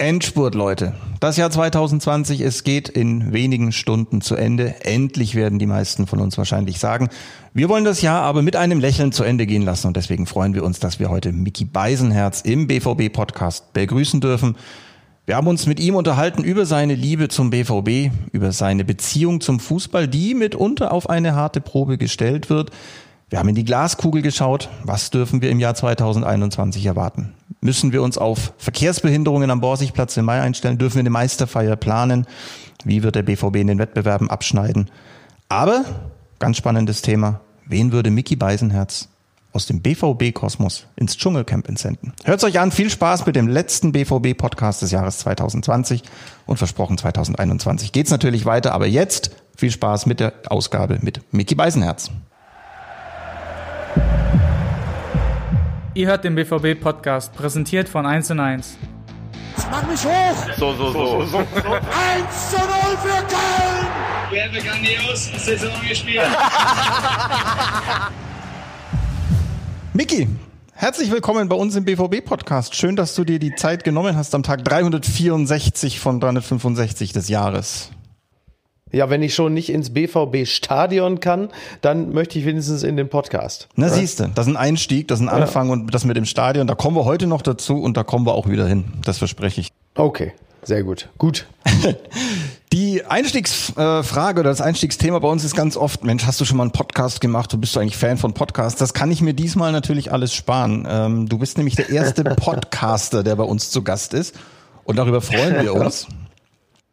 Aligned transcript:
Endspurt, 0.00 0.54
Leute. 0.54 0.94
Das 1.20 1.36
Jahr 1.36 1.50
2020, 1.50 2.40
es 2.40 2.64
geht 2.64 2.88
in 2.88 3.34
wenigen 3.34 3.70
Stunden 3.70 4.22
zu 4.22 4.34
Ende. 4.34 4.82
Endlich 4.86 5.34
werden 5.34 5.58
die 5.58 5.66
meisten 5.66 6.06
von 6.06 6.20
uns 6.20 6.38
wahrscheinlich 6.38 6.78
sagen. 6.78 7.10
Wir 7.52 7.68
wollen 7.68 7.84
das 7.84 8.00
Jahr 8.00 8.22
aber 8.22 8.40
mit 8.40 8.56
einem 8.56 8.80
Lächeln 8.80 9.12
zu 9.12 9.24
Ende 9.24 9.44
gehen 9.44 9.60
lassen 9.60 9.88
und 9.88 9.98
deswegen 9.98 10.24
freuen 10.24 10.54
wir 10.54 10.64
uns, 10.64 10.80
dass 10.80 11.00
wir 11.00 11.10
heute 11.10 11.32
Mickey 11.32 11.66
Beisenherz 11.66 12.40
im 12.40 12.66
BVB-Podcast 12.66 13.74
begrüßen 13.74 14.22
dürfen. 14.22 14.56
Wir 15.26 15.36
haben 15.36 15.48
uns 15.48 15.66
mit 15.66 15.78
ihm 15.80 15.96
unterhalten 15.96 16.44
über 16.44 16.64
seine 16.64 16.94
Liebe 16.94 17.28
zum 17.28 17.50
BVB, 17.50 18.10
über 18.32 18.52
seine 18.52 18.86
Beziehung 18.86 19.42
zum 19.42 19.60
Fußball, 19.60 20.08
die 20.08 20.34
mitunter 20.34 20.92
auf 20.92 21.10
eine 21.10 21.34
harte 21.34 21.60
Probe 21.60 21.98
gestellt 21.98 22.48
wird. 22.48 22.70
Wir 23.30 23.38
haben 23.38 23.48
in 23.48 23.54
die 23.54 23.64
Glaskugel 23.64 24.22
geschaut. 24.22 24.68
Was 24.82 25.10
dürfen 25.10 25.40
wir 25.40 25.50
im 25.50 25.60
Jahr 25.60 25.76
2021 25.76 26.84
erwarten? 26.84 27.32
Müssen 27.60 27.92
wir 27.92 28.02
uns 28.02 28.18
auf 28.18 28.52
Verkehrsbehinderungen 28.58 29.52
am 29.52 29.60
Borsigplatz 29.60 30.16
im 30.16 30.24
Mai 30.24 30.40
einstellen? 30.40 30.78
Dürfen 30.78 30.96
wir 30.96 31.02
eine 31.02 31.10
Meisterfeier 31.10 31.76
planen? 31.76 32.26
Wie 32.84 33.04
wird 33.04 33.14
der 33.14 33.22
BVB 33.22 33.56
in 33.56 33.68
den 33.68 33.78
Wettbewerben 33.78 34.28
abschneiden? 34.28 34.90
Aber, 35.48 35.84
ganz 36.40 36.56
spannendes 36.56 37.02
Thema, 37.02 37.40
wen 37.66 37.92
würde 37.92 38.10
Mickey 38.10 38.34
Beisenherz 38.34 39.08
aus 39.52 39.66
dem 39.66 39.80
BVB-Kosmos 39.80 40.86
ins 40.96 41.16
Dschungelcamp 41.16 41.68
entsenden? 41.68 42.12
Hört's 42.24 42.42
euch 42.42 42.58
an, 42.58 42.72
viel 42.72 42.90
Spaß 42.90 43.26
mit 43.26 43.36
dem 43.36 43.46
letzten 43.46 43.92
BVB-Podcast 43.92 44.82
des 44.82 44.90
Jahres 44.90 45.18
2020 45.18 46.02
und 46.46 46.56
versprochen 46.56 46.98
2021 46.98 47.92
geht's 47.92 48.10
natürlich 48.10 48.44
weiter, 48.44 48.72
aber 48.72 48.88
jetzt 48.88 49.30
viel 49.56 49.70
Spaß 49.70 50.06
mit 50.06 50.18
der 50.18 50.32
Ausgabe 50.48 50.98
mit 51.00 51.20
Mickey 51.32 51.54
Beisenherz. 51.54 52.10
Ihr 56.00 56.06
hört 56.06 56.24
den 56.24 56.34
BVB-Podcast, 56.34 57.34
präsentiert 57.34 57.86
von 57.86 58.06
1 58.06 58.30
und 58.30 58.40
1. 58.40 58.78
Mach 59.70 59.86
mich 59.86 60.02
hoch! 60.02 60.46
So, 60.56 60.72
so, 60.72 60.92
so. 60.92 61.26
so. 61.26 61.36
1 61.36 61.44
zu 62.48 62.56
0 62.56 62.66
für 63.02 63.22
Köln! 63.28 63.86
Wir 64.30 64.44
haben 64.44 64.54
grandios 64.54 65.30
Saison 65.44 65.68
gespielt. 65.86 66.22
Miki, 69.92 70.26
herzlich 70.72 71.10
willkommen 71.10 71.50
bei 71.50 71.56
uns 71.56 71.76
im 71.76 71.84
BVB-Podcast. 71.84 72.74
Schön, 72.74 72.96
dass 72.96 73.14
du 73.14 73.24
dir 73.24 73.38
die 73.38 73.54
Zeit 73.54 73.84
genommen 73.84 74.16
hast 74.16 74.34
am 74.34 74.42
Tag 74.42 74.64
364 74.64 76.00
von 76.00 76.18
365 76.18 77.12
des 77.12 77.28
Jahres. 77.28 77.90
Ja, 78.92 79.10
wenn 79.10 79.22
ich 79.22 79.34
schon 79.34 79.54
nicht 79.54 79.70
ins 79.70 79.90
BVB-Stadion 79.90 81.20
kann, 81.20 81.50
dann 81.80 82.12
möchte 82.12 82.38
ich 82.38 82.44
wenigstens 82.44 82.82
in 82.82 82.96
den 82.96 83.08
Podcast. 83.08 83.68
Na 83.76 83.86
ja? 83.86 83.92
siehst 83.92 84.20
du, 84.20 84.30
das 84.34 84.46
ist 84.46 84.52
ein 84.52 84.56
Einstieg, 84.56 85.08
das 85.08 85.20
ist 85.20 85.26
ein 85.26 85.28
Anfang 85.28 85.68
ja. 85.68 85.72
und 85.74 85.94
das 85.94 86.04
mit 86.04 86.16
dem 86.16 86.24
Stadion, 86.24 86.66
da 86.66 86.74
kommen 86.74 86.96
wir 86.96 87.04
heute 87.04 87.26
noch 87.26 87.42
dazu 87.42 87.80
und 87.80 87.96
da 87.96 88.02
kommen 88.02 88.26
wir 88.26 88.34
auch 88.34 88.48
wieder 88.48 88.66
hin. 88.66 88.84
Das 89.04 89.18
verspreche 89.18 89.60
ich. 89.60 89.68
Okay, 89.94 90.32
sehr 90.62 90.82
gut. 90.82 91.08
Gut. 91.18 91.46
Die 92.72 93.04
Einstiegsfrage 93.04 94.40
oder 94.40 94.50
das 94.50 94.60
Einstiegsthema 94.60 95.18
bei 95.18 95.26
uns 95.26 95.42
ist 95.42 95.56
ganz 95.56 95.76
oft, 95.76 96.04
Mensch, 96.04 96.24
hast 96.24 96.40
du 96.40 96.44
schon 96.44 96.56
mal 96.56 96.62
einen 96.62 96.70
Podcast 96.70 97.20
gemacht? 97.20 97.52
Du 97.52 97.58
bist 97.58 97.74
du 97.74 97.80
eigentlich 97.80 97.96
Fan 97.96 98.16
von 98.16 98.32
Podcasts? 98.32 98.78
Das 98.78 98.94
kann 98.94 99.10
ich 99.10 99.22
mir 99.22 99.34
diesmal 99.34 99.72
natürlich 99.72 100.12
alles 100.12 100.32
sparen. 100.32 100.86
Ähm, 100.88 101.28
du 101.28 101.38
bist 101.38 101.56
nämlich 101.56 101.74
der 101.74 101.90
erste 101.90 102.22
Podcaster, 102.36 103.24
der 103.24 103.34
bei 103.34 103.42
uns 103.42 103.70
zu 103.70 103.82
Gast 103.82 104.14
ist. 104.14 104.36
Und 104.84 104.96
darüber 104.96 105.20
freuen 105.20 105.60
wir 105.60 105.74
uns. 105.86 106.06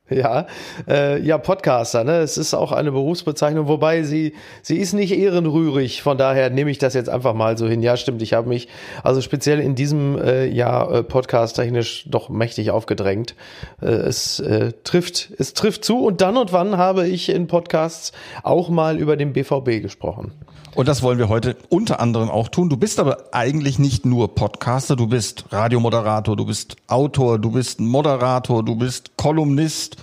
Ja, 0.18 0.48
äh, 0.88 1.22
ja, 1.22 1.38
Podcaster, 1.38 2.04
ne? 2.04 2.20
Es 2.20 2.38
ist 2.38 2.54
auch 2.54 2.72
eine 2.72 2.92
Berufsbezeichnung, 2.92 3.68
wobei 3.68 4.04
sie, 4.04 4.34
sie 4.62 4.78
ist 4.78 4.94
nicht 4.94 5.12
ehrenrührig, 5.12 6.02
von 6.02 6.18
daher 6.18 6.50
nehme 6.50 6.72
ich 6.72 6.78
das 6.78 6.94
jetzt 6.94 7.10
einfach 7.10 7.34
mal 7.34 7.58
so 7.58 7.68
hin. 7.68 7.82
Ja, 7.82 7.98
stimmt, 7.98 8.22
ich 8.22 8.34
habe 8.34 8.48
mich 8.48 8.70
also 9.04 9.22
speziell 9.22 9.60
in 9.60 9.76
diesem 9.76 10.18
äh, 10.20 10.46
Jahr 10.46 10.92
äh, 10.92 11.04
podcast-technisch 11.04 12.06
doch 12.10 12.30
mächtig 12.30 12.72
aufgedrängt. 12.72 13.36
Äh, 13.82 13.88
es 13.88 14.40
äh, 14.40 14.72
trifft, 14.84 15.32
es 15.38 15.54
trifft 15.54 15.84
zu 15.84 16.06
und 16.06 16.22
dann 16.22 16.38
und 16.38 16.54
wann 16.54 16.78
habe 16.78 17.08
ich 17.08 17.30
in 17.30 17.48
Podcasts 17.48 18.14
auch 18.44 18.70
mal 18.70 18.98
über 18.98 19.18
den 19.18 19.34
BVB 19.34 19.82
gesprochen. 19.82 20.32
Und 20.78 20.88
das 20.88 21.02
wollen 21.02 21.18
wir 21.18 21.28
heute 21.28 21.56
unter 21.70 22.00
anderem 22.00 22.30
auch 22.30 22.50
tun. 22.50 22.70
Du 22.70 22.78
bist 22.78 23.00
aber 23.00 23.30
eigentlich 23.32 23.80
nicht 23.80 24.06
nur 24.06 24.36
Podcaster, 24.36 24.96
du 24.96 25.08
bist 25.08 25.46
Radiomoderator, 25.50 26.36
du 26.36 26.46
bist 26.46 26.76
Autor, 26.86 27.40
du 27.40 27.50
bist 27.50 27.80
Moderator, 27.80 28.64
du 28.64 28.76
bist 28.76 29.18
Kolumnist. 29.18 29.98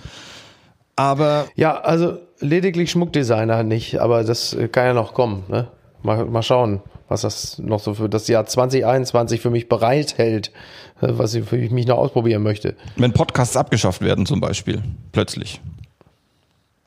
Aber. 0.97 1.45
Ja, 1.55 1.79
also 1.79 2.17
lediglich 2.41 2.91
Schmuckdesigner 2.91 3.63
nicht, 3.63 4.01
aber 4.01 4.25
das 4.25 4.57
kann 4.73 4.87
ja 4.87 4.93
noch 4.93 5.13
kommen. 5.13 5.43
Ne? 5.47 5.69
Mal, 6.03 6.25
mal 6.25 6.43
schauen, 6.43 6.81
was 7.07 7.21
das 7.21 7.57
noch 7.57 7.79
so 7.79 7.93
für 7.93 8.09
das 8.09 8.27
Jahr 8.27 8.45
2021 8.45 9.39
für 9.39 9.51
mich 9.51 9.69
bereithält, 9.69 10.51
äh, 10.99 11.07
was 11.11 11.33
ich 11.35 11.45
für 11.45 11.55
mich 11.55 11.87
noch 11.87 11.99
ausprobieren 11.99 12.43
möchte. 12.43 12.75
Wenn 12.97 13.13
Podcasts 13.13 13.55
abgeschafft 13.55 14.01
werden 14.01 14.25
zum 14.25 14.41
Beispiel, 14.41 14.83
plötzlich. 15.13 15.61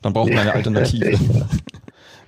Dann 0.03 0.13
braucht 0.13 0.29
man 0.29 0.41
eine 0.41 0.53
Alternative. 0.53 1.17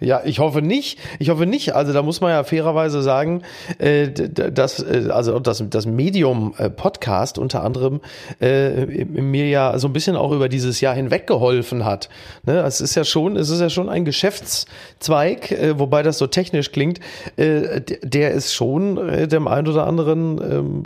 Ja, 0.04 0.22
ich 0.26 0.40
hoffe 0.40 0.64
nicht. 0.64 0.98
Ich 1.20 1.30
hoffe 1.30 1.46
nicht. 1.46 1.76
Also 1.76 1.94
da 1.94 2.02
muss 2.02 2.22
man 2.22 2.32
ja 2.32 2.44
fairerweise 2.44 3.04
sagen, 3.04 3.44
äh, 3.78 4.10
dass 4.10 4.82
äh, 4.82 5.10
also 5.12 5.40
das, 5.40 5.64
das 5.70 5.86
Medium 5.86 6.56
äh, 6.58 6.72
Podcast 6.72 7.38
unter 7.38 7.64
anderem 7.64 8.02
äh, 8.40 9.06
mir 9.06 9.48
ja 9.48 9.78
so 9.78 9.88
ein 9.88 9.94
bisschen 9.94 10.16
auch 10.16 10.32
über 10.32 10.50
dieses 10.50 10.82
Jahr 10.82 10.96
hinweg 10.96 11.28
geholfen 11.28 11.86
hat. 11.86 12.10
Ne? 12.48 12.62
Es 12.62 12.82
ist 12.82 12.96
ja 12.96 13.04
schon, 13.04 13.38
es 13.38 13.52
ist 13.52 13.62
ja 13.62 13.70
schon 13.70 13.90
ein 13.90 14.04
Geschäftszweig, 14.04 15.52
äh, 15.52 15.78
wobei 15.78 16.02
das 16.02 16.18
so 16.18 16.26
technisch 16.26 16.72
klingt, 16.72 17.00
äh, 17.36 17.82
der 18.02 18.32
ist 18.32 18.54
schon 18.54 18.96
dem 19.28 19.48
einen 19.48 19.68
oder 19.68 19.86
anderen 19.86 20.42
ähm, 20.42 20.84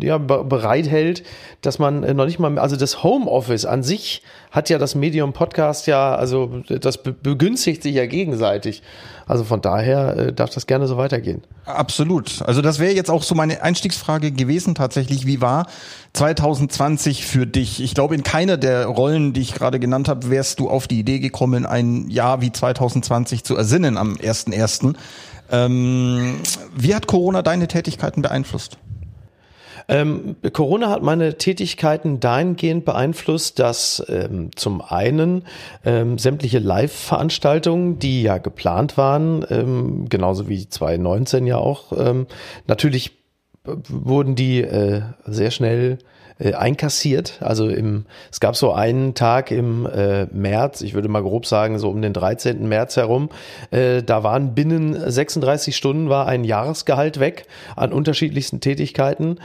ja 0.00 0.18
bereithält, 0.18 1.24
dass 1.62 1.80
man 1.80 2.00
noch 2.16 2.26
nicht 2.26 2.38
mal, 2.38 2.60
also 2.60 2.76
das 2.76 3.02
Homeoffice 3.02 3.64
an 3.64 3.82
sich 3.82 4.22
hat 4.54 4.70
ja 4.70 4.78
das 4.78 4.94
Medium 4.94 5.32
Podcast 5.32 5.88
ja, 5.88 6.14
also 6.14 6.62
das 6.68 7.02
begünstigt 7.02 7.82
sich 7.82 7.96
ja 7.96 8.06
gegenseitig. 8.06 8.84
Also 9.26 9.42
von 9.42 9.60
daher 9.60 10.16
äh, 10.16 10.32
darf 10.32 10.50
das 10.50 10.68
gerne 10.68 10.86
so 10.86 10.96
weitergehen. 10.96 11.42
Absolut. 11.64 12.40
Also 12.42 12.62
das 12.62 12.78
wäre 12.78 12.92
jetzt 12.92 13.10
auch 13.10 13.24
so 13.24 13.34
meine 13.34 13.62
Einstiegsfrage 13.62 14.30
gewesen 14.30 14.76
tatsächlich. 14.76 15.26
Wie 15.26 15.40
war 15.40 15.66
2020 16.12 17.26
für 17.26 17.48
dich? 17.48 17.82
Ich 17.82 17.94
glaube, 17.94 18.14
in 18.14 18.22
keiner 18.22 18.56
der 18.56 18.86
Rollen, 18.86 19.32
die 19.32 19.40
ich 19.40 19.54
gerade 19.54 19.80
genannt 19.80 20.08
habe, 20.08 20.30
wärst 20.30 20.60
du 20.60 20.70
auf 20.70 20.86
die 20.86 21.00
Idee 21.00 21.18
gekommen, 21.18 21.66
ein 21.66 22.08
Jahr 22.08 22.40
wie 22.40 22.52
2020 22.52 23.42
zu 23.42 23.56
ersinnen 23.56 23.96
am 23.96 24.14
1.1. 24.14 24.94
Ähm, 25.50 26.36
wie 26.76 26.94
hat 26.94 27.08
Corona 27.08 27.42
deine 27.42 27.66
Tätigkeiten 27.66 28.22
beeinflusst? 28.22 28.78
Ähm, 29.88 30.36
Corona 30.52 30.90
hat 30.90 31.02
meine 31.02 31.36
Tätigkeiten 31.36 32.20
dahingehend 32.20 32.84
beeinflusst, 32.84 33.58
dass 33.58 34.04
ähm, 34.08 34.50
zum 34.56 34.80
einen 34.80 35.44
ähm, 35.84 36.18
sämtliche 36.18 36.58
Live-Veranstaltungen, 36.58 37.98
die 37.98 38.22
ja 38.22 38.38
geplant 38.38 38.96
waren, 38.96 39.44
ähm, 39.50 40.08
genauso 40.08 40.48
wie 40.48 40.68
2019 40.68 41.46
ja 41.46 41.58
auch, 41.58 41.92
ähm, 41.96 42.26
natürlich 42.66 43.12
wurden 43.64 44.34
die 44.34 44.62
äh, 44.62 45.02
sehr 45.24 45.50
schnell 45.50 45.98
äh, 46.38 46.54
einkassiert. 46.54 47.38
Also 47.40 47.68
im, 47.68 48.06
es 48.30 48.40
gab 48.40 48.56
so 48.56 48.72
einen 48.72 49.14
Tag 49.14 49.50
im 49.50 49.86
äh, 49.86 50.26
März, 50.26 50.80
ich 50.80 50.94
würde 50.94 51.08
mal 51.08 51.22
grob 51.22 51.46
sagen, 51.46 51.78
so 51.78 51.90
um 51.90 52.02
den 52.02 52.12
13. 52.12 52.68
März 52.68 52.96
herum, 52.96 53.28
äh, 53.70 54.02
da 54.02 54.22
waren 54.22 54.54
binnen 54.54 55.10
36 55.10 55.76
Stunden 55.76 56.08
war 56.08 56.26
ein 56.26 56.44
Jahresgehalt 56.44 57.20
weg 57.20 57.46
an 57.76 57.92
unterschiedlichsten 57.92 58.60
Tätigkeiten. 58.60 59.38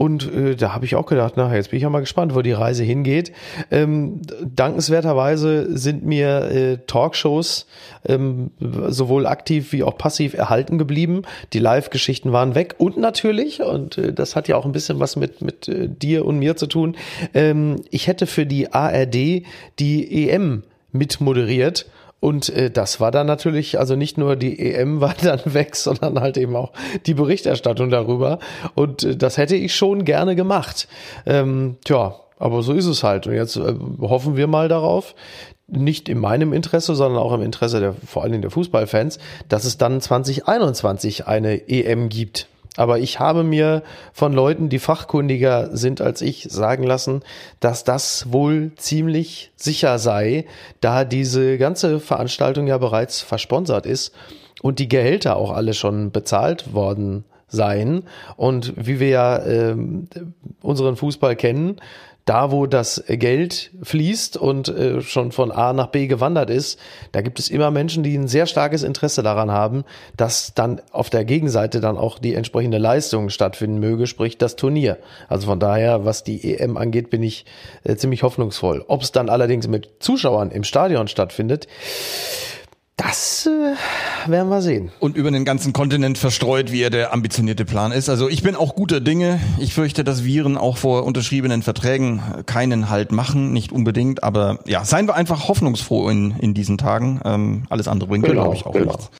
Und 0.00 0.32
äh, 0.32 0.56
da 0.56 0.72
habe 0.72 0.86
ich 0.86 0.96
auch 0.96 1.04
gedacht, 1.04 1.34
na, 1.36 1.54
jetzt 1.54 1.72
bin 1.72 1.76
ich 1.76 1.82
ja 1.82 1.90
mal 1.90 2.00
gespannt, 2.00 2.34
wo 2.34 2.40
die 2.40 2.52
Reise 2.52 2.82
hingeht. 2.84 3.32
Ähm, 3.70 4.22
dankenswerterweise 4.42 5.76
sind 5.76 6.06
mir 6.06 6.50
äh, 6.50 6.78
Talkshows 6.86 7.66
ähm, 8.06 8.50
sowohl 8.58 9.26
aktiv 9.26 9.72
wie 9.72 9.82
auch 9.82 9.98
passiv 9.98 10.32
erhalten 10.32 10.78
geblieben. 10.78 11.20
Die 11.52 11.58
Live-Geschichten 11.58 12.32
waren 12.32 12.54
weg 12.54 12.76
und 12.78 12.96
natürlich, 12.96 13.60
und 13.60 13.98
äh, 13.98 14.14
das 14.14 14.36
hat 14.36 14.48
ja 14.48 14.56
auch 14.56 14.64
ein 14.64 14.72
bisschen 14.72 15.00
was 15.00 15.16
mit, 15.16 15.42
mit 15.42 15.68
äh, 15.68 15.86
dir 15.86 16.24
und 16.24 16.38
mir 16.38 16.56
zu 16.56 16.66
tun, 16.66 16.96
ähm, 17.34 17.82
ich 17.90 18.06
hätte 18.06 18.26
für 18.26 18.46
die 18.46 18.72
ARD 18.72 19.44
die 19.78 20.30
EM 20.30 20.62
mit 20.92 21.20
moderiert 21.20 21.84
und 22.20 22.50
äh, 22.50 22.70
das 22.70 23.00
war 23.00 23.10
dann 23.10 23.26
natürlich, 23.26 23.78
also 23.78 23.96
nicht 23.96 24.18
nur 24.18 24.36
die 24.36 24.58
EM 24.58 25.00
war 25.00 25.14
dann 25.22 25.40
weg, 25.46 25.74
sondern 25.74 26.20
halt 26.20 26.36
eben 26.36 26.54
auch 26.54 26.72
die 27.06 27.14
Berichterstattung 27.14 27.90
darüber. 27.90 28.38
Und 28.74 29.02
äh, 29.02 29.16
das 29.16 29.38
hätte 29.38 29.56
ich 29.56 29.74
schon 29.74 30.04
gerne 30.04 30.36
gemacht. 30.36 30.86
Ähm, 31.26 31.76
tja, 31.84 32.14
aber 32.38 32.62
so 32.62 32.72
ist 32.72 32.86
es 32.86 33.02
halt. 33.02 33.26
Und 33.26 33.34
jetzt 33.34 33.56
äh, 33.56 33.74
hoffen 34.00 34.36
wir 34.36 34.46
mal 34.46 34.68
darauf, 34.68 35.14
nicht 35.66 36.08
in 36.08 36.18
meinem 36.18 36.52
Interesse, 36.52 36.94
sondern 36.94 37.22
auch 37.22 37.32
im 37.32 37.42
Interesse 37.42 37.80
der, 37.80 37.94
vor 37.94 38.22
allen 38.22 38.32
Dingen 38.32 38.42
der 38.42 38.50
Fußballfans, 38.50 39.18
dass 39.48 39.64
es 39.64 39.78
dann 39.78 40.00
2021 40.00 41.26
eine 41.26 41.68
EM 41.68 42.08
gibt. 42.08 42.48
Aber 42.76 42.98
ich 42.98 43.18
habe 43.18 43.42
mir 43.42 43.82
von 44.12 44.32
Leuten, 44.32 44.68
die 44.68 44.78
fachkundiger 44.78 45.76
sind 45.76 46.00
als 46.00 46.22
ich, 46.22 46.46
sagen 46.50 46.84
lassen, 46.84 47.22
dass 47.58 47.84
das 47.84 48.32
wohl 48.32 48.72
ziemlich 48.76 49.52
sicher 49.56 49.98
sei, 49.98 50.46
da 50.80 51.04
diese 51.04 51.58
ganze 51.58 52.00
Veranstaltung 52.00 52.66
ja 52.66 52.78
bereits 52.78 53.20
versponsert 53.20 53.86
ist 53.86 54.14
und 54.62 54.78
die 54.78 54.88
Gehälter 54.88 55.36
auch 55.36 55.50
alle 55.50 55.74
schon 55.74 56.12
bezahlt 56.12 56.72
worden 56.72 57.24
sein. 57.48 58.04
Und 58.36 58.72
wie 58.76 59.00
wir 59.00 59.08
ja 59.08 59.44
ähm, 59.44 60.08
unseren 60.62 60.96
Fußball 60.96 61.36
kennen, 61.36 61.76
da 62.24 62.50
wo 62.50 62.66
das 62.66 63.02
Geld 63.08 63.70
fließt 63.82 64.36
und 64.36 64.68
äh, 64.68 65.00
schon 65.00 65.32
von 65.32 65.50
A 65.50 65.72
nach 65.72 65.88
B 65.88 66.06
gewandert 66.06 66.50
ist, 66.50 66.78
da 67.12 67.20
gibt 67.20 67.38
es 67.38 67.48
immer 67.48 67.70
Menschen, 67.70 68.02
die 68.02 68.16
ein 68.16 68.28
sehr 68.28 68.46
starkes 68.46 68.82
Interesse 68.82 69.22
daran 69.22 69.50
haben, 69.50 69.84
dass 70.16 70.54
dann 70.54 70.80
auf 70.92 71.10
der 71.10 71.24
Gegenseite 71.24 71.80
dann 71.80 71.96
auch 71.96 72.18
die 72.18 72.34
entsprechende 72.34 72.78
Leistung 72.78 73.30
stattfinden 73.30 73.78
möge, 73.78 74.06
sprich 74.06 74.38
das 74.38 74.56
Turnier. 74.56 74.98
Also 75.28 75.46
von 75.46 75.60
daher, 75.60 76.04
was 76.04 76.24
die 76.24 76.54
EM 76.54 76.76
angeht, 76.76 77.10
bin 77.10 77.22
ich 77.22 77.44
äh, 77.84 77.96
ziemlich 77.96 78.22
hoffnungsvoll. 78.22 78.84
Ob 78.86 79.02
es 79.02 79.12
dann 79.12 79.28
allerdings 79.28 79.68
mit 79.68 79.88
Zuschauern 80.00 80.50
im 80.50 80.64
Stadion 80.64 81.08
stattfindet, 81.08 81.66
das 83.00 83.46
äh, 83.46 84.30
werden 84.30 84.50
wir 84.50 84.60
sehen. 84.60 84.90
Und 84.98 85.16
über 85.16 85.30
den 85.30 85.44
ganzen 85.46 85.72
Kontinent 85.72 86.18
verstreut, 86.18 86.70
wie 86.70 86.82
er 86.82 86.90
der 86.90 87.12
ambitionierte 87.14 87.64
Plan 87.64 87.92
ist. 87.92 88.10
Also 88.10 88.28
ich 88.28 88.42
bin 88.42 88.54
auch 88.54 88.74
guter 88.74 89.00
Dinge. 89.00 89.40
Ich 89.58 89.72
fürchte, 89.72 90.04
dass 90.04 90.24
Viren 90.24 90.58
auch 90.58 90.76
vor 90.76 91.04
unterschriebenen 91.04 91.62
Verträgen 91.62 92.20
keinen 92.44 92.90
Halt 92.90 93.10
machen, 93.12 93.52
nicht 93.52 93.72
unbedingt. 93.72 94.22
Aber 94.22 94.58
ja, 94.66 94.84
seien 94.84 95.08
wir 95.08 95.14
einfach 95.14 95.48
hoffnungsfroh 95.48 96.10
in, 96.10 96.32
in 96.40 96.52
diesen 96.52 96.76
Tagen. 96.76 97.20
Ähm, 97.24 97.64
alles 97.70 97.88
andere 97.88 98.08
bringt, 98.08 98.26
Genau, 98.26 98.42
glaube 98.42 98.56
ich, 98.56 98.66
auch 98.66 98.72
genau. 98.72 98.92
nichts. 98.92 99.10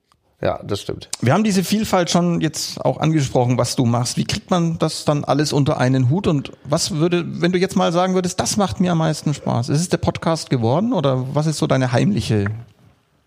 Ja, 0.42 0.58
das 0.62 0.80
stimmt. 0.80 1.08
Wir 1.20 1.34
haben 1.34 1.44
diese 1.44 1.62
Vielfalt 1.62 2.10
schon 2.10 2.40
jetzt 2.40 2.82
auch 2.82 2.98
angesprochen, 2.98 3.58
was 3.58 3.76
du 3.76 3.84
machst. 3.84 4.16
Wie 4.16 4.24
kriegt 4.24 4.50
man 4.50 4.78
das 4.78 5.04
dann 5.04 5.24
alles 5.24 5.52
unter 5.52 5.78
einen 5.78 6.08
Hut? 6.08 6.26
Und 6.26 6.52
was 6.64 6.92
würde, 6.92 7.24
wenn 7.42 7.52
du 7.52 7.58
jetzt 7.58 7.76
mal 7.76 7.92
sagen 7.92 8.14
würdest, 8.14 8.40
das 8.40 8.56
macht 8.56 8.80
mir 8.80 8.92
am 8.92 8.98
meisten 8.98 9.34
Spaß? 9.34 9.68
Ist 9.68 9.80
es 9.80 9.88
der 9.90 9.98
Podcast 9.98 10.48
geworden 10.48 10.94
oder 10.94 11.34
was 11.34 11.46
ist 11.46 11.58
so 11.58 11.66
deine 11.66 11.92
heimliche 11.92 12.46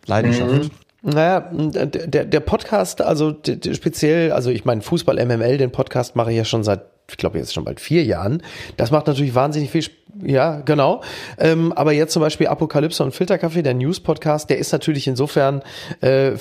Leidenschaft? 0.06 0.72
Naja, 1.02 1.50
der, 1.52 2.24
der 2.26 2.40
Podcast, 2.40 3.02
also 3.02 3.32
d- 3.32 3.58
d- 3.58 3.74
speziell, 3.74 4.32
also 4.32 4.50
ich 4.50 4.64
meine, 4.64 4.82
Fußball 4.82 5.24
MML, 5.26 5.58
den 5.58 5.72
Podcast 5.72 6.16
mache 6.16 6.32
ich 6.32 6.38
ja 6.38 6.46
schon 6.46 6.64
seit, 6.64 6.82
ich 7.10 7.18
glaube 7.18 7.38
jetzt 7.40 7.54
schon 7.54 7.66
bald 7.66 7.82
vier 7.82 8.06
Jahren. 8.06 8.42
Das 8.78 8.90
macht 8.92 9.08
natürlich 9.08 9.36
wahnsinnig 9.36 9.70
viel, 9.70 9.84
ja, 10.24 10.62
genau. 10.62 11.02
Ähm, 11.38 11.74
aber 11.74 11.92
jetzt 11.92 12.14
zum 12.14 12.22
Beispiel 12.22 12.48
Apokalypse 12.48 13.04
und 13.04 13.14
Filterkaffee, 13.14 13.64
der 13.64 13.74
News-Podcast, 13.74 14.50
der 14.50 14.60
ist 14.60 14.72
natürlich 14.72 15.06
insofern 15.08 15.62
äh, 16.00 16.32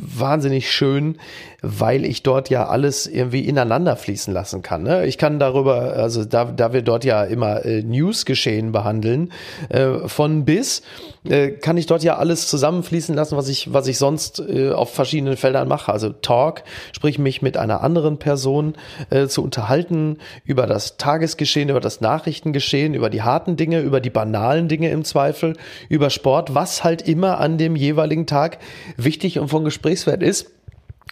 wahnsinnig 0.00 0.70
schön, 0.70 1.16
weil 1.62 2.04
ich 2.04 2.22
dort 2.22 2.48
ja 2.48 2.68
alles 2.68 3.06
irgendwie 3.06 3.40
ineinander 3.40 3.96
fließen 3.96 4.32
lassen 4.32 4.62
kann. 4.62 4.82
Ne? 4.82 5.06
Ich 5.06 5.18
kann 5.18 5.38
darüber, 5.38 5.94
also 5.94 6.24
da, 6.24 6.46
da 6.46 6.72
wir 6.72 6.82
dort 6.82 7.04
ja 7.04 7.24
immer 7.24 7.64
äh, 7.64 7.82
News-Geschehen 7.82 8.72
behandeln, 8.72 9.32
äh, 9.68 10.08
von 10.08 10.44
bis, 10.44 10.82
äh, 11.24 11.50
kann 11.50 11.76
ich 11.76 11.86
dort 11.86 12.02
ja 12.02 12.16
alles 12.16 12.48
zusammenfließen 12.48 13.14
lassen, 13.14 13.36
was 13.36 13.48
ich, 13.48 13.72
was 13.72 13.86
ich 13.88 13.98
sonst 13.98 14.40
äh, 14.40 14.70
auf 14.70 14.94
verschiedenen 14.94 15.36
Feldern 15.36 15.68
mache. 15.68 15.92
Also 15.92 16.10
Talk, 16.10 16.62
sprich 16.92 17.18
mich 17.18 17.42
mit 17.42 17.56
einer 17.56 17.82
anderen 17.82 18.18
Person 18.18 18.74
äh, 19.10 19.26
zu 19.26 19.42
unterhalten 19.42 20.18
über 20.44 20.66
das 20.66 20.96
Tagesgeschehen, 20.96 21.68
über 21.68 21.80
das 21.80 22.00
Nachrichtengeschehen, 22.00 22.94
über 22.94 23.10
die 23.10 23.22
harten 23.22 23.56
Dinge, 23.56 23.80
über 23.80 24.00
die 24.00 24.10
banalen 24.10 24.68
Dinge 24.68 24.90
im 24.90 25.04
Zweifel, 25.04 25.56
über 25.88 26.08
Sport, 26.08 26.54
was 26.54 26.84
halt 26.84 27.06
immer 27.06 27.38
an 27.38 27.58
dem 27.58 27.76
jeweiligen 27.76 28.26
Tag 28.26 28.58
wichtig 28.96 29.38
und 29.38 29.48
von 29.48 29.64
Gesprächswert 29.90 30.22
ist 30.22 30.50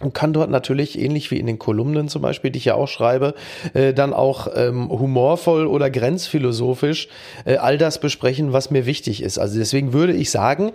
und 0.00 0.14
kann 0.14 0.32
dort 0.32 0.50
natürlich 0.50 0.96
ähnlich 0.96 1.32
wie 1.32 1.38
in 1.38 1.46
den 1.46 1.58
Kolumnen 1.58 2.08
zum 2.08 2.22
Beispiel, 2.22 2.52
die 2.52 2.58
ich 2.58 2.66
ja 2.66 2.74
auch 2.74 2.86
schreibe, 2.86 3.34
äh, 3.74 3.92
dann 3.92 4.12
auch 4.12 4.46
ähm, 4.54 4.88
humorvoll 4.88 5.66
oder 5.66 5.90
grenzphilosophisch 5.90 7.08
äh, 7.44 7.56
all 7.56 7.78
das 7.78 7.98
besprechen, 7.98 8.52
was 8.52 8.70
mir 8.70 8.86
wichtig 8.86 9.24
ist. 9.24 9.38
Also 9.38 9.58
deswegen 9.58 9.92
würde 9.92 10.12
ich 10.12 10.30
sagen, 10.30 10.70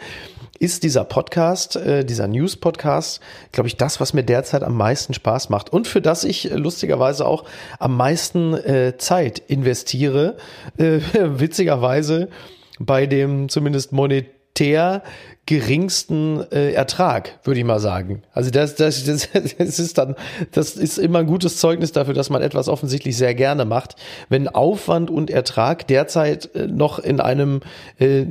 ist 0.60 0.84
dieser 0.84 1.06
Podcast, 1.06 1.78
äh, 1.78 2.04
dieser 2.04 2.28
News-Podcast, 2.28 3.22
glaube 3.54 3.70
ich, 3.70 3.78
das, 3.78 4.02
was 4.02 4.14
mir 4.14 4.24
derzeit 4.24 4.64
am 4.64 4.76
meisten 4.76 5.14
Spaß 5.14 5.50
macht 5.50 5.72
und 5.72 5.88
für 5.88 6.02
das 6.02 6.26
ich 6.26 6.52
äh, 6.52 6.56
lustigerweise 6.56 7.26
auch 7.26 7.46
am 7.80 7.96
meisten 7.96 8.54
äh, 8.54 8.98
Zeit 8.98 9.40
investiere, 9.48 10.36
äh, 10.78 11.00
witzigerweise 11.14 12.28
bei 12.78 13.06
dem 13.06 13.48
zumindest 13.48 13.94
monetär 13.94 15.04
geringsten 15.46 16.42
äh, 16.52 16.72
Ertrag, 16.72 17.40
würde 17.44 17.60
ich 17.60 17.66
mal 17.66 17.80
sagen. 17.80 18.24
Also 18.32 18.50
das, 18.50 18.76
das, 18.76 19.04
das, 19.04 19.28
das 19.58 19.80
ist 19.80 19.98
dann, 19.98 20.16
das 20.52 20.76
ist 20.76 20.98
immer 20.98 21.20
ein 21.20 21.28
gutes 21.28 21.58
Zeugnis 21.58 21.92
dafür, 21.92 22.14
dass 22.14 22.30
man 22.30 22.42
etwas 22.42 22.70
offensichtlich 22.70 23.18
sehr 23.18 23.36
gerne 23.36 23.66
macht, 23.66 23.98
wenn 24.30 24.48
Aufwand 24.48 25.10
und 25.10 25.30
Ertrag 25.30 25.86
derzeit 25.88 26.56
äh, 26.56 26.68
noch 26.68 26.98
in 26.98 27.20
einem, 27.20 27.60
äh, 28.00 28.26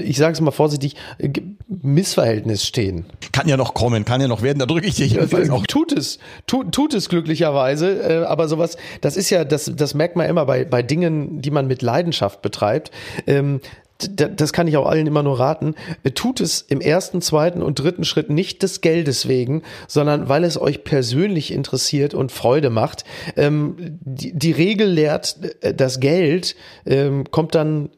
ich 0.00 0.16
sage 0.16 0.32
es 0.32 0.40
mal 0.40 0.50
vorsichtig, 0.50 0.96
äh, 1.18 1.28
Missverhältnis 1.68 2.66
stehen. 2.66 3.04
Kann 3.32 3.46
ja 3.46 3.58
noch 3.58 3.74
kommen, 3.74 4.06
kann 4.06 4.22
ja 4.22 4.28
noch 4.28 4.40
werden. 4.40 4.58
Da 4.58 4.66
drücke 4.66 4.86
ich 4.86 4.94
dir 4.94 5.06
jedenfalls 5.06 5.50
auch. 5.50 5.66
Tut 5.66 5.92
es, 5.92 6.18
tut, 6.46 6.72
tut 6.72 6.94
es 6.94 7.10
glücklicherweise, 7.10 8.22
äh, 8.22 8.24
aber 8.24 8.48
sowas, 8.48 8.78
das 9.02 9.18
ist 9.18 9.28
ja, 9.28 9.44
das, 9.44 9.70
das 9.76 9.92
merkt 9.92 10.16
man 10.16 10.26
immer 10.26 10.46
bei, 10.46 10.64
bei 10.64 10.82
Dingen, 10.82 11.42
die 11.42 11.50
man 11.50 11.66
mit 11.66 11.82
Leidenschaft 11.82 12.40
betreibt. 12.40 12.90
Ähm, 13.26 13.60
das 13.98 14.52
kann 14.52 14.68
ich 14.68 14.76
auch 14.76 14.86
allen 14.86 15.06
immer 15.06 15.22
nur 15.22 15.40
raten, 15.40 15.74
äh, 16.04 16.10
tut 16.10 16.40
es 16.40 16.60
im 16.62 16.80
ersten, 16.80 17.20
zweiten 17.20 17.62
und 17.62 17.80
dritten 17.80 18.04
Schritt 18.04 18.30
nicht 18.30 18.62
des 18.62 18.80
Geldes 18.80 19.26
wegen, 19.26 19.62
sondern 19.88 20.28
weil 20.28 20.44
es 20.44 20.60
euch 20.60 20.84
persönlich 20.84 21.52
interessiert 21.52 22.14
und 22.14 22.30
Freude 22.30 22.70
macht. 22.70 23.04
Ähm, 23.36 23.98
die, 24.00 24.32
die 24.38 24.52
Regel 24.52 24.88
lehrt, 24.88 25.38
äh, 25.62 25.74
das 25.74 25.98
Geld 25.98 26.54
ähm, 26.86 27.24
kommt 27.30 27.54
dann 27.54 27.90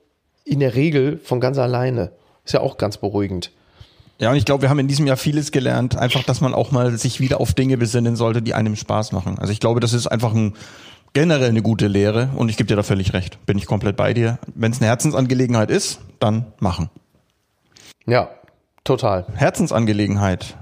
in 0.45 0.61
der 0.61 0.75
Regel 0.75 1.19
von 1.23 1.41
ganz 1.41 1.59
alleine. 1.59 2.13
Ist 2.45 2.55
ja 2.55 2.61
auch 2.61 2.79
ganz 2.79 2.97
beruhigend. 2.97 3.53
Ja, 4.19 4.31
und 4.31 4.37
ich 4.37 4.45
glaube, 4.45 4.63
wir 4.63 4.71
haben 4.71 4.79
in 4.79 4.89
diesem 4.89 5.07
Jahr 5.07 5.17
vieles 5.17 5.51
gelernt. 5.51 5.97
Einfach, 5.97 6.23
dass 6.25 6.41
man 6.43 6.53
auch 6.53 6.73
mal 6.73 6.97
sich 6.99 7.21
wieder 7.21 7.41
auf 7.41 7.55
Dinge 7.55 7.79
besinnen 7.79 8.17
sollte, 8.17 8.43
die 8.43 8.53
einem 8.53 8.77
Spaß 8.77 9.13
machen. 9.13 9.39
Also 9.39 9.53
ich 9.53 9.61
glaube, 9.61 9.81
das 9.81 9.95
ist 9.95 10.07
einfach 10.07 10.35
ein, 10.35 10.55
generell 11.13 11.49
eine 11.49 11.63
gute 11.63 11.87
Lehre. 11.87 12.31
Und 12.37 12.49
ich 12.49 12.57
gebe 12.57 12.67
dir 12.67 12.77
da 12.77 12.83
völlig 12.83 13.13
recht. 13.13 13.45
Bin 13.47 13.59
ich 13.59 13.67
komplett 13.67 13.97
bei 13.97 14.15
dir. 14.15 14.39
Wenn 14.55 14.73
es 14.73 14.79
eine 14.79 14.87
Herzensangelegenheit 14.87 15.71
ist, 15.71 16.01
dann 16.19 16.47
machen. 16.59 16.91
Ja, 18.07 18.31
total. 18.85 19.27
Herzensangelegenheit. 19.35 20.57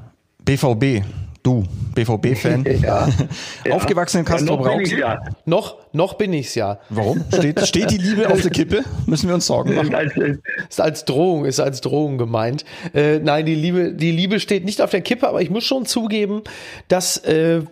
BVB. 0.44 1.04
Du, 1.42 1.64
BVB-Fan. 1.94 2.64
Ja. 2.78 3.08
Aufgewachsen 3.70 4.18
in 4.18 4.24
Castro 4.24 4.56
noch 4.56 4.62
bin 4.62 4.80
ich 4.80 4.90
Brauxel. 4.90 4.98
ja. 5.00 5.20
Noch, 5.44 5.76
noch 5.92 6.14
bin 6.14 6.32
ich's 6.32 6.54
ja. 6.54 6.78
Warum? 6.90 7.24
Steht, 7.32 7.60
steht 7.66 7.90
die 7.90 7.98
Liebe 7.98 8.30
auf 8.30 8.40
der 8.40 8.50
Kippe? 8.50 8.84
Müssen 9.06 9.28
wir 9.28 9.34
uns 9.34 9.46
Sorgen 9.46 9.74
machen? 9.74 10.40
Ist 10.68 10.80
als 10.80 11.04
Drohung, 11.04 11.44
ist 11.44 11.60
als 11.60 11.80
Drohung 11.80 12.18
gemeint. 12.18 12.64
Äh, 12.94 13.18
nein, 13.18 13.46
die 13.46 13.54
Liebe, 13.54 13.92
die 13.92 14.12
Liebe 14.12 14.38
steht 14.40 14.64
nicht 14.64 14.80
auf 14.80 14.90
der 14.90 15.00
Kippe, 15.00 15.28
aber 15.28 15.42
ich 15.42 15.50
muss 15.50 15.64
schon 15.64 15.86
zugeben, 15.86 16.42
dass 16.88 17.16
äh, 17.24 17.62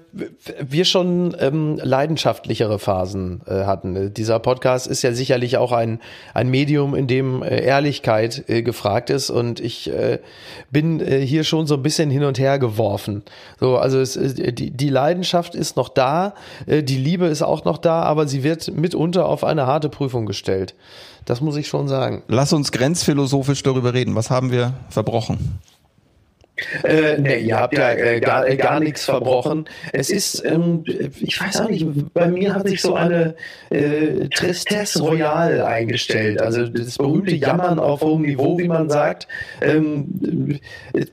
wir 0.61 0.85
schon 0.85 1.37
ähm, 1.39 1.79
leidenschaftlichere 1.83 2.79
Phasen 2.79 3.43
äh, 3.47 3.65
hatten. 3.65 4.13
Dieser 4.15 4.39
Podcast 4.39 4.87
ist 4.87 5.03
ja 5.03 5.13
sicherlich 5.13 5.59
auch 5.59 5.73
ein, 5.73 6.01
ein 6.35 6.49
Medium, 6.49 6.95
in 6.95 7.07
dem 7.07 7.43
äh, 7.43 7.61
Ehrlichkeit 7.61 8.45
äh, 8.49 8.63
gefragt 8.63 9.11
ist 9.11 9.31
und 9.31 9.61
ich 9.61 9.93
äh, 9.93 10.19
bin 10.71 11.01
äh, 11.01 11.21
hier 11.21 11.45
schon 11.45 11.67
so 11.67 11.75
ein 11.75 11.83
bisschen 11.83 12.11
hin 12.11 12.25
und 12.25 12.39
her 12.39 12.59
geworfen. 12.59 13.23
So, 13.61 13.66
also 13.75 13.99
es, 13.99 14.17
äh, 14.17 14.53
die, 14.53 14.71
die 14.71 14.89
Leidenschaft 14.89 15.57
ist 15.57 15.77
noch 15.77 15.89
da, 15.89 16.35
äh, 16.67 16.85
die 16.85 16.97
Liebe 16.97 17.27
ist 17.27 17.43
auch 17.43 17.65
noch 17.65 17.79
da, 17.79 18.03
aber 18.03 18.29
sie 18.29 18.45
wird 18.45 18.75
mitunter 18.75 19.27
auf 19.27 19.43
eine 19.43 19.67
harte 19.67 19.89
Prüfung 19.89 20.27
gestellt. 20.27 20.75
Das 21.25 21.41
muss 21.41 21.57
ich 21.57 21.67
schon 21.67 21.89
sagen. 21.89 22.23
Lass 22.29 22.53
uns 22.53 22.71
grenzphilosophisch 22.71 23.63
darüber 23.65 23.93
reden. 23.93 24.15
Was 24.15 24.31
haben 24.31 24.53
wir 24.53 24.75
verbrochen? 24.89 25.59
Äh, 26.85 27.19
nee, 27.19 27.39
ihr 27.41 27.59
habt 27.59 27.77
ja 27.77 27.91
äh, 27.93 28.19
gar, 28.21 28.47
äh, 28.49 28.57
gar 28.57 28.81
nichts 28.81 29.05
verbrochen. 29.05 29.67
Es 29.93 30.09
ist, 30.11 30.43
ähm, 30.45 30.85
ich 31.21 31.41
weiß 31.41 31.61
auch 31.61 31.69
nicht, 31.69 31.87
bei 32.15 32.29
mir 32.29 32.55
hat 32.55 32.67
sich 32.67 32.81
so 32.81 32.95
eine 32.95 33.35
äh, 33.71 34.29
Tristesse 34.35 35.03
Royale 35.03 35.67
eingestellt. 35.67 36.41
Also 36.41 36.67
das 36.67 36.97
berühmte 36.97 37.35
Jammern 37.37 37.79
auf 37.79 38.01
hohem 38.01 38.23
Niveau, 38.23 38.59
wie 38.59 38.69
man 38.69 38.89
sagt. 38.89 39.29
Ähm, 39.61 40.59
äh, 40.95 41.05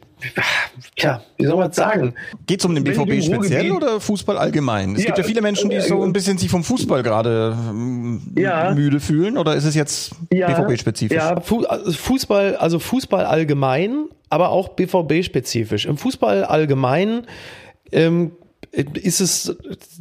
tja, 0.95 1.21
wie 1.37 1.45
soll 1.45 1.57
man 1.57 1.69
es 1.69 1.75
sagen? 1.75 2.13
Geht 2.47 2.59
es 2.61 2.65
um 2.65 2.73
den 2.75 2.83
BVB 2.85 3.21
speziell 3.23 3.71
oder 3.73 3.99
Fußball 3.99 4.37
allgemein? 4.37 4.93
Es 4.95 5.01
Ja, 5.01 5.07
gibt 5.07 5.17
ja 5.17 5.23
viele 5.25 5.41
Menschen, 5.41 5.69
die 5.69 5.75
äh, 5.77 5.81
so 5.81 6.01
ein 6.03 6.13
bisschen 6.13 6.37
sich 6.37 6.49
vom 6.49 6.63
Fußball 6.63 7.03
gerade 7.03 7.55
ähm, 7.69 8.21
Ja. 8.37 8.71
müde 8.73 8.99
fühlen. 9.01 9.37
Oder 9.37 9.55
ist 9.55 9.65
es 9.65 9.75
jetzt 9.75 10.15
Ja, 10.31 10.47
BVB-spezifisch? 10.47 11.17
ja. 11.17 11.35
Also 11.67 11.91
Fußball, 11.91 12.55
also 12.55 12.79
Fußball 12.79 13.25
allgemein, 13.25 14.05
aber 14.33 14.49
auch 14.49 14.69
BVB-spezifisch. 14.69 15.85
Im 15.85 15.97
Fußball 15.97 16.43
allgemein 16.43 17.27
ähm, 17.91 18.31
ist 18.71 19.21
es 19.21 19.55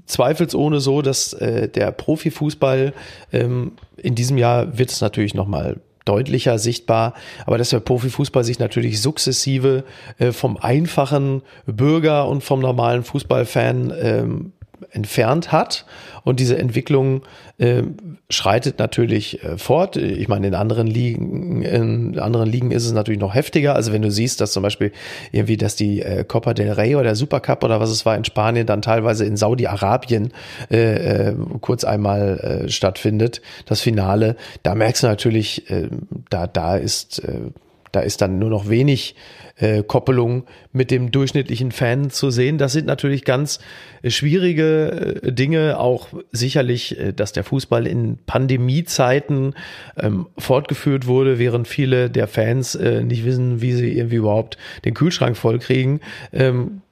zweifelsohne 0.07 0.81
so, 0.81 1.03
dass 1.03 1.35
äh, 1.35 1.69
der 1.69 1.93
Profifußball 1.93 2.95
ähm, 3.33 3.73
in 3.99 4.15
diesem 4.15 4.39
Jahr 4.39 4.79
wird 4.79 4.91
es 4.91 5.03
natürlich 5.03 5.35
noch 5.35 5.47
mal 5.47 5.81
deutlicher 6.07 6.59
sichtbar, 6.59 7.15
aber 7.47 7.59
dass 7.59 7.71
der 7.71 7.81
Profifußball 7.81 8.43
sich 8.43 8.59
natürlich 8.59 9.01
sukzessive 9.03 9.85
äh, 10.19 10.33
vom 10.33 10.57
einfachen 10.57 11.43
Bürger 11.67 12.27
und 12.27 12.43
vom 12.43 12.61
normalen 12.61 13.05
Fußballfan 13.05 13.93
ähm, 14.01 14.53
entfernt 14.91 15.53
hat. 15.53 15.87
Und 16.25 16.39
diese 16.39 16.57
Entwicklung 16.57 17.23
äh, 17.59 17.83
schreitet 18.31 18.79
natürlich 18.79 19.43
äh, 19.43 19.59
fort. 19.59 19.97
Ich 19.97 20.29
meine, 20.29 20.47
in 20.47 20.55
anderen 20.55 20.87
Ligen, 20.87 21.63
in 21.63 22.19
anderen 22.19 22.49
Ligen 22.49 22.71
ist 22.71 22.85
es 22.85 22.93
natürlich 22.93 23.21
noch 23.21 23.35
heftiger. 23.35 23.75
Also 23.75 23.93
wenn 23.93 24.03
du 24.03 24.11
siehst, 24.11 24.41
dass 24.41 24.53
zum 24.53 24.63
Beispiel 24.63 24.93
irgendwie, 25.33 25.57
dass 25.57 25.75
die 25.77 26.03
äh, 26.03 26.25
Copa 26.25 26.55
del 26.55 26.73
Rey 26.73 26.95
oder 26.95 27.05
der 27.05 27.17
Supercup 27.17 27.65
oder 27.65 27.81
was 27.81 27.91
es 27.91 28.07
war 28.07 28.17
in 28.17 28.25
Spanien 28.25 28.67
dann 28.67 28.83
teilweise 28.83 29.25
in 29.25 29.37
Saudi-Arabien 29.37 30.33
äh, 30.71 31.29
äh, 31.29 31.35
kurz 31.61 31.85
einmal 31.85 32.65
äh, 32.67 32.69
stattfindet, 32.69 33.43
das 33.67 33.81
Finale, 33.81 34.37
da 34.63 34.75
merkst 34.75 35.03
du 35.03 35.07
natürlich, 35.07 35.71
äh, 35.71 35.89
da, 36.31 36.47
da 36.47 36.77
ist, 36.77 37.19
äh, 37.21 37.51
da 37.91 38.01
ist 38.01 38.23
dann 38.23 38.39
nur 38.39 38.51
noch 38.51 38.69
wenig 38.69 39.15
äh, 39.57 39.83
Koppelung 39.83 40.45
mit 40.73 40.91
dem 40.91 41.11
durchschnittlichen 41.11 41.73
Fan 41.73 42.11
zu 42.11 42.31
sehen. 42.31 42.59
Das 42.59 42.73
sind 42.73 42.87
natürlich 42.87 43.25
ganz 43.25 43.61
äh, 44.03 44.11
schwierige 44.11 45.21
äh, 45.23 45.33
Dinge. 45.33 45.79
Auch 45.79 46.09
sicherlich, 46.33 46.99
äh, 46.99 47.13
dass 47.13 47.33
der 47.33 47.45
Fußball 47.45 47.87
in 47.87 48.19
Pandemiezeiten 48.27 49.55
ähm, 49.97 50.27
fortgeführt 50.39 51.07
wurde, 51.07 51.39
während 51.39 51.69
viele 51.69 52.11
der 52.11 52.29
Fans 52.29 52.75
äh, 52.75 53.03
nicht 53.03 53.25
wissen, 53.25 53.61
wie 53.61 53.73
sie 53.73 53.97
irgendwie 53.97 54.17
überhaupt 54.17 54.59
den 54.85 54.95
Kühlschrank 54.95 55.37
vollkriegen. 55.37 56.01
Ähm, 56.33 56.83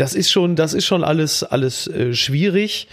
das 0.00 0.14
ist 0.14 0.30
schon, 0.30 0.56
das 0.56 0.72
ist 0.72 0.86
schon 0.86 1.04
alles, 1.04 1.44
alles 1.44 1.86
äh, 1.86 2.14
schwierig. 2.14 2.88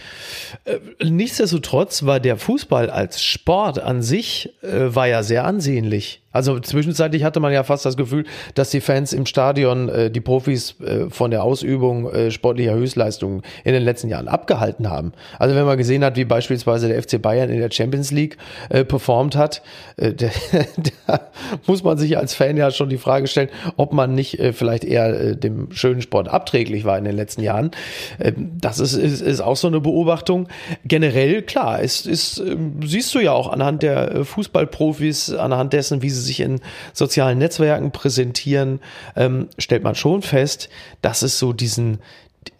Äh, 0.64 0.78
nichtsdestotrotz 1.02 2.04
war 2.04 2.20
der 2.20 2.36
Fußball 2.36 2.90
als 2.90 3.22
Sport 3.22 3.78
an 3.78 4.02
sich 4.02 4.50
äh, 4.62 4.94
war 4.94 5.08
ja 5.08 5.22
sehr 5.22 5.44
ansehnlich. 5.44 6.20
Also 6.30 6.60
zwischenzeitlich 6.60 7.24
hatte 7.24 7.40
man 7.40 7.52
ja 7.52 7.64
fast 7.64 7.86
das 7.86 7.96
Gefühl, 7.96 8.24
dass 8.54 8.68
die 8.70 8.82
Fans 8.82 9.14
im 9.14 9.24
Stadion 9.24 9.88
äh, 9.88 10.10
die 10.10 10.20
Profis 10.20 10.78
äh, 10.80 11.08
von 11.08 11.30
der 11.30 11.42
Ausübung 11.42 12.10
äh, 12.12 12.30
sportlicher 12.30 12.74
Höchstleistungen 12.74 13.42
in 13.64 13.72
den 13.72 13.82
letzten 13.82 14.08
Jahren 14.08 14.28
abgehalten 14.28 14.90
haben. 14.90 15.12
Also 15.38 15.56
wenn 15.56 15.64
man 15.64 15.78
gesehen 15.78 16.04
hat, 16.04 16.16
wie 16.16 16.26
beispielsweise 16.26 16.88
der 16.88 17.02
FC 17.02 17.20
Bayern 17.20 17.48
in 17.48 17.58
der 17.58 17.70
Champions 17.70 18.12
League 18.12 18.36
äh, 18.68 18.84
performt 18.84 19.36
hat, 19.36 19.62
äh, 19.96 20.12
da 21.06 21.20
muss 21.66 21.82
man 21.82 21.96
sich 21.96 22.18
als 22.18 22.34
Fan 22.34 22.58
ja 22.58 22.70
schon 22.70 22.90
die 22.90 22.98
Frage 22.98 23.26
stellen, 23.26 23.48
ob 23.76 23.94
man 23.94 24.14
nicht 24.14 24.38
äh, 24.38 24.52
vielleicht 24.52 24.84
eher 24.84 25.18
äh, 25.18 25.36
dem 25.36 25.72
schönen 25.72 26.02
Sport 26.02 26.28
abträglich 26.28 26.84
war 26.84 26.97
in 26.98 27.04
den 27.04 27.16
letzten 27.16 27.42
Jahren. 27.42 27.70
Äh, 28.18 28.32
das 28.36 28.78
ist, 28.78 28.94
ist, 28.94 29.20
ist 29.20 29.40
auch 29.40 29.56
so 29.56 29.68
eine 29.68 29.80
Beobachtung. 29.80 30.48
Generell, 30.84 31.42
klar, 31.42 31.80
es 31.82 32.06
ist, 32.06 32.38
äh, 32.38 32.56
siehst 32.84 33.14
du 33.14 33.20
ja 33.20 33.32
auch 33.32 33.50
anhand 33.50 33.82
der 33.82 34.12
äh, 34.12 34.24
Fußballprofis, 34.24 35.34
anhand 35.34 35.72
dessen, 35.72 36.02
wie 36.02 36.10
sie 36.10 36.20
sich 36.20 36.40
in 36.40 36.60
sozialen 36.92 37.38
Netzwerken 37.38 37.90
präsentieren, 37.92 38.80
ähm, 39.16 39.48
stellt 39.58 39.82
man 39.82 39.94
schon 39.94 40.22
fest, 40.22 40.68
dass 41.02 41.22
es 41.22 41.38
so 41.38 41.52
diesen, 41.52 41.98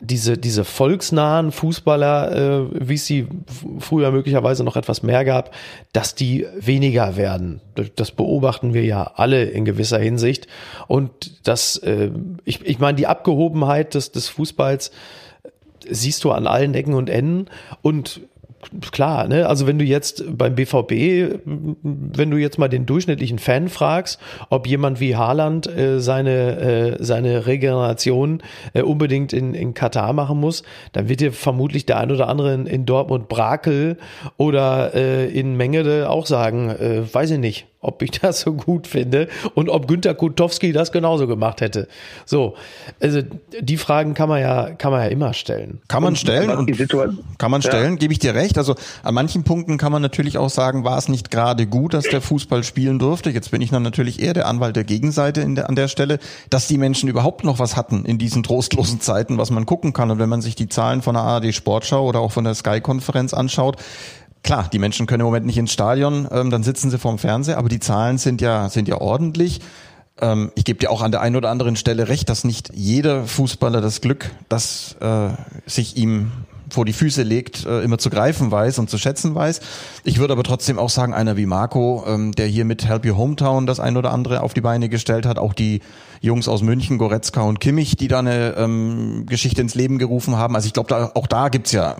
diese, 0.00 0.38
diese 0.38 0.64
volksnahen 0.64 1.52
Fußballer, 1.52 2.32
äh, 2.32 2.88
wie 2.88 2.94
es 2.94 3.06
sie 3.06 3.26
früher 3.78 4.10
möglicherweise 4.10 4.64
noch 4.64 4.76
etwas 4.76 5.02
mehr 5.02 5.24
gab, 5.24 5.54
dass 5.92 6.14
die 6.14 6.46
weniger 6.58 7.16
werden. 7.16 7.60
Das 7.96 8.10
beobachten 8.10 8.74
wir 8.74 8.84
ja 8.84 9.12
alle 9.16 9.44
in 9.44 9.64
gewisser 9.64 9.98
Hinsicht. 9.98 10.46
Und 10.86 11.46
das, 11.46 11.76
äh, 11.78 12.10
ich, 12.44 12.64
ich 12.64 12.78
meine, 12.78 12.96
die 12.96 13.06
Abgehobenheit 13.06 13.94
des, 13.94 14.12
des 14.12 14.28
Fußballs 14.28 14.90
siehst 15.88 16.24
du 16.24 16.32
an 16.32 16.46
allen 16.46 16.74
Ecken 16.74 16.94
und 16.94 17.10
Enden. 17.10 17.46
Und 17.82 18.20
klar, 18.90 19.28
ne? 19.28 19.46
Also 19.46 19.66
wenn 19.66 19.78
du 19.78 19.84
jetzt 19.84 20.24
beim 20.36 20.54
BVB, 20.54 21.40
wenn 21.44 22.30
du 22.30 22.36
jetzt 22.36 22.58
mal 22.58 22.68
den 22.68 22.86
durchschnittlichen 22.86 23.38
Fan 23.38 23.68
fragst, 23.68 24.20
ob 24.50 24.66
jemand 24.66 25.00
wie 25.00 25.16
Haaland 25.16 25.66
äh, 25.66 26.00
seine 26.00 26.58
äh, 26.58 26.96
seine 27.00 27.46
Regeneration 27.46 28.42
äh, 28.74 28.82
unbedingt 28.82 29.32
in, 29.32 29.54
in 29.54 29.74
Katar 29.74 30.12
machen 30.12 30.40
muss, 30.40 30.62
dann 30.92 31.08
wird 31.08 31.20
dir 31.20 31.32
vermutlich 31.32 31.86
der 31.86 31.98
ein 31.98 32.10
oder 32.10 32.28
andere 32.28 32.54
in, 32.54 32.66
in 32.66 32.86
Dortmund 32.86 33.28
Brakel 33.28 33.96
oder 34.36 34.94
äh, 34.94 35.28
in 35.28 35.56
Mengede 35.56 36.10
auch 36.10 36.26
sagen, 36.26 36.70
äh, 36.70 37.02
weiß 37.12 37.30
ich 37.32 37.38
nicht 37.38 37.66
ob 37.88 38.02
ich 38.02 38.12
das 38.12 38.40
so 38.40 38.52
gut 38.52 38.86
finde 38.86 39.28
und 39.54 39.68
ob 39.68 39.88
Günter 39.88 40.14
Kutowski 40.14 40.72
das 40.72 40.92
genauso 40.92 41.26
gemacht 41.26 41.60
hätte. 41.60 41.88
So, 42.26 42.54
also 43.00 43.22
die 43.60 43.78
Fragen 43.78 44.14
kann 44.14 44.28
man 44.28 44.40
ja, 44.40 44.70
kann 44.70 44.92
man 44.92 45.02
ja 45.02 45.08
immer 45.08 45.32
stellen. 45.32 45.80
Kann 45.88 46.02
man 46.02 46.14
stellen 46.14 46.50
und, 46.50 46.70
kann 47.38 47.50
man 47.50 47.62
stellen, 47.62 47.92
ja. 47.92 47.96
gebe 47.96 48.12
ich 48.12 48.18
dir 48.18 48.34
recht. 48.34 48.58
Also 48.58 48.74
an 49.02 49.14
manchen 49.14 49.42
Punkten 49.42 49.78
kann 49.78 49.90
man 49.90 50.02
natürlich 50.02 50.38
auch 50.38 50.50
sagen, 50.50 50.84
war 50.84 50.98
es 50.98 51.08
nicht 51.08 51.30
gerade 51.30 51.66
gut, 51.66 51.94
dass 51.94 52.04
der 52.04 52.20
Fußball 52.20 52.62
spielen 52.62 52.98
durfte. 52.98 53.30
Jetzt 53.30 53.50
bin 53.50 53.62
ich 53.62 53.70
dann 53.70 53.82
natürlich 53.82 54.20
eher 54.20 54.34
der 54.34 54.46
Anwalt 54.46 54.76
der 54.76 54.84
Gegenseite 54.84 55.48
der, 55.54 55.68
an 55.68 55.74
der 55.74 55.88
Stelle, 55.88 56.18
dass 56.50 56.68
die 56.68 56.78
Menschen 56.78 57.08
überhaupt 57.08 57.42
noch 57.42 57.58
was 57.58 57.74
hatten 57.74 58.04
in 58.04 58.18
diesen 58.18 58.42
trostlosen 58.42 59.00
Zeiten, 59.00 59.38
was 59.38 59.50
man 59.50 59.64
gucken 59.64 59.94
kann. 59.94 60.10
Und 60.10 60.18
wenn 60.18 60.28
man 60.28 60.42
sich 60.42 60.54
die 60.54 60.68
Zahlen 60.68 61.00
von 61.00 61.14
der 61.14 61.22
ARD 61.22 61.54
Sportschau 61.54 62.06
oder 62.06 62.20
auch 62.20 62.32
von 62.32 62.44
der 62.44 62.54
Sky-Konferenz 62.54 63.32
anschaut, 63.32 63.76
klar, 64.42 64.68
die 64.72 64.78
Menschen 64.78 65.06
können 65.06 65.20
im 65.20 65.26
Moment 65.26 65.46
nicht 65.46 65.58
ins 65.58 65.72
Stadion, 65.72 66.28
ähm, 66.30 66.50
dann 66.50 66.62
sitzen 66.62 66.90
sie 66.90 66.98
vorm 66.98 67.18
Fernseher, 67.18 67.58
aber 67.58 67.68
die 67.68 67.80
Zahlen 67.80 68.18
sind 68.18 68.40
ja, 68.40 68.68
sind 68.68 68.88
ja 68.88 69.00
ordentlich. 69.00 69.60
Ähm, 70.20 70.52
ich 70.54 70.64
gebe 70.64 70.78
dir 70.78 70.90
auch 70.90 71.02
an 71.02 71.10
der 71.10 71.20
einen 71.20 71.36
oder 71.36 71.50
anderen 71.50 71.76
Stelle 71.76 72.08
recht, 72.08 72.28
dass 72.28 72.44
nicht 72.44 72.70
jeder 72.74 73.24
Fußballer 73.24 73.80
das 73.80 74.00
Glück, 74.00 74.30
das 74.48 74.96
äh, 75.00 75.28
sich 75.66 75.96
ihm 75.96 76.32
vor 76.70 76.84
die 76.84 76.92
Füße 76.92 77.22
legt, 77.22 77.64
äh, 77.64 77.80
immer 77.80 77.98
zu 77.98 78.10
greifen 78.10 78.50
weiß 78.50 78.78
und 78.78 78.90
zu 78.90 78.98
schätzen 78.98 79.34
weiß. 79.34 79.60
Ich 80.04 80.18
würde 80.18 80.32
aber 80.32 80.42
trotzdem 80.42 80.78
auch 80.78 80.90
sagen, 80.90 81.14
einer 81.14 81.36
wie 81.36 81.46
Marco, 81.46 82.04
ähm, 82.06 82.32
der 82.32 82.46
hier 82.46 82.64
mit 82.64 82.86
Help 82.86 83.06
Your 83.06 83.16
Hometown 83.16 83.66
das 83.66 83.80
ein 83.80 83.96
oder 83.96 84.12
andere 84.12 84.42
auf 84.42 84.54
die 84.54 84.60
Beine 84.60 84.88
gestellt 84.88 85.26
hat, 85.26 85.38
auch 85.38 85.54
die 85.54 85.80
Jungs 86.20 86.48
aus 86.48 86.62
München, 86.62 86.98
Goretzka 86.98 87.42
und 87.42 87.60
Kimmich, 87.60 87.96
die 87.96 88.08
da 88.08 88.18
eine 88.18 88.54
ähm, 88.56 89.24
Geschichte 89.26 89.60
ins 89.60 89.74
Leben 89.74 89.98
gerufen 89.98 90.36
haben. 90.36 90.56
Also 90.56 90.66
ich 90.66 90.72
glaube, 90.72 90.88
da, 90.88 91.10
auch 91.14 91.26
da 91.26 91.48
gibt's 91.48 91.72
ja 91.72 91.96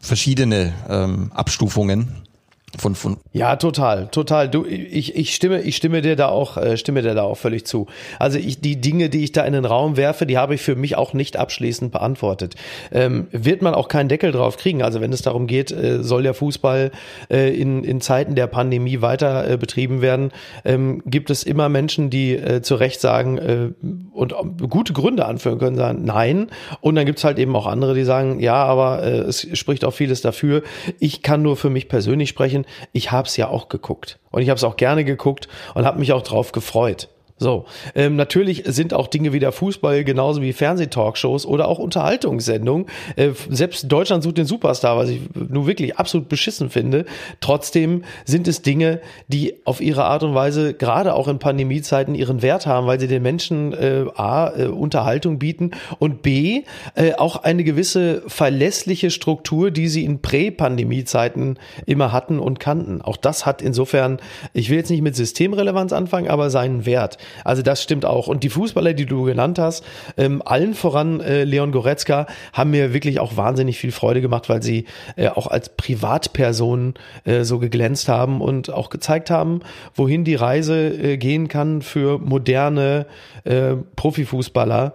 verschiedene 0.00 0.74
ähm, 0.88 1.30
Abstufungen 1.34 2.27
von, 2.76 2.94
von 2.94 3.16
ja, 3.32 3.56
total, 3.56 4.08
total. 4.08 4.48
Du, 4.48 4.66
ich, 4.66 5.16
ich 5.16 5.34
stimme, 5.34 5.62
ich 5.62 5.76
stimme 5.76 6.02
dir 6.02 6.16
da 6.16 6.28
auch, 6.28 6.56
äh, 6.58 6.76
stimme 6.76 7.02
dir 7.02 7.14
da 7.14 7.22
auch 7.22 7.36
völlig 7.36 7.64
zu. 7.64 7.86
Also 8.18 8.38
ich, 8.38 8.60
die 8.60 8.80
Dinge, 8.80 9.08
die 9.08 9.24
ich 9.24 9.32
da 9.32 9.44
in 9.44 9.54
den 9.54 9.64
Raum 9.64 9.96
werfe, 9.96 10.26
die 10.26 10.36
habe 10.36 10.54
ich 10.54 10.60
für 10.60 10.76
mich 10.76 10.96
auch 10.96 11.14
nicht 11.14 11.36
abschließend 11.38 11.92
beantwortet. 11.92 12.56
Ähm, 12.92 13.28
wird 13.32 13.62
man 13.62 13.74
auch 13.74 13.88
keinen 13.88 14.08
Deckel 14.08 14.32
drauf 14.32 14.58
kriegen. 14.58 14.82
Also 14.82 15.00
wenn 15.00 15.12
es 15.12 15.22
darum 15.22 15.46
geht, 15.46 15.72
äh, 15.72 16.02
soll 16.02 16.22
der 16.22 16.34
Fußball 16.34 16.90
äh, 17.30 17.58
in, 17.58 17.84
in 17.84 18.02
Zeiten 18.02 18.34
der 18.34 18.46
Pandemie 18.48 19.00
weiter 19.00 19.48
äh, 19.48 19.56
betrieben 19.56 20.02
werden, 20.02 20.30
ähm, 20.64 21.02
gibt 21.06 21.30
es 21.30 21.44
immer 21.44 21.68
Menschen, 21.68 22.10
die 22.10 22.36
äh, 22.36 22.60
zu 22.60 22.74
Recht 22.74 23.00
sagen 23.00 23.38
äh, 23.38 23.70
und 24.12 24.34
gute 24.68 24.92
Gründe 24.92 25.24
anführen 25.24 25.58
können, 25.58 25.76
sagen 25.76 26.04
nein. 26.04 26.48
Und 26.80 26.96
dann 26.96 27.06
gibt 27.06 27.18
es 27.18 27.24
halt 27.24 27.38
eben 27.38 27.56
auch 27.56 27.66
andere, 27.66 27.94
die 27.94 28.04
sagen, 28.04 28.40
ja, 28.40 28.56
aber 28.56 29.02
äh, 29.02 29.18
es 29.20 29.46
spricht 29.56 29.84
auch 29.84 29.92
vieles 29.94 30.20
dafür. 30.20 30.62
Ich 30.98 31.22
kann 31.22 31.40
nur 31.42 31.56
für 31.56 31.70
mich 31.70 31.88
persönlich 31.88 32.28
sprechen 32.28 32.57
Anführungsstrichen, 32.58 32.88
ich 32.92 33.12
habe 33.12 33.28
es 33.28 33.36
ja 33.36 33.48
auch 33.48 33.68
geguckt. 33.68 34.18
Und 34.30 34.42
ich 34.42 34.48
habe 34.48 34.56
es 34.56 34.64
auch 34.64 34.76
gerne 34.76 35.04
geguckt 35.04 35.48
und 35.74 35.84
habe 35.84 35.98
mich 35.98 36.12
auch 36.12 36.22
drauf 36.22 36.52
gefreut. 36.52 37.08
So, 37.38 37.66
ähm, 37.94 38.16
natürlich 38.16 38.64
sind 38.66 38.92
auch 38.92 39.06
Dinge 39.06 39.32
wie 39.32 39.38
der 39.38 39.52
Fußball 39.52 40.02
genauso 40.02 40.42
wie 40.42 40.52
Fernsehtalkshows 40.52 41.46
oder 41.46 41.68
auch 41.68 41.78
Unterhaltungssendungen. 41.78 42.86
Äh, 43.14 43.30
selbst 43.48 43.90
Deutschland 43.90 44.24
sucht 44.24 44.38
den 44.38 44.46
Superstar, 44.46 44.96
was 44.96 45.10
ich 45.10 45.20
nur 45.34 45.66
wirklich 45.68 45.96
absolut 45.96 46.28
beschissen 46.28 46.68
finde. 46.68 47.04
Trotzdem 47.40 48.02
sind 48.24 48.48
es 48.48 48.62
Dinge, 48.62 49.00
die 49.28 49.54
auf 49.64 49.80
ihre 49.80 50.04
Art 50.04 50.24
und 50.24 50.34
Weise 50.34 50.74
gerade 50.74 51.14
auch 51.14 51.28
in 51.28 51.38
Pandemiezeiten 51.38 52.16
ihren 52.16 52.42
Wert 52.42 52.66
haben, 52.66 52.88
weil 52.88 52.98
sie 52.98 53.06
den 53.06 53.22
Menschen 53.22 53.72
äh, 53.72 54.06
a 54.16 54.52
äh, 54.56 54.66
Unterhaltung 54.66 55.38
bieten 55.38 55.70
und 56.00 56.22
b 56.22 56.64
äh, 56.94 57.14
auch 57.14 57.36
eine 57.36 57.62
gewisse 57.62 58.22
verlässliche 58.26 59.10
Struktur, 59.10 59.70
die 59.70 59.88
sie 59.88 60.04
in 60.04 60.20
Prä-Pandemie-Zeiten 60.20 61.58
immer 61.86 62.12
hatten 62.12 62.40
und 62.40 62.58
kannten. 62.58 63.00
Auch 63.00 63.16
das 63.16 63.46
hat 63.46 63.62
insofern, 63.62 64.18
ich 64.52 64.70
will 64.70 64.78
jetzt 64.78 64.90
nicht 64.90 65.02
mit 65.02 65.14
Systemrelevanz 65.14 65.92
anfangen, 65.92 66.28
aber 66.28 66.50
seinen 66.50 66.84
Wert. 66.84 67.18
Also 67.44 67.62
das 67.62 67.82
stimmt 67.82 68.04
auch. 68.04 68.28
Und 68.28 68.42
die 68.42 68.50
Fußballer, 68.50 68.94
die 68.94 69.06
du 69.06 69.24
genannt 69.24 69.58
hast, 69.58 69.84
ähm, 70.16 70.42
allen 70.44 70.74
voran 70.74 71.20
äh, 71.20 71.44
Leon 71.44 71.72
Goretzka, 71.72 72.26
haben 72.52 72.70
mir 72.70 72.92
wirklich 72.92 73.20
auch 73.20 73.36
wahnsinnig 73.36 73.78
viel 73.78 73.92
Freude 73.92 74.20
gemacht, 74.20 74.48
weil 74.48 74.62
sie 74.62 74.86
äh, 75.16 75.28
auch 75.28 75.46
als 75.46 75.70
Privatpersonen 75.70 76.94
äh, 77.24 77.44
so 77.44 77.58
geglänzt 77.58 78.08
haben 78.08 78.40
und 78.40 78.70
auch 78.70 78.90
gezeigt 78.90 79.30
haben, 79.30 79.60
wohin 79.94 80.24
die 80.24 80.34
Reise 80.34 80.88
äh, 80.88 81.16
gehen 81.16 81.48
kann 81.48 81.82
für 81.82 82.18
moderne 82.18 83.06
äh, 83.44 83.74
Profifußballer 83.96 84.94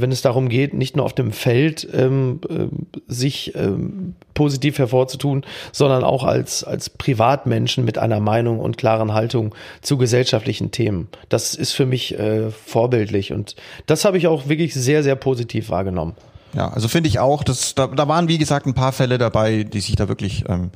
wenn 0.00 0.12
es 0.12 0.22
darum 0.22 0.48
geht, 0.48 0.74
nicht 0.74 0.96
nur 0.96 1.04
auf 1.04 1.12
dem 1.12 1.32
Feld 1.32 1.86
ähm, 1.92 2.40
äh, 2.48 2.66
sich 3.06 3.54
ähm, 3.54 4.14
positiv 4.34 4.78
hervorzutun, 4.78 5.44
sondern 5.72 6.04
auch 6.04 6.24
als, 6.24 6.64
als 6.64 6.90
Privatmenschen 6.90 7.84
mit 7.84 7.98
einer 7.98 8.20
Meinung 8.20 8.58
und 8.60 8.76
klaren 8.76 9.12
Haltung 9.12 9.54
zu 9.82 9.96
gesellschaftlichen 9.96 10.70
Themen. 10.70 11.08
Das 11.28 11.54
ist 11.54 11.72
für 11.72 11.86
mich 11.86 12.18
äh, 12.18 12.50
vorbildlich 12.50 13.32
und 13.32 13.56
das 13.86 14.04
habe 14.04 14.18
ich 14.18 14.26
auch 14.26 14.48
wirklich 14.48 14.74
sehr, 14.74 15.02
sehr 15.02 15.16
positiv 15.16 15.70
wahrgenommen. 15.70 16.14
Ja, 16.54 16.68
also 16.68 16.88
finde 16.88 17.08
ich 17.08 17.18
auch, 17.18 17.42
dass 17.42 17.74
da, 17.74 17.88
da 17.88 18.06
waren 18.08 18.28
wie 18.28 18.38
gesagt 18.38 18.66
ein 18.66 18.74
paar 18.74 18.92
Fälle 18.92 19.18
dabei, 19.18 19.64
die 19.64 19.80
sich 19.80 19.96
da 19.96 20.08
wirklich 20.08 20.44
ähm, 20.48 20.70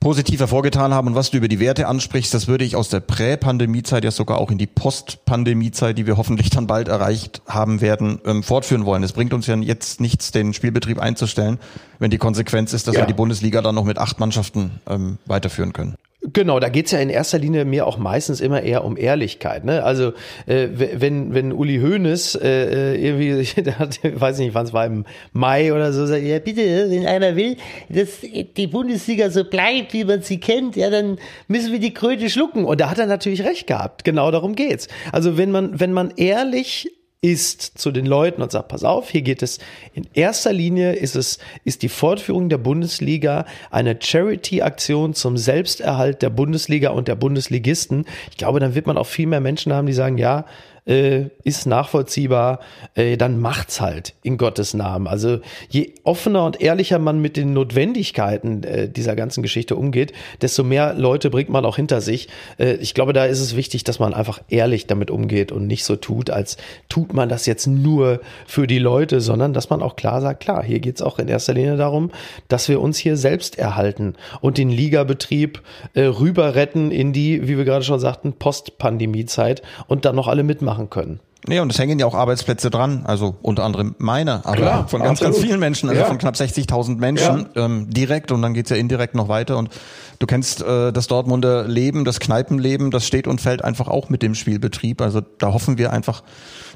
positiv 0.00 0.40
hervorgetan 0.40 0.94
haben. 0.94 1.08
Und 1.08 1.14
was 1.14 1.30
du 1.30 1.38
über 1.38 1.48
die 1.48 1.60
Werte 1.60 1.88
ansprichst, 1.88 2.32
das 2.32 2.46
würde 2.48 2.64
ich 2.64 2.76
aus 2.76 2.88
der 2.88 3.00
Prä-Pandemie-Zeit 3.00 4.04
ja 4.04 4.10
sogar 4.10 4.38
auch 4.38 4.50
in 4.50 4.58
die 4.58 4.66
Post-Pandemie-Zeit, 4.66 5.98
die 5.98 6.06
wir 6.06 6.16
hoffentlich 6.16 6.50
dann 6.50 6.66
bald 6.66 6.88
erreicht 6.88 7.42
haben 7.46 7.80
werden, 7.80 8.20
ähm, 8.24 8.42
fortführen 8.42 8.84
wollen. 8.84 9.02
Es 9.02 9.12
bringt 9.12 9.32
uns 9.32 9.46
ja 9.46 9.56
jetzt 9.56 10.00
nichts, 10.00 10.30
den 10.30 10.54
Spielbetrieb 10.54 10.98
einzustellen, 10.98 11.58
wenn 11.98 12.10
die 12.10 12.18
Konsequenz 12.18 12.72
ist, 12.72 12.86
dass 12.86 12.94
ja. 12.94 13.02
wir 13.02 13.06
die 13.06 13.14
Bundesliga 13.14 13.60
dann 13.62 13.74
noch 13.74 13.84
mit 13.84 13.98
acht 13.98 14.20
Mannschaften 14.20 14.80
ähm, 14.88 15.18
weiterführen 15.26 15.72
können. 15.72 15.96
Genau, 16.20 16.58
da 16.58 16.68
geht's 16.68 16.90
ja 16.90 16.98
in 16.98 17.10
erster 17.10 17.38
Linie 17.38 17.64
mir 17.64 17.86
auch 17.86 17.96
meistens 17.96 18.40
immer 18.40 18.62
eher 18.62 18.84
um 18.84 18.96
Ehrlichkeit. 18.96 19.64
Ne? 19.64 19.84
Also 19.84 20.14
äh, 20.46 20.66
wenn, 20.72 21.32
wenn 21.32 21.52
Uli 21.52 21.78
Hoeneß 21.78 22.34
äh, 22.34 22.94
äh 22.94 23.06
irgendwie, 23.06 23.62
der 23.62 23.78
hat, 23.78 24.00
ich 24.02 24.20
weiß 24.20 24.38
nicht, 24.38 24.52
wann 24.52 24.66
es 24.66 24.72
war, 24.72 24.84
im 24.84 25.04
Mai 25.32 25.72
oder 25.72 25.92
so, 25.92 26.06
sagt, 26.06 26.24
ja 26.24 26.40
bitte, 26.40 26.90
wenn 26.90 27.06
einer 27.06 27.36
will, 27.36 27.56
dass 27.88 28.20
die 28.20 28.66
Bundesliga 28.66 29.30
so 29.30 29.44
bleibt, 29.44 29.92
wie 29.92 30.04
man 30.04 30.22
sie 30.22 30.40
kennt, 30.40 30.74
ja, 30.74 30.90
dann 30.90 31.18
müssen 31.46 31.72
wir 31.72 31.78
die 31.78 31.94
Kröte 31.94 32.28
schlucken. 32.28 32.64
Und 32.64 32.80
da 32.80 32.90
hat 32.90 32.98
er 32.98 33.06
natürlich 33.06 33.44
recht 33.44 33.68
gehabt. 33.68 34.04
Genau 34.04 34.32
darum 34.32 34.56
geht's. 34.56 34.88
Also 35.12 35.38
wenn 35.38 35.52
man, 35.52 35.78
wenn 35.78 35.92
man 35.92 36.12
ehrlich 36.16 36.90
ist 37.20 37.76
zu 37.76 37.90
den 37.90 38.06
Leuten 38.06 38.42
und 38.42 38.52
sagt, 38.52 38.68
pass 38.68 38.84
auf, 38.84 39.10
hier 39.10 39.22
geht 39.22 39.42
es 39.42 39.58
in 39.92 40.06
erster 40.14 40.52
Linie 40.52 40.92
ist 40.92 41.16
es, 41.16 41.38
ist 41.64 41.82
die 41.82 41.88
Fortführung 41.88 42.48
der 42.48 42.58
Bundesliga 42.58 43.44
eine 43.70 43.98
Charity-Aktion 44.00 45.14
zum 45.14 45.36
Selbsterhalt 45.36 46.22
der 46.22 46.30
Bundesliga 46.30 46.90
und 46.90 47.08
der 47.08 47.16
Bundesligisten. 47.16 48.04
Ich 48.30 48.36
glaube, 48.36 48.60
dann 48.60 48.76
wird 48.76 48.86
man 48.86 48.96
auch 48.96 49.06
viel 49.06 49.26
mehr 49.26 49.40
Menschen 49.40 49.72
haben, 49.72 49.88
die 49.88 49.94
sagen, 49.94 50.16
ja, 50.16 50.44
äh, 50.88 51.26
ist 51.44 51.66
nachvollziehbar, 51.66 52.60
äh, 52.94 53.16
dann 53.16 53.38
macht's 53.40 53.80
halt 53.80 54.14
in 54.22 54.38
Gottes 54.38 54.74
Namen. 54.74 55.06
Also 55.06 55.40
je 55.68 55.92
offener 56.02 56.44
und 56.44 56.60
ehrlicher 56.60 56.98
man 56.98 57.20
mit 57.20 57.36
den 57.36 57.52
Notwendigkeiten 57.52 58.64
äh, 58.64 58.88
dieser 58.88 59.14
ganzen 59.14 59.42
Geschichte 59.42 59.76
umgeht, 59.76 60.12
desto 60.40 60.64
mehr 60.64 60.94
Leute 60.94 61.30
bringt 61.30 61.50
man 61.50 61.64
auch 61.64 61.76
hinter 61.76 62.00
sich. 62.00 62.28
Äh, 62.58 62.74
ich 62.74 62.94
glaube, 62.94 63.12
da 63.12 63.26
ist 63.26 63.40
es 63.40 63.54
wichtig, 63.54 63.84
dass 63.84 63.98
man 63.98 64.14
einfach 64.14 64.40
ehrlich 64.48 64.86
damit 64.86 65.10
umgeht 65.10 65.52
und 65.52 65.66
nicht 65.66 65.84
so 65.84 65.96
tut, 65.96 66.30
als 66.30 66.56
tut 66.88 67.12
man 67.12 67.28
das 67.28 67.46
jetzt 67.46 67.66
nur 67.66 68.20
für 68.46 68.66
die 68.66 68.78
Leute, 68.78 69.20
sondern 69.20 69.52
dass 69.52 69.70
man 69.70 69.82
auch 69.82 69.96
klar 69.96 70.20
sagt, 70.20 70.40
klar, 70.40 70.64
hier 70.64 70.80
geht's 70.80 71.02
auch 71.02 71.18
in 71.18 71.28
erster 71.28 71.52
Linie 71.52 71.76
darum, 71.76 72.10
dass 72.48 72.68
wir 72.68 72.80
uns 72.80 72.96
hier 72.96 73.16
selbst 73.16 73.58
erhalten 73.58 74.14
und 74.40 74.56
den 74.56 74.70
Ligabetrieb 74.70 75.62
äh, 75.94 76.02
rüber 76.02 76.54
retten 76.54 76.90
in 76.90 77.12
die, 77.12 77.46
wie 77.46 77.58
wir 77.58 77.64
gerade 77.64 77.84
schon 77.84 78.00
sagten, 78.00 78.32
Post-Pandemie-Zeit 78.32 79.62
und 79.86 80.04
dann 80.04 80.16
noch 80.16 80.28
alle 80.28 80.42
mitmachen 80.42 80.77
machen 80.78 80.90
können. 80.90 81.20
Nee, 81.46 81.60
und 81.60 81.70
es 81.72 81.78
hängen 81.78 81.98
ja 81.98 82.06
auch 82.06 82.14
Arbeitsplätze 82.14 82.68
dran, 82.68 83.04
also 83.06 83.36
unter 83.42 83.64
anderem 83.64 83.94
meine, 83.98 84.44
aber 84.44 84.56
Klar, 84.56 84.88
von 84.88 85.00
ganz, 85.00 85.20
absolut. 85.20 85.34
ganz 85.34 85.44
vielen 85.44 85.60
Menschen, 85.60 85.88
also 85.88 86.00
ja. 86.02 86.06
von 86.06 86.18
knapp 86.18 86.34
60.000 86.34 86.96
Menschen 86.96 87.46
ja. 87.54 87.64
ähm, 87.64 87.88
direkt 87.88 88.32
und 88.32 88.42
dann 88.42 88.54
geht's 88.54 88.70
ja 88.70 88.76
indirekt 88.76 89.14
noch 89.14 89.28
weiter 89.28 89.56
und 89.56 89.70
du 90.18 90.26
kennst 90.26 90.62
äh, 90.62 90.92
das 90.92 91.06
Dortmunder 91.06 91.66
Leben, 91.66 92.04
das 92.04 92.20
Kneipenleben, 92.20 92.90
das 92.90 93.06
steht 93.06 93.26
und 93.26 93.40
fällt 93.40 93.64
einfach 93.64 93.88
auch 93.88 94.08
mit 94.08 94.22
dem 94.22 94.34
Spielbetrieb, 94.34 95.00
also 95.00 95.20
da 95.38 95.52
hoffen 95.52 95.78
wir 95.78 95.92
einfach, 95.92 96.22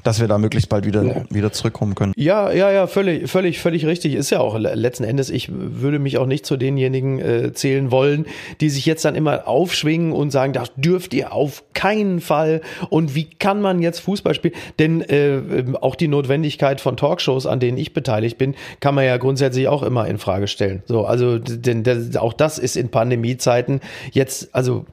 dass 0.03 0.19
wir 0.19 0.27
da 0.27 0.37
möglichst 0.37 0.69
bald 0.69 0.85
wieder, 0.85 1.03
ja. 1.03 1.23
wieder 1.29 1.51
zurückkommen 1.51 1.95
können. 1.95 2.13
Ja, 2.15 2.51
ja, 2.51 2.71
ja, 2.71 2.87
völlig, 2.87 3.29
völlig, 3.29 3.59
völlig 3.59 3.85
richtig. 3.85 4.15
Ist 4.15 4.29
ja 4.29 4.39
auch 4.39 4.57
letzten 4.57 5.03
Endes, 5.03 5.29
ich 5.29 5.49
würde 5.51 5.99
mich 5.99 6.17
auch 6.17 6.25
nicht 6.25 6.45
zu 6.45 6.57
denjenigen 6.57 7.19
äh, 7.19 7.53
zählen 7.53 7.91
wollen, 7.91 8.25
die 8.61 8.69
sich 8.69 8.85
jetzt 8.85 9.05
dann 9.05 9.15
immer 9.15 9.47
aufschwingen 9.47 10.11
und 10.11 10.31
sagen, 10.31 10.53
das 10.53 10.71
dürft 10.75 11.13
ihr 11.13 11.31
auf 11.33 11.63
keinen 11.73 12.19
Fall. 12.19 12.61
Und 12.89 13.15
wie 13.15 13.25
kann 13.25 13.61
man 13.61 13.81
jetzt 13.81 13.99
Fußball 13.99 14.33
spielen? 14.33 14.53
Denn 14.79 15.01
äh, 15.01 15.63
auch 15.81 15.95
die 15.95 16.07
Notwendigkeit 16.07 16.81
von 16.81 16.97
Talkshows, 16.97 17.45
an 17.45 17.59
denen 17.59 17.77
ich 17.77 17.93
beteiligt 17.93 18.37
bin, 18.37 18.55
kann 18.79 18.95
man 18.95 19.05
ja 19.05 19.17
grundsätzlich 19.17 19.67
auch 19.67 19.83
immer 19.83 20.07
in 20.07 20.17
Frage 20.17 20.47
stellen. 20.47 20.83
So, 20.85 21.05
also 21.05 21.39
denn 21.39 21.83
das, 21.83 22.15
auch 22.17 22.33
das 22.33 22.59
ist 22.59 22.75
in 22.75 22.89
Pandemiezeiten 23.33 23.81
jetzt, 24.11 24.53
also 24.53 24.85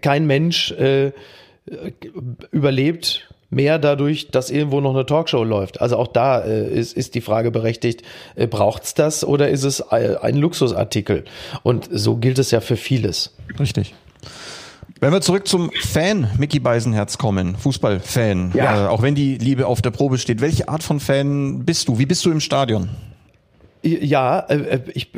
kein 0.00 0.26
Mensch 0.26 0.72
äh, 0.72 1.12
überlebt 2.50 3.28
mehr 3.50 3.78
dadurch, 3.78 4.30
dass 4.30 4.50
irgendwo 4.50 4.80
noch 4.80 4.94
eine 4.94 5.06
Talkshow 5.06 5.44
läuft. 5.44 5.80
Also 5.80 5.96
auch 5.96 6.08
da 6.08 6.40
äh, 6.40 6.68
ist, 6.68 6.96
ist 6.96 7.14
die 7.14 7.20
Frage 7.20 7.50
berechtigt, 7.50 8.02
äh, 8.34 8.46
braucht's 8.46 8.94
das 8.94 9.24
oder 9.24 9.48
ist 9.48 9.62
es 9.62 9.80
ein 9.82 10.36
Luxusartikel? 10.36 11.24
Und 11.62 11.88
so 11.90 12.16
gilt 12.16 12.38
es 12.38 12.50
ja 12.50 12.60
für 12.60 12.76
vieles. 12.76 13.34
Richtig. 13.58 13.94
Wenn 15.00 15.12
wir 15.12 15.20
zurück 15.20 15.46
zum 15.46 15.70
Fan 15.82 16.30
Mickey 16.38 16.58
Beisenherz 16.58 17.18
kommen, 17.18 17.56
Fußballfan, 17.56 18.52
ja. 18.54 18.86
äh, 18.86 18.88
auch 18.88 19.02
wenn 19.02 19.14
die 19.14 19.36
Liebe 19.36 19.66
auf 19.66 19.82
der 19.82 19.90
Probe 19.90 20.18
steht, 20.18 20.40
welche 20.40 20.68
Art 20.68 20.82
von 20.82 20.98
Fan 20.98 21.64
bist 21.64 21.88
du? 21.88 21.98
Wie 21.98 22.06
bist 22.06 22.24
du 22.24 22.30
im 22.30 22.40
Stadion? 22.40 22.88
Ja, 23.82 24.40
äh, 24.40 24.56
äh 24.56 24.80
ich 24.94 25.10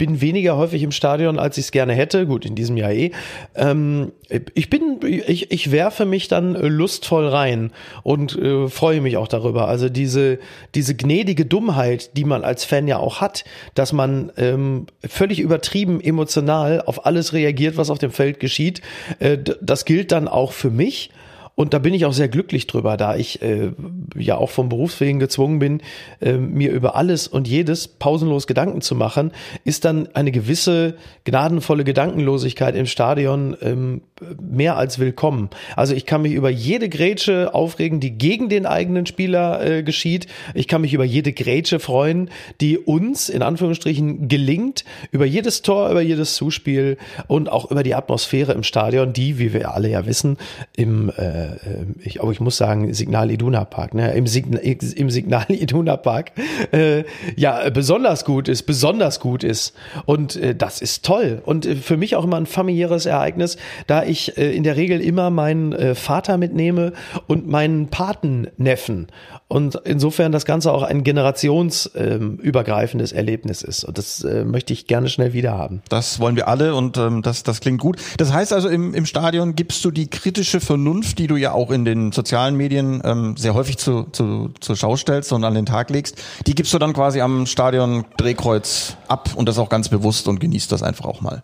bin 0.00 0.22
weniger 0.22 0.56
häufig 0.56 0.82
im 0.82 0.92
Stadion, 0.92 1.38
als 1.38 1.58
ich 1.58 1.66
es 1.66 1.72
gerne 1.72 1.92
hätte. 1.92 2.26
Gut, 2.26 2.46
in 2.46 2.54
diesem 2.54 2.78
Jahr 2.78 2.90
eh. 2.90 3.10
Ähm, 3.54 4.12
ich 4.54 4.70
bin, 4.70 4.98
ich, 5.04 5.52
ich 5.52 5.72
werfe 5.72 6.06
mich 6.06 6.26
dann 6.26 6.54
lustvoll 6.54 7.28
rein 7.28 7.70
und 8.02 8.34
äh, 8.38 8.68
freue 8.68 9.02
mich 9.02 9.18
auch 9.18 9.28
darüber. 9.28 9.68
Also 9.68 9.90
diese, 9.90 10.38
diese 10.74 10.94
gnädige 10.94 11.44
Dummheit, 11.44 12.16
die 12.16 12.24
man 12.24 12.44
als 12.44 12.64
Fan 12.64 12.88
ja 12.88 12.96
auch 12.96 13.20
hat, 13.20 13.44
dass 13.74 13.92
man 13.92 14.32
ähm, 14.38 14.86
völlig 15.06 15.38
übertrieben 15.38 16.00
emotional 16.00 16.80
auf 16.80 17.04
alles 17.04 17.34
reagiert, 17.34 17.76
was 17.76 17.90
auf 17.90 17.98
dem 17.98 18.10
Feld 18.10 18.40
geschieht, 18.40 18.80
äh, 19.18 19.36
das 19.60 19.84
gilt 19.84 20.12
dann 20.12 20.28
auch 20.28 20.52
für 20.52 20.70
mich. 20.70 21.10
Und 21.54 21.74
da 21.74 21.78
bin 21.78 21.92
ich 21.92 22.06
auch 22.06 22.12
sehr 22.12 22.28
glücklich 22.28 22.66
drüber, 22.66 22.96
da 22.96 23.16
ich 23.16 23.42
äh, 23.42 23.72
ja 24.16 24.36
auch 24.38 24.50
vom 24.50 24.68
Berufswegen 24.68 25.20
gezwungen 25.20 25.58
bin, 25.58 25.82
äh, 26.20 26.32
mir 26.32 26.70
über 26.70 26.96
alles 26.96 27.28
und 27.28 27.48
jedes 27.48 27.88
pausenlos 27.88 28.46
Gedanken 28.46 28.80
zu 28.80 28.94
machen, 28.94 29.32
ist 29.64 29.84
dann 29.84 30.08
eine 30.14 30.32
gewisse 30.32 30.94
gnadenvolle 31.24 31.84
Gedankenlosigkeit 31.84 32.74
im 32.76 32.86
Stadion 32.86 33.56
ähm, 33.60 34.02
mehr 34.40 34.76
als 34.76 34.98
willkommen. 34.98 35.50
Also 35.76 35.94
ich 35.94 36.06
kann 36.06 36.22
mich 36.22 36.32
über 36.32 36.50
jede 36.50 36.88
Grätsche 36.88 37.54
aufregen, 37.54 38.00
die 38.00 38.12
gegen 38.12 38.48
den 38.48 38.66
eigenen 38.66 39.06
Spieler 39.06 39.64
äh, 39.64 39.82
geschieht. 39.82 40.26
Ich 40.54 40.68
kann 40.68 40.80
mich 40.80 40.94
über 40.94 41.04
jede 41.04 41.32
Grätsche 41.32 41.78
freuen, 41.78 42.30
die 42.60 42.78
uns 42.78 43.28
in 43.28 43.42
Anführungsstrichen 43.42 44.28
gelingt, 44.28 44.84
über 45.10 45.24
jedes 45.24 45.62
Tor, 45.62 45.90
über 45.90 46.00
jedes 46.00 46.34
Zuspiel 46.34 46.96
und 47.26 47.50
auch 47.50 47.70
über 47.70 47.82
die 47.82 47.94
Atmosphäre 47.94 48.52
im 48.52 48.62
Stadion, 48.62 49.12
die, 49.12 49.38
wie 49.38 49.52
wir 49.52 49.74
alle 49.74 49.90
ja 49.90 50.06
wissen, 50.06 50.38
im 50.74 51.10
äh, 51.16 51.39
äh, 51.40 51.86
ich, 52.02 52.22
aber 52.22 52.32
ich 52.32 52.40
muss 52.40 52.56
sagen, 52.56 52.92
Signal 52.94 53.30
Iduna 53.30 53.64
Park, 53.64 53.94
ne, 53.94 54.12
im, 54.14 54.26
Signa, 54.26 54.58
im 54.58 55.10
Signal 55.10 55.46
Iduna 55.48 55.96
Park, 55.96 56.32
äh, 56.72 57.04
ja, 57.36 57.68
besonders 57.70 58.24
gut 58.24 58.48
ist, 58.48 58.62
besonders 58.62 59.20
gut 59.20 59.44
ist. 59.44 59.74
Und 60.06 60.36
äh, 60.36 60.54
das 60.54 60.80
ist 60.80 61.04
toll. 61.04 61.42
Und 61.44 61.66
äh, 61.66 61.76
für 61.76 61.96
mich 61.96 62.16
auch 62.16 62.24
immer 62.24 62.36
ein 62.36 62.46
familiäres 62.46 63.06
Ereignis, 63.06 63.56
da 63.86 64.02
ich 64.02 64.36
äh, 64.38 64.54
in 64.54 64.62
der 64.62 64.76
Regel 64.76 65.00
immer 65.00 65.30
meinen 65.30 65.72
äh, 65.72 65.94
Vater 65.94 66.36
mitnehme 66.36 66.92
und 67.26 67.48
meinen 67.48 67.88
Patenneffen. 67.88 69.08
Und 69.52 69.74
insofern 69.84 70.30
das 70.30 70.44
Ganze 70.44 70.72
auch 70.72 70.84
ein 70.84 71.02
generationsübergreifendes 71.02 73.10
ähm, 73.10 73.18
Erlebnis 73.18 73.62
ist. 73.62 73.82
Und 73.82 73.98
das 73.98 74.22
äh, 74.22 74.44
möchte 74.44 74.72
ich 74.72 74.86
gerne 74.86 75.08
schnell 75.08 75.32
wieder 75.32 75.58
haben. 75.58 75.82
Das 75.88 76.20
wollen 76.20 76.36
wir 76.36 76.46
alle 76.46 76.76
und 76.76 76.96
ähm, 76.98 77.22
das, 77.22 77.42
das 77.42 77.60
klingt 77.60 77.80
gut. 77.80 77.96
Das 78.16 78.32
heißt 78.32 78.52
also, 78.52 78.68
im, 78.68 78.94
im 78.94 79.06
Stadion 79.06 79.56
gibst 79.56 79.84
du 79.84 79.90
die 79.90 80.06
kritische 80.06 80.60
Vernunft, 80.60 81.18
die 81.18 81.26
du 81.26 81.34
ja 81.34 81.50
auch 81.50 81.72
in 81.72 81.84
den 81.84 82.12
sozialen 82.12 82.56
Medien 82.56 83.02
ähm, 83.04 83.36
sehr 83.36 83.54
häufig 83.54 83.78
zu, 83.78 84.04
zu, 84.12 84.50
zur 84.60 84.76
Schau 84.76 84.94
stellst 84.94 85.32
und 85.32 85.42
an 85.42 85.54
den 85.54 85.66
Tag 85.66 85.90
legst, 85.90 86.22
die 86.46 86.54
gibst 86.54 86.72
du 86.72 86.78
dann 86.78 86.92
quasi 86.92 87.20
am 87.20 87.44
Stadion 87.46 88.04
Drehkreuz 88.18 88.98
ab 89.08 89.30
und 89.34 89.48
das 89.48 89.58
auch 89.58 89.68
ganz 89.68 89.88
bewusst 89.88 90.28
und 90.28 90.38
genießt 90.38 90.70
das 90.70 90.84
einfach 90.84 91.06
auch 91.06 91.22
mal. 91.22 91.42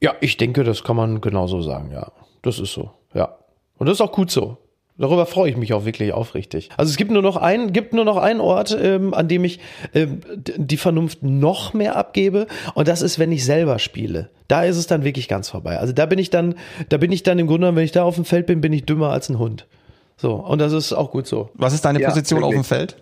Ja, 0.00 0.14
ich 0.20 0.36
denke, 0.36 0.62
das 0.62 0.84
kann 0.84 0.94
man 0.94 1.20
genauso 1.20 1.62
sagen, 1.62 1.90
ja. 1.90 2.12
Das 2.42 2.60
ist 2.60 2.74
so, 2.74 2.92
ja. 3.12 3.38
Und 3.76 3.88
das 3.88 3.94
ist 3.94 4.02
auch 4.02 4.12
gut 4.12 4.30
so. 4.30 4.58
Darüber 4.98 5.26
freue 5.26 5.50
ich 5.50 5.56
mich 5.56 5.72
auch 5.72 5.84
wirklich 5.84 6.12
aufrichtig. 6.12 6.68
Also 6.76 6.90
es 6.90 6.96
gibt 6.96 7.10
nur 7.10 7.22
noch 7.22 7.36
einen, 7.36 7.72
gibt 7.72 7.94
nur 7.94 8.04
noch 8.04 8.18
einen 8.18 8.40
Ort, 8.40 8.76
ähm, 8.78 9.14
an 9.14 9.26
dem 9.26 9.42
ich 9.44 9.58
ähm, 9.94 10.20
die 10.36 10.76
Vernunft 10.76 11.22
noch 11.22 11.72
mehr 11.72 11.96
abgebe, 11.96 12.46
und 12.74 12.88
das 12.88 13.02
ist, 13.02 13.18
wenn 13.18 13.32
ich 13.32 13.44
selber 13.44 13.78
spiele. 13.78 14.28
Da 14.48 14.64
ist 14.64 14.76
es 14.76 14.86
dann 14.86 15.02
wirklich 15.02 15.28
ganz 15.28 15.48
vorbei. 15.48 15.78
Also 15.78 15.92
da 15.92 16.06
bin 16.06 16.18
ich 16.18 16.30
dann, 16.30 16.56
da 16.90 16.98
bin 16.98 17.10
ich 17.10 17.22
dann 17.22 17.38
im 17.38 17.46
Grunde, 17.46 17.74
wenn 17.74 17.84
ich 17.84 17.92
da 17.92 18.04
auf 18.04 18.16
dem 18.16 18.24
Feld 18.24 18.46
bin, 18.46 18.60
bin 18.60 18.72
ich 18.72 18.84
dümmer 18.84 19.10
als 19.10 19.28
ein 19.28 19.38
Hund. 19.38 19.66
So 20.18 20.34
und 20.34 20.60
das 20.60 20.72
ist 20.72 20.92
auch 20.92 21.10
gut 21.10 21.26
so. 21.26 21.48
Was 21.54 21.72
ist 21.72 21.84
deine 21.84 22.00
ja, 22.00 22.08
Position 22.08 22.40
wirklich. 22.40 22.58
auf 22.58 22.66
dem 22.66 22.68
Feld? 22.68 22.96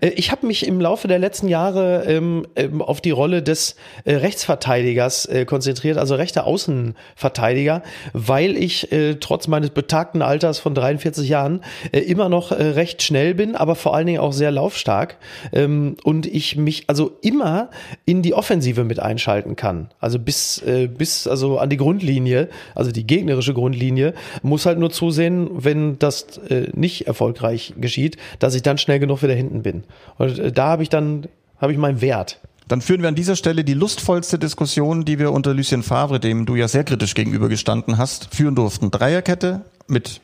Äh, 0.00 0.08
ich 0.10 0.30
habe 0.30 0.46
mich 0.46 0.66
im 0.66 0.80
Laufe 0.80 1.08
der 1.08 1.18
letzten 1.18 1.48
Jahre 1.48 2.04
ähm, 2.06 2.46
ähm, 2.56 2.82
auf 2.82 3.00
die 3.00 3.10
Rolle 3.10 3.42
des 3.42 3.76
äh, 4.04 4.14
Rechtsverteidigers 4.14 5.26
äh, 5.26 5.44
konzentriert, 5.44 5.98
also 5.98 6.14
rechter 6.14 6.46
Außenverteidiger, 6.46 7.82
weil 8.12 8.56
ich 8.56 8.92
äh, 8.92 9.16
trotz 9.16 9.48
meines 9.48 9.70
betagten 9.70 10.22
Alters 10.22 10.58
von 10.58 10.74
43 10.74 11.28
Jahren 11.28 11.62
äh, 11.92 12.00
immer 12.00 12.28
noch 12.28 12.52
äh, 12.52 12.62
recht 12.62 13.02
schnell 13.02 13.34
bin, 13.34 13.56
aber 13.56 13.74
vor 13.74 13.94
allen 13.94 14.06
Dingen 14.06 14.20
auch 14.20 14.32
sehr 14.32 14.50
laufstark 14.50 15.16
ähm, 15.52 15.96
und 16.04 16.26
ich 16.26 16.56
mich 16.56 16.84
also 16.86 17.12
immer 17.22 17.70
in 18.04 18.22
die 18.22 18.34
Offensive 18.34 18.84
mit 18.84 19.00
einschalten 19.00 19.56
kann. 19.56 19.88
Also 19.98 20.18
bis 20.18 20.62
bis 20.96 21.26
also 21.26 21.58
an 21.58 21.70
die 21.70 21.76
Grundlinie, 21.76 22.48
also 22.74 22.90
die 22.90 23.06
gegnerische 23.06 23.54
Grundlinie, 23.54 24.14
muss 24.42 24.66
halt 24.66 24.78
nur 24.78 24.90
zusehen, 24.90 25.48
wenn 25.52 25.98
das 25.98 26.40
nicht 26.72 27.06
erfolgreich 27.06 27.74
geschieht, 27.78 28.16
dass 28.38 28.54
ich 28.54 28.62
dann 28.62 28.78
schnell 28.78 28.98
genug 28.98 29.22
wieder 29.22 29.34
hinten 29.34 29.62
bin 29.62 29.69
bin. 29.70 29.84
Und 30.18 30.38
äh, 30.38 30.52
da 30.52 30.68
habe 30.68 30.82
ich 30.82 30.88
dann, 30.88 31.26
habe 31.58 31.72
ich 31.72 31.78
meinen 31.78 32.00
Wert. 32.00 32.40
Dann 32.68 32.80
führen 32.80 33.02
wir 33.02 33.08
an 33.08 33.14
dieser 33.14 33.34
Stelle 33.34 33.64
die 33.64 33.74
lustvollste 33.74 34.38
Diskussion, 34.38 35.04
die 35.04 35.18
wir 35.18 35.32
unter 35.32 35.54
Lucien 35.54 35.82
Favre, 35.82 36.20
dem 36.20 36.46
du 36.46 36.54
ja 36.54 36.68
sehr 36.68 36.84
kritisch 36.84 37.14
gegenübergestanden 37.14 37.98
hast, 37.98 38.32
führen 38.34 38.54
durften. 38.54 38.90
Dreierkette 38.90 39.62
mit 39.88 40.20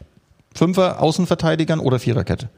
Fünfer 0.54 1.02
Außenverteidigern 1.02 1.80
oder 1.80 1.98
Viererkette? 1.98 2.48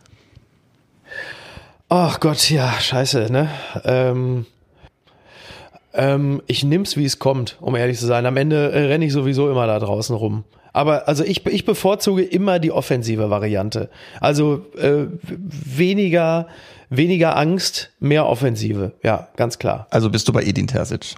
Ach 1.89 2.21
Gott, 2.21 2.51
ja, 2.51 2.71
scheiße, 2.71 3.33
ne? 3.33 3.49
Ähm, 3.85 4.47
ähm, 5.95 6.43
ich 6.47 6.65
nimm's, 6.65 6.97
wie 6.97 7.07
es 7.07 7.19
kommt, 7.19 7.57
um 7.61 7.75
ehrlich 7.75 7.99
zu 7.99 8.07
sein. 8.07 8.27
Am 8.27 8.37
Ende 8.37 8.71
äh, 8.73 8.87
renne 8.87 9.07
ich 9.07 9.13
sowieso 9.13 9.51
immer 9.51 9.67
da 9.67 9.79
draußen 9.79 10.15
rum. 10.15 10.45
Aber 10.73 11.09
also 11.09 11.25
ich, 11.25 11.45
ich 11.47 11.65
bevorzuge 11.65 12.23
immer 12.23 12.59
die 12.59 12.73
offensive 12.73 13.31
Variante. 13.31 13.89
Also 14.21 14.67
äh, 14.77 15.07
weniger, 15.23 16.49
weniger 16.91 17.37
Angst, 17.37 17.91
mehr 18.01 18.27
Offensive. 18.27 18.93
Ja, 19.03 19.29
ganz 19.37 19.59
klar. 19.59 19.87
Also 19.91 20.11
bist 20.11 20.29
du 20.29 20.33
bei 20.33 20.43
Edin 20.43 20.67
Terzic? 20.67 21.15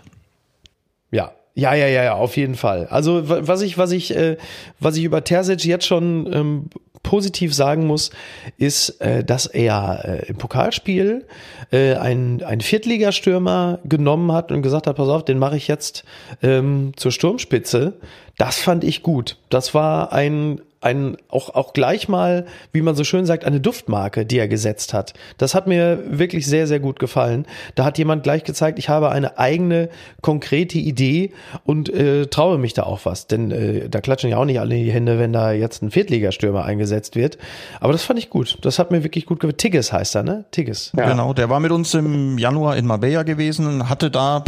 Ja. 1.10 1.32
Ja, 1.54 1.74
ja, 1.74 1.88
ja, 1.88 2.04
ja, 2.04 2.14
auf 2.14 2.36
jeden 2.36 2.54
Fall. 2.54 2.86
Also 2.86 3.28
was 3.28 3.60
ich, 3.60 3.76
was 3.76 3.90
ich, 3.90 4.16
äh, 4.16 4.36
was 4.78 4.96
ich 4.96 5.04
über 5.04 5.24
Terzic 5.24 5.64
jetzt 5.64 5.84
schon 5.84 6.32
ähm, 6.32 6.70
positiv 7.11 7.53
sagen 7.53 7.88
muss, 7.88 8.11
ist, 8.57 9.01
äh, 9.01 9.25
dass 9.25 9.46
er 9.46 10.05
äh, 10.05 10.27
im 10.29 10.37
Pokalspiel 10.37 11.27
äh, 11.73 11.94
einen, 11.94 12.44
einen 12.44 12.61
Viertligastürmer 12.61 13.81
genommen 13.85 14.31
hat 14.31 14.53
und 14.53 14.62
gesagt 14.62 14.87
hat, 14.87 14.94
pass 14.94 15.09
auf, 15.09 15.25
den 15.25 15.40
mache 15.40 15.57
ich 15.57 15.66
jetzt 15.66 16.05
ähm, 16.40 16.92
zur 16.94 17.11
Sturmspitze. 17.11 17.94
Das 18.38 18.61
fand 18.61 18.85
ich 18.85 19.03
gut. 19.03 19.38
Das 19.49 19.75
war 19.75 20.12
ein 20.12 20.61
ein, 20.80 21.16
auch, 21.28 21.54
auch 21.54 21.74
gleich 21.74 22.08
mal, 22.08 22.46
wie 22.72 22.80
man 22.80 22.94
so 22.94 23.04
schön 23.04 23.26
sagt, 23.26 23.44
eine 23.44 23.60
Duftmarke, 23.60 24.24
die 24.24 24.38
er 24.38 24.48
gesetzt 24.48 24.94
hat. 24.94 25.12
Das 25.36 25.54
hat 25.54 25.66
mir 25.66 26.02
wirklich 26.06 26.46
sehr, 26.46 26.66
sehr 26.66 26.80
gut 26.80 26.98
gefallen. 26.98 27.46
Da 27.74 27.84
hat 27.84 27.98
jemand 27.98 28.22
gleich 28.22 28.44
gezeigt, 28.44 28.78
ich 28.78 28.88
habe 28.88 29.10
eine 29.10 29.38
eigene, 29.38 29.90
konkrete 30.22 30.78
Idee 30.78 31.32
und 31.64 31.90
äh, 31.90 32.26
traue 32.26 32.56
mich 32.56 32.72
da 32.72 32.84
auch 32.84 33.04
was. 33.04 33.26
Denn 33.26 33.50
äh, 33.50 33.88
da 33.90 34.00
klatschen 34.00 34.30
ja 34.30 34.38
auch 34.38 34.46
nicht 34.46 34.58
alle 34.58 34.74
in 34.74 34.84
die 34.84 34.92
Hände, 34.92 35.18
wenn 35.18 35.34
da 35.34 35.52
jetzt 35.52 35.82
ein 35.82 35.90
Viertligastürmer 35.90 36.64
eingesetzt 36.64 37.14
wird. 37.14 37.36
Aber 37.80 37.92
das 37.92 38.02
fand 38.02 38.18
ich 38.18 38.30
gut. 38.30 38.56
Das 38.62 38.78
hat 38.78 38.90
mir 38.90 39.04
wirklich 39.04 39.26
gut 39.26 39.40
gefallen. 39.40 39.58
Tigges 39.58 39.92
heißt 39.92 40.14
er, 40.16 40.22
ne? 40.22 40.44
Tigges. 40.50 40.92
Ja. 40.96 41.10
Genau, 41.10 41.34
der 41.34 41.50
war 41.50 41.60
mit 41.60 41.72
uns 41.72 41.92
im 41.92 42.38
Januar 42.38 42.76
in 42.76 42.86
Marbella 42.86 43.22
gewesen 43.22 43.66
und 43.66 43.90
hatte 43.90 44.10
da 44.10 44.44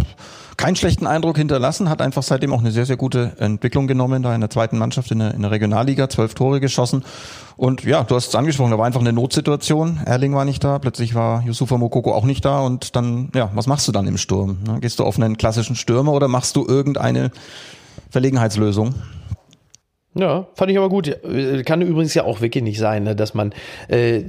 keinen 0.57 0.77
schlechten 0.77 1.07
Eindruck 1.07 1.37
hinterlassen, 1.37 1.89
hat 1.89 2.03
einfach 2.03 2.23
seitdem 2.23 2.53
auch 2.53 2.61
eine 2.61 2.71
sehr, 2.71 2.87
sehr 2.87 2.97
gute 2.97 3.33
Entwicklung 3.39 3.87
genommen, 3.87 4.23
da 4.23 4.35
in 4.35 4.41
der 4.41 4.51
zweiten 4.51 4.79
Mannschaft 4.79 5.11
in 5.11 5.19
der, 5.19 5.35
in 5.35 5.43
der 5.43 5.51
Regionalliga, 5.51 6.09
zwölf 6.09 6.35
Tore 6.35 6.61
geschossen. 6.61 7.05
Und 7.57 7.85
ja, 7.85 8.05
du 8.05 8.15
hast 8.15 8.29
es 8.29 8.35
angesprochen, 8.35 8.71
da 8.71 8.79
war 8.79 8.87
einfach 8.87 9.01
eine 9.01 9.13
Notsituation. 9.13 10.01
Erling 10.05 10.35
war 10.35 10.45
nicht 10.45 10.63
da, 10.65 10.79
plötzlich 10.79 11.15
war 11.15 11.43
Yusufa 11.43 11.79
Mokoko 11.79 12.13
auch 12.15 12.25
nicht 12.25 12.45
da 12.45 12.61
und 12.61 12.97
dann, 12.97 13.31
ja, 13.35 13.51
was 13.55 13.67
machst 13.67 13.87
du 13.89 13.93
dann 13.93 14.07
im 14.07 14.19
Sturm? 14.19 14.59
Ne? 14.67 14.81
Gehst 14.81 14.99
du 14.99 15.05
auf 15.05 15.19
einen 15.19 15.37
klassischen 15.37 15.77
Stürmer 15.77 16.13
oder 16.13 16.29
machst 16.29 16.57
du 16.57 16.67
irgendeine 16.67 17.31
Verlegenheitslösung? 18.11 18.95
Ja, 20.15 20.47
fand 20.55 20.71
ich 20.71 20.77
aber 20.77 20.91
gut. 20.91 21.19
Kann 21.65 21.81
übrigens 21.81 22.13
ja 22.13 22.25
auch 22.25 22.43
wirklich 22.43 22.63
nicht 22.63 22.79
sein, 22.79 23.05
ne, 23.05 23.17
dass 23.17 23.33
man, 23.33 23.55
äh, 23.89 24.25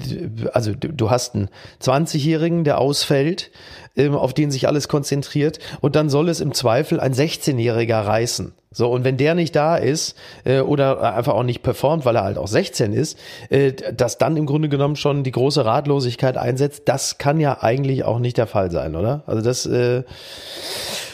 also 0.54 0.72
du 0.74 1.10
hast 1.10 1.36
einen 1.36 1.50
20-Jährigen, 1.82 2.64
der 2.64 2.78
ausfällt, 2.78 3.52
ähm, 3.98 4.16
auf 4.16 4.34
den 4.34 4.50
sich 4.50 4.68
alles 4.68 4.88
konzentriert 4.88 5.60
und 5.82 5.98
dann 5.98 6.10
soll 6.10 6.30
es 6.30 6.40
im 6.40 6.54
Zweifel 6.54 7.02
ein 7.02 7.14
16-Jähriger 7.14 8.00
reißen. 8.00 8.54
So, 8.72 8.90
und 8.90 9.04
wenn 9.04 9.18
der 9.18 9.36
nicht 9.36 9.56
da 9.56 9.76
ist 9.76 10.16
äh, 10.46 10.62
oder 10.62 11.14
einfach 11.16 11.34
auch 11.34 11.44
nicht 11.44 11.62
performt, 11.62 12.06
weil 12.06 12.16
er 12.16 12.24
halt 12.24 12.38
auch 12.38 12.48
16 12.48 12.94
ist, 12.94 13.20
äh, 13.50 13.72
dass 13.72 14.18
dann 14.18 14.36
im 14.36 14.46
Grunde 14.48 14.68
genommen 14.68 14.96
schon 14.96 15.24
die 15.24 15.32
große 15.32 15.64
Ratlosigkeit 15.64 16.38
einsetzt, 16.38 16.84
das 16.86 17.20
kann 17.20 17.40
ja 17.40 17.62
eigentlich 17.62 18.04
auch 18.04 18.20
nicht 18.20 18.38
der 18.38 18.48
Fall 18.48 18.72
sein, 18.72 18.96
oder? 18.96 19.24
Also 19.28 19.44
das 19.44 19.66
äh, 19.68 20.04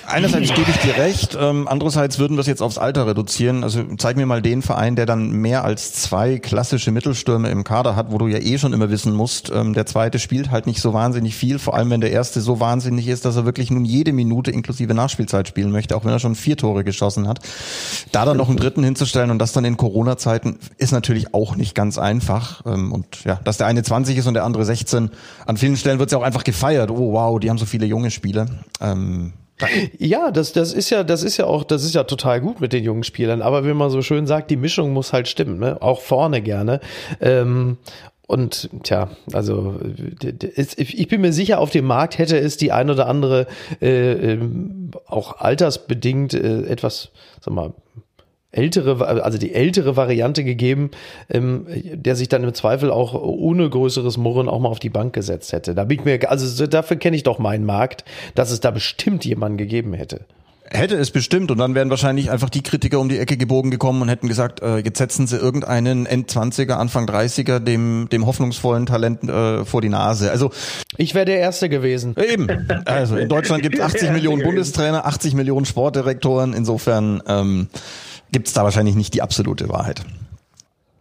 einerseits 0.10 0.54
gebe 0.54 0.70
ich 0.70 0.78
dir 0.78 0.98
recht, 0.98 1.38
ähm, 1.40 1.68
andererseits 1.68 2.20
würden 2.20 2.38
wir 2.38 2.42
es 2.42 2.48
jetzt 2.48 2.62
aufs 2.62 2.78
Alter 2.78 3.08
reduzieren. 3.08 3.64
Also 3.64 3.84
zeig 3.98 4.18
mir 4.18 4.26
mal 4.26 4.42
den 4.42 4.62
Verein, 4.62 4.96
der 4.96 5.06
dann 5.06 5.32
mehr 5.32 5.64
als 5.64 5.94
zwei 5.94 6.40
klassische 6.40 6.92
Mittelstürme 6.92 7.50
im 7.50 7.64
Kader 7.64 7.96
hat, 7.96 8.12
wo 8.12 8.18
du 8.18 8.28
ja 8.28 8.40
eh 8.40 8.58
schon 8.58 8.74
immer 8.74 8.90
wissen 8.90 9.14
musst, 9.14 9.52
ähm, 9.52 9.74
der 9.74 9.86
zweite 9.86 10.20
spielt 10.20 10.52
halt 10.52 10.68
nicht 10.68 10.82
so 10.82 10.94
wahnsinnig 10.94 11.36
viel, 11.36 11.60
vor 11.60 11.76
allem 11.76 11.90
wenn 11.90 12.02
der 12.02 12.12
erste 12.12 12.42
so 12.42 12.60
wahnsinnig 12.60 13.08
ist, 13.08 13.26
dass 13.26 13.36
er 13.36 13.46
wirklich 13.46 13.72
nun 13.72 13.86
jede 13.86 14.14
Minute 14.14 14.52
inklusive 14.52 14.94
Nachspielzeit 14.94 15.48
spielen 15.48 15.72
möchte, 15.72 15.96
auch 15.96 16.06
wenn 16.06 16.12
er 16.12 16.20
schon 16.20 16.36
vier 16.36 16.58
Tore 16.58 16.84
geschossen 16.84 17.28
hat. 17.28 17.40
Da 18.12 18.26
dann 18.26 18.38
noch 18.38 18.50
einen 18.50 18.58
dritten 18.58 18.84
hinzustellen 18.84 19.32
und 19.32 19.40
das 19.40 19.54
dann 19.54 19.66
in 19.66 19.78
Corona-Zeiten 19.78 20.58
ist 20.78 20.92
natürlich 20.92 21.34
auch 21.34 21.56
nicht 21.56 21.76
ganz 21.76 21.98
einfach. 21.98 22.66
Ähm, 22.66 22.92
und 22.92 23.24
ja, 23.24 23.40
dass 23.44 23.58
der 23.58 23.68
eine 23.68 23.84
20 23.84 24.18
ist 24.18 24.28
und 24.28 24.34
der 24.34 24.44
andere 24.44 24.66
16, 24.66 25.10
an 25.46 25.58
vielen 25.58 25.78
Stellen 25.78 26.00
wird 26.00 26.10
es 26.10 26.14
ja 26.14 26.18
auch 26.18 26.24
einfach 26.24 26.44
gefeiert. 26.44 26.92
Oh 26.92 27.14
wow, 27.14 27.40
die 27.40 27.50
haben 27.50 27.58
so 27.58 27.66
viele 27.66 27.86
junge 27.86 28.12
Spiele. 28.12 28.48
Ähm, 28.82 29.34
ja, 29.98 30.32
das, 30.32 30.54
das 30.54 30.74
ist 30.74 30.90
ja, 30.90 31.04
das 31.04 31.24
ist 31.24 31.38
ja 31.38 31.46
auch, 31.46 31.64
das 31.64 31.84
ist 31.84 31.96
ja 31.96 32.04
total 32.04 32.42
gut 32.42 32.62
mit 32.62 32.74
den 32.74 32.84
jungen 32.84 33.04
Spielern. 33.04 33.42
Aber 33.42 33.66
wie 33.66 33.74
man 33.74 33.90
so 33.90 34.02
schön 34.02 34.28
sagt, 34.28 34.52
die 34.52 34.58
Mischung 34.58 34.92
muss 34.92 35.14
halt 35.14 35.28
stimmen, 35.28 35.60
ne? 35.60 35.82
Auch 35.82 36.02
vorne 36.02 36.42
gerne. 36.42 36.80
Ähm, 37.22 37.78
und 38.28 38.70
tja, 38.84 39.10
also 39.34 39.80
ich 40.22 41.08
bin 41.08 41.22
mir 41.22 41.34
sicher, 41.34 41.60
auf 41.60 41.72
dem 41.72 41.86
Markt 41.86 42.20
hätte 42.20 42.38
es 42.38 42.58
die 42.58 42.72
ein 42.72 42.92
oder 42.92 43.08
andere 43.08 43.48
äh, 43.82 44.34
ähm, 44.34 44.92
auch 45.08 45.40
altersbedingt 45.40 46.36
äh, 46.36 46.68
etwas, 46.68 47.10
sag 47.42 47.56
mal, 47.56 47.74
ältere, 48.52 49.24
also 49.24 49.38
die 49.38 49.54
ältere 49.54 49.96
Variante 49.96 50.44
gegeben, 50.44 50.92
ähm, 51.30 51.68
der 51.94 52.16
sich 52.16 52.30
dann 52.30 52.44
im 52.44 52.54
Zweifel 52.54 52.90
auch 52.92 53.14
ohne 53.14 53.70
größeres 53.70 54.18
Murren 54.18 54.50
auch 54.50 54.60
mal 54.60 54.70
auf 54.70 54.80
die 54.80 54.90
Bank 54.90 55.14
gesetzt 55.14 55.54
hätte. 55.54 55.76
Da 55.76 55.84
bin 55.84 56.00
ich 56.00 56.06
mir, 56.06 56.30
also 56.30 56.66
dafür 56.66 56.98
kenne 56.98 57.16
ich 57.16 57.24
doch 57.24 57.40
meinen 57.40 57.66
Markt, 57.66 58.06
dass 58.36 58.52
es 58.52 58.60
da 58.60 58.72
bestimmt 58.72 59.24
jemanden 59.26 59.58
gegeben 59.58 59.94
hätte. 59.94 60.26
Hätte 60.72 60.98
es 60.98 61.10
bestimmt 61.10 61.50
und 61.50 61.58
dann 61.58 61.74
wären 61.74 61.90
wahrscheinlich 61.90 62.30
einfach 62.30 62.50
die 62.50 62.62
Kritiker 62.62 63.00
um 63.00 63.10
die 63.10 63.18
Ecke 63.18 63.38
gebogen 63.38 63.72
gekommen 63.72 64.04
und 64.04 64.10
hätten 64.10 64.28
gesagt, 64.28 64.62
äh, 64.62 64.78
jetzt 64.78 65.00
setzen 65.00 65.26
sie 65.26 65.36
irgendeinen 65.36 66.06
Endzwanziger, 66.06 66.78
Anfang 66.78 67.08
30er 67.08 67.60
dem, 67.60 68.08
dem 68.12 68.28
hoffnungsvollen 68.28 68.86
Talent 68.86 69.24
äh, 69.24 69.66
vor 69.66 69.82
die 69.82 69.90
Nase. 69.90 70.30
Also 70.30 70.52
ich 70.96 71.16
wäre 71.16 71.26
der 71.26 71.40
Erste 71.40 71.70
gewesen. 71.70 72.16
Eben. 72.18 72.68
Also 72.86 73.16
in 73.16 73.30
Deutschland 73.30 73.64
gibt 73.64 73.76
es 73.76 73.82
80 73.82 74.12
Millionen 74.12 74.44
Bundestrainer, 74.44 75.08
80 75.08 75.34
Millionen 75.34 75.66
Sportdirektoren. 75.66 76.54
Insofern 76.54 77.24
ähm, 77.28 77.68
gibt 78.32 78.48
es 78.48 78.54
da 78.54 78.64
wahrscheinlich 78.64 78.96
nicht 78.96 79.14
die 79.14 79.22
absolute 79.22 79.70
Wahrheit. 79.70 80.04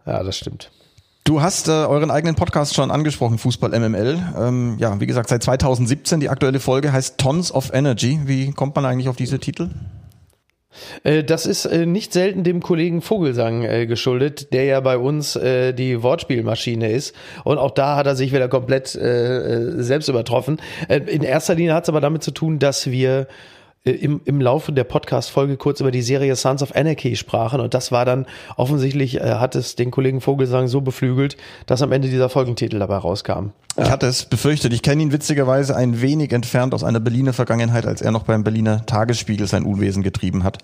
Ja, 0.05 0.23
das 0.23 0.37
stimmt. 0.37 0.71
Du 1.23 1.41
hast 1.41 1.67
äh, 1.67 1.71
euren 1.71 2.09
eigenen 2.09 2.35
Podcast 2.35 2.73
schon 2.73 2.89
angesprochen, 2.89 3.37
Fußball 3.37 3.77
MML. 3.77 4.17
Ähm, 4.35 4.77
ja, 4.79 4.99
wie 4.99 5.05
gesagt, 5.05 5.29
seit 5.29 5.43
2017 5.43 6.19
die 6.19 6.29
aktuelle 6.29 6.59
Folge 6.59 6.91
heißt 6.91 7.19
Tons 7.19 7.51
of 7.51 7.71
Energy. 7.71 8.21
Wie 8.25 8.51
kommt 8.51 8.75
man 8.75 8.85
eigentlich 8.85 9.09
auf 9.09 9.15
diese 9.15 9.37
Titel? 9.37 9.69
Äh, 11.03 11.23
das 11.23 11.45
ist 11.45 11.65
äh, 11.65 11.85
nicht 11.85 12.13
selten 12.13 12.43
dem 12.43 12.61
Kollegen 12.61 13.01
Vogelsang 13.01 13.63
äh, 13.63 13.85
geschuldet, 13.85 14.53
der 14.53 14.65
ja 14.65 14.79
bei 14.79 14.97
uns 14.97 15.33
die 15.33 16.01
Wortspielmaschine 16.01 16.91
ist. 16.91 17.15
Und 17.43 17.57
auch 17.57 17.71
da 17.71 17.95
hat 17.95 18.07
er 18.07 18.15
sich 18.15 18.33
wieder 18.33 18.47
komplett 18.47 18.87
selbst 18.89 20.07
übertroffen. 20.07 20.59
In 20.87 21.23
erster 21.23 21.55
Linie 21.55 21.73
hat 21.73 21.83
es 21.83 21.89
aber 21.89 22.01
damit 22.01 22.23
zu 22.23 22.31
tun, 22.31 22.59
dass 22.59 22.89
wir 22.89 23.27
im, 23.83 24.21
im 24.25 24.41
Laufe 24.41 24.71
der 24.71 24.83
Podcast-Folge 24.83 25.57
kurz 25.57 25.79
über 25.79 25.91
die 25.91 26.01
Serie 26.01 26.35
Sons 26.35 26.61
of 26.61 26.75
Anarchy 26.75 27.15
sprachen 27.15 27.59
und 27.59 27.73
das 27.73 27.91
war 27.91 28.05
dann 28.05 28.25
offensichtlich, 28.57 29.21
äh, 29.21 29.35
hat 29.35 29.55
es 29.55 29.75
den 29.75 29.91
Kollegen 29.91 30.21
Vogelsang 30.21 30.67
so 30.67 30.81
beflügelt, 30.81 31.37
dass 31.65 31.81
am 31.81 31.91
Ende 31.91 32.09
dieser 32.09 32.29
Folgentitel 32.29 32.79
dabei 32.79 32.97
rauskam. 32.97 33.51
Ich 33.77 33.89
hatte 33.89 34.07
es 34.07 34.25
befürchtet. 34.25 34.73
Ich 34.73 34.81
kenne 34.81 35.01
ihn 35.03 35.11
witzigerweise 35.11 35.75
ein 35.75 36.01
wenig 36.01 36.33
entfernt 36.33 36.73
aus 36.73 36.83
einer 36.83 36.99
Berliner 36.99 37.31
Vergangenheit, 37.31 37.85
als 37.85 38.01
er 38.01 38.11
noch 38.11 38.23
beim 38.23 38.43
Berliner 38.43 38.85
Tagesspiegel 38.85 39.47
sein 39.47 39.63
Unwesen 39.63 40.03
getrieben 40.03 40.43
hat. 40.43 40.57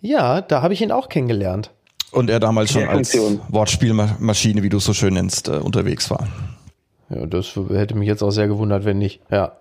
Ja, 0.00 0.40
da 0.40 0.62
habe 0.62 0.72
ich 0.72 0.80
ihn 0.80 0.92
auch 0.92 1.08
kennengelernt. 1.08 1.72
Und 2.12 2.30
er 2.30 2.40
damals 2.40 2.72
schon 2.72 2.88
als 2.88 3.16
Wortspielmaschine, 3.48 4.62
wie 4.62 4.68
du 4.68 4.78
es 4.78 4.84
so 4.84 4.92
schön 4.92 5.14
nennst, 5.14 5.48
äh, 5.48 5.52
unterwegs 5.52 6.10
war. 6.10 6.26
Ja, 7.08 7.26
das 7.26 7.56
hätte 7.70 7.96
mich 7.96 8.08
jetzt 8.08 8.22
auch 8.22 8.30
sehr 8.30 8.46
gewundert, 8.46 8.84
wenn 8.84 8.98
nicht. 8.98 9.20
Ja. 9.30 9.52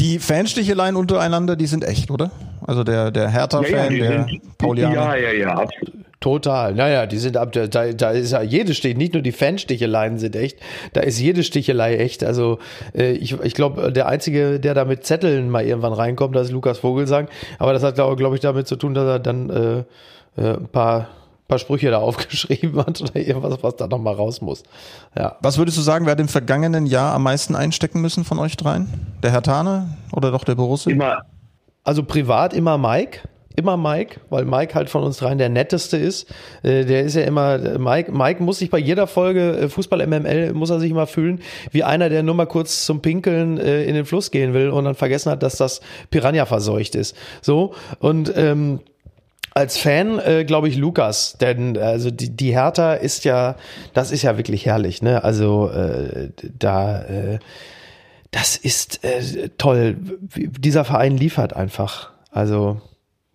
Die 0.00 0.18
Fansticheleien 0.18 0.96
untereinander, 0.96 1.56
die 1.56 1.66
sind 1.66 1.84
echt, 1.84 2.10
oder? 2.10 2.30
Also 2.66 2.84
der, 2.84 3.10
der 3.10 3.28
Hertha-Fan, 3.28 3.96
ja, 3.96 4.04
ja, 4.04 4.10
der 4.24 4.26
Paulianer. 4.58 4.94
Ja, 4.94 5.16
ja, 5.16 5.32
ja, 5.32 5.54
absolut. 5.54 6.06
Total. 6.20 6.74
Naja, 6.74 7.06
die 7.06 7.18
sind 7.18 7.36
ab, 7.36 7.52
da, 7.52 7.66
da 7.66 8.10
ist 8.10 8.32
ja 8.32 8.42
jede 8.42 8.74
Stich, 8.74 8.96
nicht 8.96 9.12
nur 9.12 9.22
die 9.22 9.32
Fansticheleien 9.32 10.18
sind 10.18 10.34
echt, 10.34 10.58
da 10.94 11.02
ist 11.02 11.20
jede 11.20 11.44
Stichelei 11.44 11.98
echt. 11.98 12.24
Also 12.24 12.58
äh, 12.96 13.12
ich, 13.12 13.38
ich 13.42 13.54
glaube, 13.54 13.92
der 13.92 14.08
Einzige, 14.08 14.58
der 14.58 14.74
da 14.74 14.84
mit 14.84 15.04
Zetteln 15.04 15.50
mal 15.50 15.64
irgendwann 15.64 15.92
reinkommt, 15.92 16.34
das 16.34 16.48
ist 16.48 16.52
Lukas 16.52 16.78
Vogelsang. 16.78 17.28
Aber 17.58 17.74
das 17.74 17.82
hat, 17.82 17.96
glaube 17.96 18.16
glaub 18.16 18.34
ich, 18.34 18.40
damit 18.40 18.66
zu 18.66 18.76
tun, 18.76 18.94
dass 18.94 19.06
er 19.06 19.18
dann 19.18 19.50
äh, 19.50 19.78
äh, 20.40 20.56
ein 20.56 20.68
paar 20.68 21.08
paar 21.48 21.58
Sprüche 21.58 21.90
da 21.90 21.98
aufgeschrieben 22.00 22.78
hat 22.84 23.00
oder 23.00 23.16
irgendwas, 23.16 23.62
was 23.62 23.76
da 23.76 23.86
nochmal 23.86 24.14
raus 24.14 24.40
muss. 24.40 24.62
Ja. 25.16 25.36
Was 25.40 25.58
würdest 25.58 25.78
du 25.78 25.82
sagen, 25.82 26.06
wer 26.06 26.12
hat 26.12 26.20
im 26.20 26.28
vergangenen 26.28 26.86
Jahr 26.86 27.14
am 27.14 27.22
meisten 27.22 27.54
einstecken 27.54 28.00
müssen 28.00 28.24
von 28.24 28.38
euch 28.38 28.56
dreien? 28.56 28.88
Der 29.22 29.30
Herr 29.32 29.42
Tane 29.42 29.96
oder 30.12 30.30
doch 30.30 30.44
der 30.44 30.54
Borussia? 30.54 30.92
Immer. 30.92 31.22
Also 31.84 32.02
privat 32.02 32.52
immer 32.52 32.78
Mike. 32.78 33.20
immer 33.56 33.76
Mike, 33.76 34.20
weil 34.28 34.44
Mike 34.44 34.74
halt 34.74 34.90
von 34.90 35.02
uns 35.02 35.16
dreien 35.16 35.38
der 35.38 35.48
netteste 35.48 35.96
ist. 35.96 36.28
Äh, 36.62 36.84
der 36.84 37.04
ist 37.04 37.14
ja 37.16 37.22
immer, 37.22 37.78
Mike, 37.78 38.12
Mike 38.12 38.42
muss 38.42 38.58
sich 38.58 38.70
bei 38.70 38.78
jeder 38.78 39.06
Folge 39.06 39.56
äh, 39.56 39.68
Fußball 39.68 40.06
MML, 40.06 40.52
muss 40.52 40.70
er 40.70 40.78
sich 40.78 40.90
immer 40.90 41.06
fühlen, 41.06 41.40
wie 41.70 41.82
einer, 41.82 42.08
der 42.08 42.22
nur 42.22 42.34
mal 42.34 42.46
kurz 42.46 42.84
zum 42.84 43.00
Pinkeln 43.00 43.58
äh, 43.58 43.84
in 43.84 43.94
den 43.94 44.04
Fluss 44.04 44.30
gehen 44.30 44.52
will 44.52 44.68
und 44.68 44.84
dann 44.84 44.94
vergessen 44.94 45.32
hat, 45.32 45.42
dass 45.42 45.56
das 45.56 45.80
Piranha 46.10 46.44
verseucht 46.44 46.94
ist. 46.94 47.16
So, 47.40 47.74
und 47.98 48.32
ähm, 48.36 48.80
als 49.56 49.78
Fan 49.78 50.18
äh, 50.18 50.44
glaube 50.44 50.68
ich 50.68 50.76
Lukas, 50.76 51.38
denn 51.40 51.78
also 51.78 52.10
die, 52.10 52.28
die 52.28 52.52
Hertha 52.52 52.92
ist 52.92 53.24
ja, 53.24 53.56
das 53.94 54.10
ist 54.10 54.22
ja 54.22 54.36
wirklich 54.36 54.66
herrlich, 54.66 55.00
ne? 55.00 55.24
Also 55.24 55.70
äh, 55.70 56.28
da, 56.58 57.02
äh, 57.02 57.38
das 58.32 58.58
ist 58.58 59.02
äh, 59.02 59.48
toll. 59.56 59.96
Dieser 60.34 60.84
Verein 60.84 61.16
liefert 61.16 61.56
einfach. 61.56 62.10
Also 62.30 62.82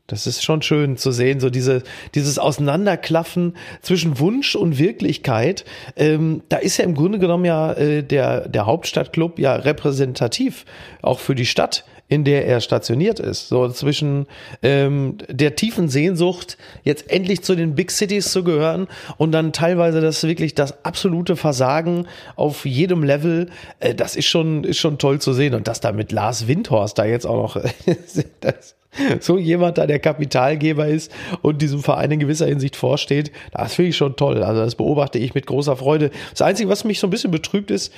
das 0.05 0.27
ist 0.27 0.43
schon 0.43 0.61
schön 0.61 0.95
zu 0.95 1.11
sehen, 1.11 1.39
so 1.39 1.49
diese, 1.49 1.81
dieses 2.13 2.37
Auseinanderklaffen 2.37 3.57
zwischen 3.81 4.19
Wunsch 4.19 4.55
und 4.55 4.77
Wirklichkeit. 4.77 5.65
Ähm, 5.95 6.43
da 6.49 6.57
ist 6.57 6.77
ja 6.77 6.85
im 6.85 6.93
Grunde 6.93 7.17
genommen 7.17 7.45
ja 7.45 7.73
äh, 7.73 8.03
der, 8.03 8.47
der 8.47 8.67
Hauptstadtclub 8.67 9.39
ja 9.39 9.55
repräsentativ, 9.55 10.65
auch 11.01 11.19
für 11.19 11.33
die 11.33 11.47
Stadt 11.47 11.85
in 12.11 12.25
der 12.25 12.45
er 12.45 12.59
stationiert 12.59 13.21
ist. 13.21 13.47
So 13.47 13.69
zwischen 13.69 14.27
ähm, 14.61 15.15
der 15.29 15.55
tiefen 15.55 15.87
Sehnsucht, 15.87 16.57
jetzt 16.83 17.09
endlich 17.09 17.41
zu 17.41 17.55
den 17.55 17.73
Big 17.73 17.89
Cities 17.89 18.33
zu 18.33 18.43
gehören 18.43 18.89
und 19.15 19.31
dann 19.31 19.53
teilweise 19.53 20.01
das 20.01 20.21
wirklich 20.25 20.53
das 20.53 20.83
absolute 20.83 21.37
Versagen 21.37 22.07
auf 22.35 22.65
jedem 22.65 23.05
Level. 23.05 23.49
Äh, 23.79 23.95
das 23.95 24.17
ist 24.17 24.25
schon, 24.25 24.65
ist 24.65 24.77
schon 24.77 24.97
toll 24.97 25.21
zu 25.21 25.31
sehen. 25.31 25.53
Und 25.53 25.69
dass 25.69 25.79
da 25.79 25.93
mit 25.93 26.11
Lars 26.11 26.49
Windhorst 26.49 26.97
da 26.97 27.05
jetzt 27.05 27.25
auch 27.25 27.55
noch 27.55 27.63
das, 28.41 28.75
so 29.21 29.37
jemand 29.37 29.77
da 29.77 29.87
der 29.87 29.99
Kapitalgeber 29.99 30.87
ist 30.87 31.13
und 31.41 31.61
diesem 31.61 31.81
Verein 31.81 32.11
in 32.11 32.19
gewisser 32.19 32.47
Hinsicht 32.47 32.75
vorsteht, 32.75 33.31
das 33.53 33.75
finde 33.75 33.91
ich 33.91 33.95
schon 33.95 34.17
toll. 34.17 34.43
Also 34.43 34.59
das 34.59 34.75
beobachte 34.75 35.17
ich 35.17 35.33
mit 35.33 35.47
großer 35.47 35.77
Freude. 35.77 36.11
Das 36.31 36.41
Einzige, 36.41 36.67
was 36.67 36.83
mich 36.83 36.99
so 36.99 37.07
ein 37.07 37.09
bisschen 37.11 37.31
betrübt 37.31 37.71
ist, 37.71 37.93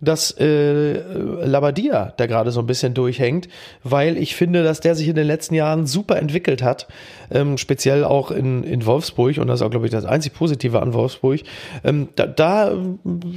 dass 0.00 0.30
äh, 0.38 1.00
Labadia 1.44 2.12
da 2.16 2.26
gerade 2.26 2.50
so 2.50 2.60
ein 2.60 2.66
bisschen 2.66 2.94
durchhängt, 2.94 3.48
weil 3.82 4.16
ich 4.16 4.34
finde, 4.34 4.62
dass 4.62 4.80
der 4.80 4.94
sich 4.94 5.08
in 5.08 5.16
den 5.16 5.26
letzten 5.26 5.54
Jahren 5.54 5.86
super 5.86 6.16
entwickelt 6.16 6.62
hat, 6.62 6.88
ähm, 7.30 7.58
speziell 7.58 8.04
auch 8.04 8.30
in, 8.30 8.64
in 8.64 8.86
Wolfsburg 8.86 9.38
und 9.38 9.46
das 9.46 9.60
ist 9.60 9.66
auch, 9.66 9.70
glaube 9.70 9.86
ich, 9.86 9.92
das 9.92 10.04
einzig 10.04 10.32
Positive 10.32 10.80
an 10.80 10.94
Wolfsburg. 10.94 11.40
Ähm, 11.84 12.08
da, 12.16 12.26
da 12.26 12.72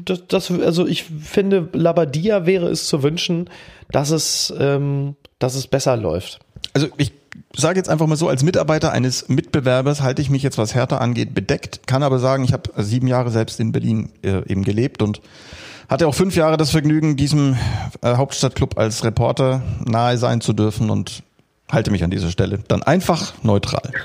das, 0.05 0.23
das, 0.27 0.51
also 0.51 0.87
ich 0.87 1.03
finde, 1.03 1.69
Labadia 1.73 2.45
wäre 2.45 2.69
es 2.69 2.87
zu 2.87 3.03
wünschen, 3.03 3.49
dass 3.91 4.11
es, 4.11 4.53
ähm, 4.57 5.15
dass 5.39 5.55
es 5.55 5.67
besser 5.67 5.97
läuft. 5.97 6.39
Also 6.73 6.87
ich 6.97 7.11
sage 7.55 7.79
jetzt 7.79 7.89
einfach 7.89 8.07
mal 8.07 8.15
so, 8.15 8.29
als 8.29 8.43
Mitarbeiter 8.43 8.91
eines 8.91 9.29
Mitbewerbers 9.29 10.01
halte 10.01 10.21
ich 10.21 10.29
mich 10.29 10.43
jetzt, 10.43 10.57
was 10.57 10.75
Hertha 10.75 10.97
angeht, 10.97 11.33
bedeckt, 11.33 11.87
kann 11.87 12.03
aber 12.03 12.19
sagen, 12.19 12.43
ich 12.43 12.53
habe 12.53 12.69
sieben 12.77 13.07
Jahre 13.07 13.31
selbst 13.31 13.59
in 13.59 13.71
Berlin 13.71 14.09
äh, 14.23 14.47
eben 14.49 14.63
gelebt 14.63 15.01
und 15.01 15.21
hatte 15.89 16.07
auch 16.07 16.15
fünf 16.15 16.35
Jahre 16.35 16.57
das 16.57 16.71
Vergnügen, 16.71 17.15
diesem 17.15 17.57
äh, 18.01 18.15
Hauptstadtclub 18.15 18.77
als 18.77 19.03
Reporter 19.03 19.61
nahe 19.85 20.17
sein 20.17 20.41
zu 20.41 20.53
dürfen 20.53 20.89
und 20.89 21.23
halte 21.71 21.91
mich 21.91 22.03
an 22.03 22.11
dieser 22.11 22.29
Stelle 22.29 22.59
dann 22.67 22.83
einfach 22.83 23.33
neutral. 23.43 23.91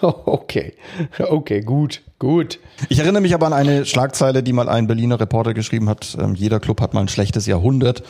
Okay, 0.00 0.74
okay, 1.18 1.60
gut, 1.62 2.02
gut. 2.20 2.60
Ich 2.88 3.00
erinnere 3.00 3.20
mich 3.20 3.34
aber 3.34 3.46
an 3.46 3.52
eine 3.52 3.84
Schlagzeile, 3.84 4.44
die 4.44 4.52
mal 4.52 4.68
ein 4.68 4.86
Berliner 4.86 5.18
Reporter 5.18 5.54
geschrieben 5.54 5.88
hat. 5.88 6.16
Ähm, 6.20 6.34
jeder 6.36 6.60
Club 6.60 6.80
hat 6.80 6.94
mal 6.94 7.00
ein 7.00 7.08
schlechtes 7.08 7.46
Jahrhundert. 7.46 8.04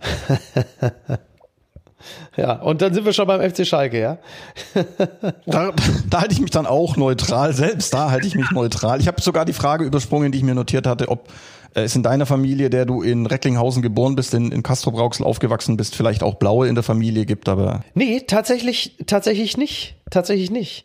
Ja, 2.36 2.52
und 2.52 2.82
dann 2.82 2.94
sind 2.94 3.04
wir 3.04 3.12
schon 3.12 3.26
beim 3.26 3.40
FC 3.40 3.66
Schalke, 3.66 4.00
ja? 4.00 4.18
da, 5.46 5.72
da 6.08 6.20
halte 6.20 6.32
ich 6.32 6.40
mich 6.40 6.50
dann 6.50 6.66
auch 6.66 6.96
neutral, 6.96 7.52
selbst 7.52 7.92
da 7.92 8.10
halte 8.10 8.26
ich 8.26 8.34
mich 8.34 8.50
neutral. 8.50 9.00
Ich 9.00 9.08
habe 9.08 9.20
sogar 9.20 9.44
die 9.44 9.52
Frage 9.52 9.84
übersprungen, 9.84 10.32
die 10.32 10.38
ich 10.38 10.44
mir 10.44 10.54
notiert 10.54 10.86
hatte, 10.86 11.08
ob 11.08 11.28
äh, 11.74 11.82
es 11.82 11.96
in 11.96 12.02
deiner 12.02 12.26
Familie, 12.26 12.70
der 12.70 12.86
du 12.86 13.02
in 13.02 13.26
Recklinghausen 13.26 13.82
geboren 13.82 14.14
bist, 14.14 14.34
in, 14.34 14.52
in 14.52 14.62
Castro 14.62 14.90
Brauxel 14.92 15.24
aufgewachsen 15.24 15.76
bist, 15.76 15.96
vielleicht 15.96 16.22
auch 16.22 16.34
Blaue 16.34 16.68
in 16.68 16.74
der 16.74 16.84
Familie 16.84 17.26
gibt, 17.26 17.48
aber. 17.48 17.82
Nee, 17.94 18.22
tatsächlich, 18.26 18.96
tatsächlich 19.06 19.56
nicht. 19.56 19.96
Tatsächlich 20.10 20.50
nicht. 20.50 20.84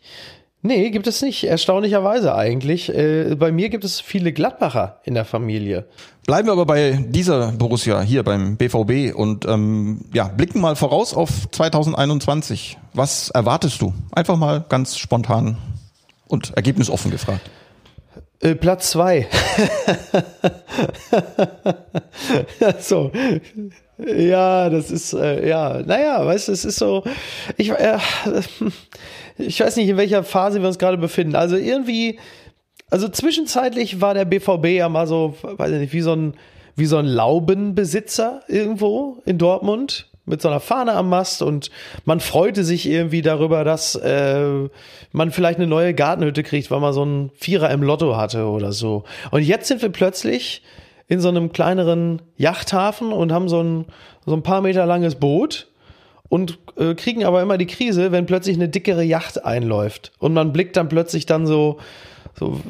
Nee, 0.66 0.88
gibt 0.88 1.06
es 1.06 1.20
nicht. 1.20 1.44
Erstaunlicherweise 1.44 2.34
eigentlich. 2.34 2.88
Äh, 2.88 3.36
bei 3.38 3.52
mir 3.52 3.68
gibt 3.68 3.84
es 3.84 4.00
viele 4.00 4.32
Gladbacher 4.32 4.98
in 5.04 5.12
der 5.12 5.26
Familie. 5.26 5.84
Bleiben 6.26 6.48
wir 6.48 6.52
aber 6.52 6.64
bei 6.64 7.04
dieser 7.06 7.52
Borussia 7.52 8.00
hier 8.00 8.22
beim 8.22 8.56
BVB 8.56 9.14
und 9.14 9.44
ähm, 9.44 10.06
ja, 10.14 10.26
blicken 10.28 10.62
mal 10.62 10.74
voraus 10.74 11.12
auf 11.12 11.50
2021. 11.50 12.78
Was 12.94 13.28
erwartest 13.28 13.82
du? 13.82 13.92
Einfach 14.12 14.38
mal 14.38 14.64
ganz 14.66 14.96
spontan 14.96 15.58
und 16.28 16.56
ergebnisoffen 16.56 17.10
gefragt. 17.10 17.50
Äh, 18.40 18.54
Platz 18.54 18.90
zwei. 18.90 19.28
so. 22.80 23.12
Ja, 23.98 24.70
das 24.70 24.90
ist, 24.90 25.12
äh, 25.12 25.46
ja, 25.46 25.82
naja, 25.84 26.24
weißt 26.26 26.48
du, 26.48 26.52
es 26.52 26.64
ist 26.64 26.78
so, 26.78 27.04
ich, 27.56 27.70
äh, 27.70 27.98
ich 29.38 29.60
weiß 29.60 29.76
nicht, 29.76 29.88
in 29.88 29.96
welcher 29.96 30.22
Phase 30.24 30.60
wir 30.60 30.68
uns 30.68 30.78
gerade 30.78 30.98
befinden. 30.98 31.36
Also 31.36 31.56
irgendwie, 31.56 32.18
also 32.90 33.08
zwischenzeitlich 33.08 34.00
war 34.00 34.14
der 34.14 34.24
BVB 34.24 34.66
ja 34.66 34.88
mal 34.88 35.06
so, 35.06 35.34
weiß 35.42 35.72
ich 35.72 35.78
nicht, 35.78 35.92
wie 35.92 36.00
so 36.00 36.12
ein, 36.12 36.34
wie 36.76 36.86
so 36.86 36.96
ein 36.96 37.06
Laubenbesitzer 37.06 38.42
irgendwo 38.48 39.22
in 39.24 39.38
Dortmund 39.38 40.08
mit 40.26 40.40
so 40.40 40.48
einer 40.48 40.60
Fahne 40.60 40.92
am 40.94 41.10
Mast 41.10 41.42
und 41.42 41.70
man 42.04 42.20
freute 42.20 42.64
sich 42.64 42.88
irgendwie 42.88 43.22
darüber, 43.22 43.62
dass 43.62 43.94
äh, 43.94 44.68
man 45.12 45.30
vielleicht 45.30 45.58
eine 45.58 45.66
neue 45.66 45.92
Gartenhütte 45.94 46.42
kriegt, 46.42 46.70
weil 46.70 46.80
man 46.80 46.94
so 46.94 47.02
einen 47.02 47.30
Vierer 47.34 47.70
im 47.70 47.82
Lotto 47.82 48.16
hatte 48.16 48.46
oder 48.46 48.72
so. 48.72 49.04
Und 49.30 49.42
jetzt 49.42 49.68
sind 49.68 49.82
wir 49.82 49.90
plötzlich 49.90 50.62
in 51.08 51.20
so 51.20 51.28
einem 51.28 51.52
kleineren 51.52 52.22
Yachthafen 52.36 53.12
und 53.12 53.32
haben 53.32 53.48
so 53.48 53.62
ein, 53.62 53.84
so 54.24 54.34
ein 54.34 54.42
paar 54.42 54.62
Meter 54.62 54.86
langes 54.86 55.16
Boot 55.16 55.68
und 56.28 56.58
äh, 56.76 56.94
kriegen 56.94 57.24
aber 57.24 57.42
immer 57.42 57.58
die 57.58 57.66
Krise, 57.66 58.12
wenn 58.12 58.26
plötzlich 58.26 58.56
eine 58.56 58.68
dickere 58.68 59.02
Yacht 59.02 59.44
einläuft 59.44 60.12
und 60.18 60.34
man 60.34 60.52
blickt 60.52 60.76
dann 60.76 60.88
plötzlich 60.88 61.26
dann 61.26 61.46
so 61.46 61.78
so, 62.36 62.60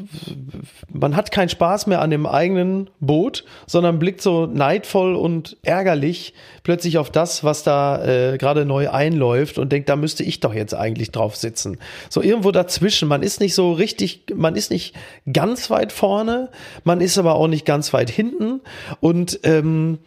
man 0.93 1.17
hat 1.17 1.33
keinen 1.33 1.49
Spaß 1.49 1.87
mehr 1.87 2.03
an 2.03 2.11
dem 2.11 2.27
eigenen 2.27 2.91
Boot, 3.01 3.45
sondern 3.67 3.99
blickt 3.99 4.21
so 4.21 4.45
neidvoll 4.45 5.15
und 5.15 5.57
ärgerlich 5.63 6.35
plötzlich 6.65 6.99
auf 6.99 7.11
das, 7.11 7.45
was 7.45 7.63
da 7.63 8.05
äh, 8.05 8.37
gerade 8.37 8.67
neu 8.67 8.91
einläuft 8.91 9.59
und 9.59 9.73
denkt, 9.73 9.89
da 9.89 9.97
müsste 9.97 10.23
ich 10.23 10.41
doch 10.41 10.53
jetzt 10.53 10.75
eigentlich 10.75 11.13
drauf 11.13 11.37
sitzen. 11.37 11.79
So 12.11 12.21
irgendwo 12.21 12.51
dazwischen. 12.51 13.09
Man 13.09 13.23
ist 13.23 13.41
nicht 13.41 13.55
so 13.55 13.73
richtig, 13.73 14.25
man 14.35 14.55
ist 14.55 14.71
nicht 14.71 14.95
ganz 15.33 15.71
weit 15.71 15.93
vorne, 15.93 16.51
man 16.85 17.01
ist 17.01 17.17
aber 17.17 17.35
auch 17.37 17.49
nicht 17.49 17.65
ganz 17.65 17.95
weit 17.95 18.11
hinten 18.11 18.61
und 19.01 19.41
ähm, 19.45 19.99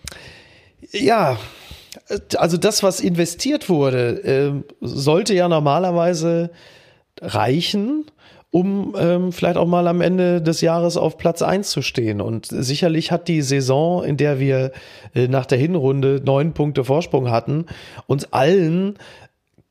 ja, 0.91 1.37
also 2.37 2.57
das, 2.57 2.83
was 2.83 2.99
investiert 2.99 3.69
wurde, 3.69 4.23
äh, 4.23 4.63
sollte 4.81 5.33
ja 5.33 5.47
normalerweise 5.47 6.49
reichen, 7.21 8.05
um 8.51 8.95
ähm, 8.97 9.31
vielleicht 9.31 9.57
auch 9.57 9.67
mal 9.67 9.87
am 9.87 10.01
Ende 10.01 10.41
des 10.41 10.61
Jahres 10.61 10.97
auf 10.97 11.17
Platz 11.17 11.41
eins 11.41 11.69
zu 11.69 11.81
stehen. 11.81 12.21
Und 12.21 12.47
sicherlich 12.49 13.11
hat 13.11 13.27
die 13.27 13.41
Saison, 13.41 14.03
in 14.03 14.17
der 14.17 14.39
wir 14.39 14.71
äh, 15.13 15.27
nach 15.27 15.45
der 15.45 15.57
Hinrunde 15.57 16.21
neun 16.23 16.53
Punkte 16.53 16.83
Vorsprung 16.83 17.29
hatten, 17.29 17.65
uns 18.07 18.31
allen 18.31 18.97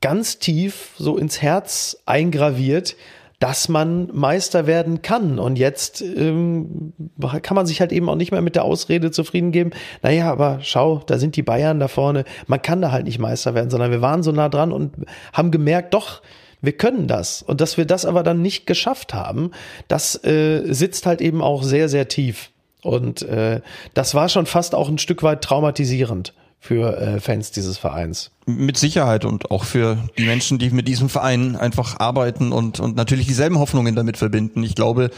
ganz 0.01 0.37
tief 0.39 0.91
so 0.97 1.17
ins 1.17 1.41
Herz 1.41 1.97
eingraviert, 2.05 2.95
dass 3.39 3.69
man 3.69 4.09
Meister 4.13 4.65
werden 4.65 5.01
kann. 5.01 5.37
Und 5.37 5.57
jetzt 5.57 6.01
ähm, 6.01 6.93
kann 7.41 7.55
man 7.55 7.67
sich 7.67 7.79
halt 7.79 7.91
eben 7.91 8.09
auch 8.09 8.15
nicht 8.15 8.31
mehr 8.31 8.41
mit 8.41 8.55
der 8.55 8.63
Ausrede 8.63 9.11
zufrieden 9.11 9.51
geben, 9.51 9.71
naja, 10.01 10.31
aber 10.31 10.59
schau, 10.61 11.01
da 11.05 11.19
sind 11.19 11.35
die 11.35 11.43
Bayern 11.43 11.79
da 11.79 11.87
vorne, 11.87 12.25
man 12.47 12.61
kann 12.61 12.81
da 12.81 12.91
halt 12.91 13.05
nicht 13.05 13.19
Meister 13.19 13.53
werden, 13.53 13.69
sondern 13.69 13.91
wir 13.91 14.01
waren 14.01 14.23
so 14.23 14.31
nah 14.31 14.49
dran 14.49 14.71
und 14.71 14.93
haben 15.33 15.51
gemerkt, 15.51 15.93
doch, 15.93 16.21
wir 16.61 16.73
können 16.73 17.07
das. 17.07 17.43
Und 17.43 17.61
dass 17.61 17.77
wir 17.77 17.85
das 17.85 18.05
aber 18.05 18.23
dann 18.23 18.41
nicht 18.41 18.65
geschafft 18.65 19.13
haben, 19.13 19.51
das 19.87 20.23
äh, 20.23 20.63
sitzt 20.73 21.05
halt 21.05 21.21
eben 21.21 21.41
auch 21.41 21.61
sehr, 21.61 21.89
sehr 21.89 22.07
tief. 22.07 22.51
Und 22.81 23.21
äh, 23.23 23.61
das 23.93 24.15
war 24.15 24.29
schon 24.29 24.45
fast 24.47 24.73
auch 24.73 24.89
ein 24.89 24.97
Stück 24.97 25.21
weit 25.21 25.43
traumatisierend 25.43 26.33
für 26.59 26.97
äh, 26.97 27.19
Fans 27.19 27.51
dieses 27.51 27.77
Vereins. 27.77 28.31
Mit 28.45 28.77
Sicherheit 28.77 29.25
und 29.25 29.51
auch 29.51 29.63
für 29.63 29.97
die 30.17 30.25
Menschen, 30.25 30.57
die 30.57 30.69
mit 30.69 30.87
diesem 30.87 31.09
Verein 31.09 31.55
einfach 31.55 31.99
arbeiten 31.99 32.51
und, 32.51 32.79
und 32.79 32.95
natürlich 32.95 33.27
dieselben 33.27 33.59
Hoffnungen 33.59 33.95
damit 33.95 34.17
verbinden. 34.17 34.63
Ich 34.63 34.75
glaube, 34.75 35.11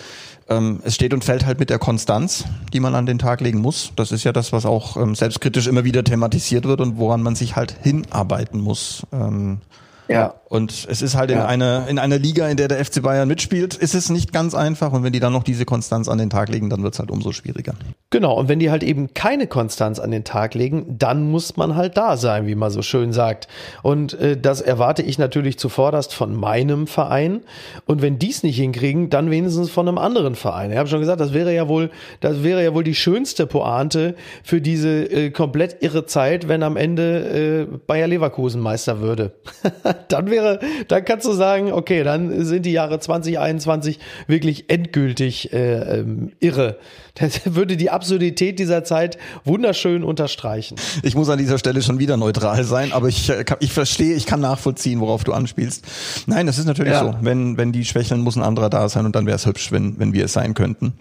ähm, 0.49 0.79
es 0.83 0.95
steht 0.95 1.13
und 1.13 1.23
fällt 1.23 1.45
halt 1.45 1.59
mit 1.59 1.69
der 1.69 1.79
Konstanz, 1.79 2.45
die 2.73 2.79
man 2.79 2.95
an 2.95 3.05
den 3.05 3.19
Tag 3.19 3.41
legen 3.41 3.59
muss. 3.59 3.93
Das 3.95 4.11
ist 4.11 4.23
ja 4.23 4.31
das, 4.31 4.51
was 4.51 4.65
auch 4.65 4.97
ähm, 4.97 5.15
selbstkritisch 5.15 5.67
immer 5.67 5.83
wieder 5.83 6.03
thematisiert 6.03 6.65
wird 6.65 6.81
und 6.81 6.97
woran 6.97 7.21
man 7.21 7.35
sich 7.35 7.55
halt 7.55 7.75
hinarbeiten 7.81 8.59
muss. 8.59 9.05
Ähm, 9.13 9.59
ja. 10.07 10.33
Und 10.49 10.87
es 10.89 11.03
ist 11.03 11.15
halt 11.15 11.29
in 11.29 11.37
ja. 11.37 11.45
einer 11.45 11.87
in 11.87 11.99
einer 11.99 12.17
Liga, 12.17 12.49
in 12.49 12.57
der 12.57 12.67
der 12.67 12.83
FC 12.83 13.03
Bayern 13.03 13.27
mitspielt, 13.27 13.75
ist 13.75 13.93
es 13.93 14.09
nicht 14.09 14.33
ganz 14.33 14.55
einfach. 14.55 14.91
Und 14.91 15.03
wenn 15.03 15.13
die 15.13 15.19
dann 15.19 15.31
noch 15.31 15.43
diese 15.43 15.63
Konstanz 15.63 16.09
an 16.09 16.17
den 16.17 16.31
Tag 16.31 16.49
legen, 16.49 16.71
dann 16.71 16.81
wird 16.81 16.95
es 16.95 16.99
halt 16.99 17.11
umso 17.11 17.31
schwieriger. 17.31 17.75
Genau, 18.09 18.33
und 18.33 18.49
wenn 18.49 18.57
die 18.57 18.71
halt 18.71 18.81
eben 18.81 19.13
keine 19.13 19.45
Konstanz 19.45 19.99
an 19.99 20.09
den 20.09 20.23
Tag 20.23 20.55
legen, 20.55 20.97
dann 20.97 21.29
muss 21.29 21.55
man 21.55 21.75
halt 21.75 21.97
da 21.97 22.17
sein, 22.17 22.47
wie 22.47 22.55
man 22.55 22.71
so 22.71 22.81
schön 22.81 23.13
sagt. 23.13 23.47
Und 23.83 24.15
äh, 24.15 24.37
das 24.37 24.61
erwarte 24.61 25.03
ich 25.03 25.19
natürlich 25.19 25.59
zuvorderst 25.59 26.15
von 26.15 26.35
meinem 26.35 26.87
Verein. 26.87 27.41
Und 27.85 28.01
wenn 28.01 28.17
die 28.17 28.31
es 28.31 28.41
nicht 28.41 28.57
hinkriegen, 28.57 29.11
dann 29.11 29.29
wenigstens 29.29 29.69
von 29.69 29.87
einem 29.87 29.99
anderen 29.99 30.33
Verein. 30.33 30.71
Ich 30.71 30.77
habe 30.77 30.89
schon 30.89 30.99
gesagt, 30.99 31.21
das 31.21 31.31
wäre 31.31 31.53
ja 31.53 31.67
wohl, 31.67 31.91
das 32.21 32.41
wäre 32.41 32.63
ja 32.63 32.73
wohl 32.73 32.83
die 32.83 32.95
schönste 32.95 33.45
Pointe 33.45 34.15
für 34.43 34.61
diese 34.61 35.03
äh, 35.03 35.29
komplett 35.29 35.83
irre 35.83 36.07
Zeit, 36.07 36.47
wenn 36.47 36.63
am 36.63 36.75
Ende 36.75 37.67
äh, 37.69 37.77
Bayer 37.85 38.07
Leverkusen 38.07 38.61
Meister 38.61 38.99
würde. 38.99 39.33
dann 40.07 40.31
wäre, 40.31 40.38
dann 40.87 41.05
kannst 41.05 41.25
du 41.25 41.33
sagen, 41.33 41.71
okay, 41.71 42.03
dann 42.03 42.45
sind 42.45 42.65
die 42.65 42.71
Jahre 42.71 42.99
2021 42.99 43.99
wirklich 44.27 44.69
endgültig 44.69 45.53
äh, 45.53 45.99
ähm, 45.99 46.31
irre. 46.39 46.77
Das 47.15 47.53
würde 47.55 47.77
die 47.77 47.89
Absurdität 47.89 48.59
dieser 48.59 48.83
Zeit 48.83 49.17
wunderschön 49.43 50.03
unterstreichen. 50.03 50.77
Ich 51.03 51.15
muss 51.15 51.29
an 51.29 51.37
dieser 51.37 51.57
Stelle 51.57 51.81
schon 51.81 51.99
wieder 51.99 52.17
neutral 52.17 52.63
sein, 52.63 52.93
aber 52.93 53.07
ich, 53.07 53.29
äh, 53.29 53.43
ich 53.59 53.73
verstehe, 53.73 54.15
ich 54.15 54.25
kann 54.25 54.39
nachvollziehen, 54.39 54.99
worauf 54.99 55.23
du 55.23 55.33
anspielst. 55.33 55.85
Nein, 56.27 56.47
das 56.47 56.57
ist 56.57 56.65
natürlich 56.65 56.93
ja. 56.93 57.03
so. 57.03 57.15
Wenn, 57.21 57.57
wenn 57.57 57.71
die 57.71 57.85
schwächeln, 57.85 58.21
muss 58.21 58.35
ein 58.35 58.43
anderer 58.43 58.69
da 58.69 58.87
sein 58.89 59.05
und 59.05 59.15
dann 59.15 59.25
wäre 59.25 59.35
es 59.35 59.45
hübsch, 59.45 59.71
wenn, 59.71 59.99
wenn 59.99 60.13
wir 60.13 60.25
es 60.25 60.33
sein 60.33 60.53
könnten. 60.53 60.93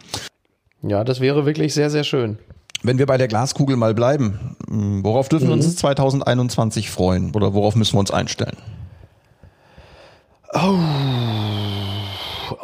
Ja, 0.82 1.04
das 1.04 1.20
wäre 1.20 1.46
wirklich 1.46 1.74
sehr, 1.74 1.90
sehr 1.90 2.04
schön. 2.04 2.38
Wenn 2.82 2.98
wir 2.98 3.06
bei 3.06 3.16
der 3.16 3.26
Glaskugel 3.26 3.76
mal 3.76 3.94
bleiben, 3.94 4.56
hm, 4.68 5.02
worauf 5.02 5.28
dürfen 5.28 5.46
mhm. 5.46 5.50
wir 5.50 5.54
uns 5.54 5.76
2021 5.76 6.90
freuen 6.90 7.32
oder 7.34 7.52
worauf 7.54 7.74
müssen 7.74 7.94
wir 7.94 8.00
uns 8.00 8.10
einstellen? 8.10 8.56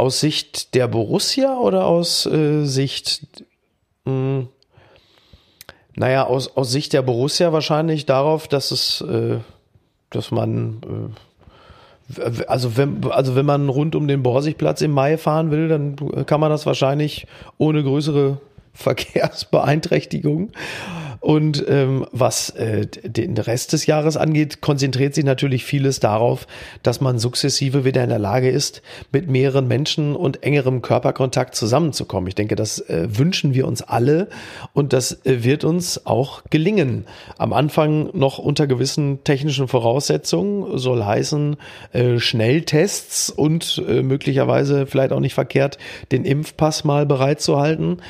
Aus 0.05 0.21
Sicht 0.21 0.75
der 0.75 0.87
Borussia 0.87 1.57
oder 1.57 1.87
aus 1.87 2.27
äh, 2.27 2.67
Sicht 2.67 3.45
mh, 4.05 4.13
hm, 4.13 4.49
naja, 5.97 6.27
aus, 6.27 6.57
aus 6.57 6.71
Sicht 6.71 6.93
der 6.93 7.03
Borussia 7.03 7.53
wahrscheinlich 7.53 8.05
darauf, 8.05 8.49
dass 8.49 8.71
es, 8.71 9.01
äh, 9.01 9.39
dass 10.11 10.31
man, 10.31 11.13
äh, 12.19 12.45
also 12.47 12.77
wenn, 12.77 13.05
also 13.11 13.35
wenn 13.35 13.47
man 13.47 13.69
rund 13.69 13.95
um 13.95 14.09
den 14.09 14.23
Borsigplatz 14.23 14.83
im 14.83 14.91
Mai 14.91 15.17
fahren 15.17 15.51
will, 15.51 15.69
dann 15.69 16.27
kann 16.27 16.41
man 16.41 16.51
das 16.51 16.67
wahrscheinlich 16.67 17.27
ohne 17.57 17.83
größere 17.83 18.39
Verkehrsbeeinträchtigung. 18.75 20.51
Und 21.25 21.65
ähm, 21.69 22.05
was 22.13 22.51
äh, 22.51 22.87
den 23.03 23.39
Rest 23.39 23.73
des 23.73 23.87
Jahres 23.87 24.19
angeht, 24.19 24.61
konzentriert 24.61 25.15
sich 25.15 25.25
natürlich 25.25 25.65
vieles 25.65 25.99
darauf, 25.99 26.47
dass 26.83 27.01
man 27.01 27.19
sukzessive 27.19 27.87
wieder 27.87 28.05
in 28.05 28.11
der 28.11 28.19
Lage 28.19 28.51
ist, 28.51 28.83
mit 29.11 29.31
mehreren 29.31 29.67
Menschen 29.67 30.17
und 30.17 30.43
engerem 30.43 30.83
Körperkontakt 30.83 31.55
zusammenzukommen. 31.55 32.29
Ich 32.29 32.35
denke, 32.35 32.57
das 32.57 32.79
äh, 32.91 33.09
wünschen 33.09 33.55
wir 33.55 33.67
uns 33.67 33.81
alle 33.81 34.29
und 34.75 34.93
das 34.93 35.25
äh, 35.25 35.43
wird 35.45 35.65
uns 35.65 36.05
auch 36.05 36.43
gelingen. 36.51 37.07
Am 37.39 37.55
Anfang 37.55 38.11
noch 38.13 38.37
unter 38.37 38.67
gewissen 38.67 39.25
technischen 39.25 39.67
Voraussetzungen, 39.67 40.77
soll 40.77 41.05
heißen 41.05 41.57
äh, 41.95 42.19
Schnelltests 42.19 43.31
und 43.31 43.83
äh, 43.89 44.03
möglicherweise 44.03 44.87
vielleicht 44.87 45.13
auch 45.13 45.21
nicht 45.21 45.33
verkehrt, 45.33 45.79
den 46.13 46.27
Impfpass 46.27 46.85
mal 46.85 47.07
bereitzuhalten. 47.07 48.03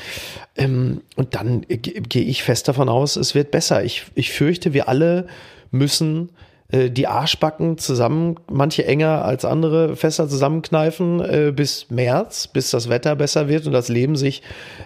Ähm, 0.57 1.01
und 1.15 1.35
dann 1.35 1.65
gehe 1.67 2.23
ich 2.23 2.43
fest 2.43 2.67
davon 2.67 2.87
aus, 2.87 3.04
es 3.05 3.35
wird 3.35 3.51
besser. 3.51 3.83
Ich, 3.83 4.05
ich 4.15 4.31
fürchte, 4.31 4.73
wir 4.73 4.89
alle 4.89 5.27
müssen 5.71 6.29
äh, 6.71 6.89
die 6.89 7.07
Arschbacken 7.07 7.77
zusammen, 7.77 8.37
manche 8.49 8.85
enger 8.85 9.23
als 9.23 9.45
andere, 9.45 9.95
fester 9.95 10.27
zusammenkneifen 10.27 11.19
äh, 11.19 11.53
bis 11.55 11.91
März, 11.91 12.47
bis 12.47 12.71
das 12.71 12.89
Wetter 12.89 13.15
besser 13.15 13.47
wird 13.47 13.67
und 13.67 13.73
das 13.73 13.87
Leben 13.87 14.15
sich 14.15 14.41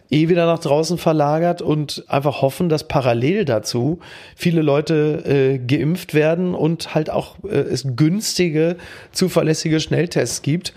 eh 0.09 0.27
wieder 0.27 0.45
nach 0.45 0.59
draußen 0.59 0.97
verlagert 0.97 1.61
und 1.61 2.03
einfach 2.07 2.41
hoffen, 2.41 2.67
dass 2.67 2.87
parallel 2.87 3.45
dazu 3.45 3.99
viele 4.35 4.61
Leute 4.61 5.23
äh, 5.25 5.57
geimpft 5.57 6.13
werden 6.13 6.53
und 6.53 6.93
halt 6.95 7.09
auch 7.09 7.37
äh, 7.43 7.55
es 7.55 7.85
günstige, 7.95 8.75
zuverlässige 9.11 9.79
Schnelltests 9.79 10.41
gibt 10.41 10.73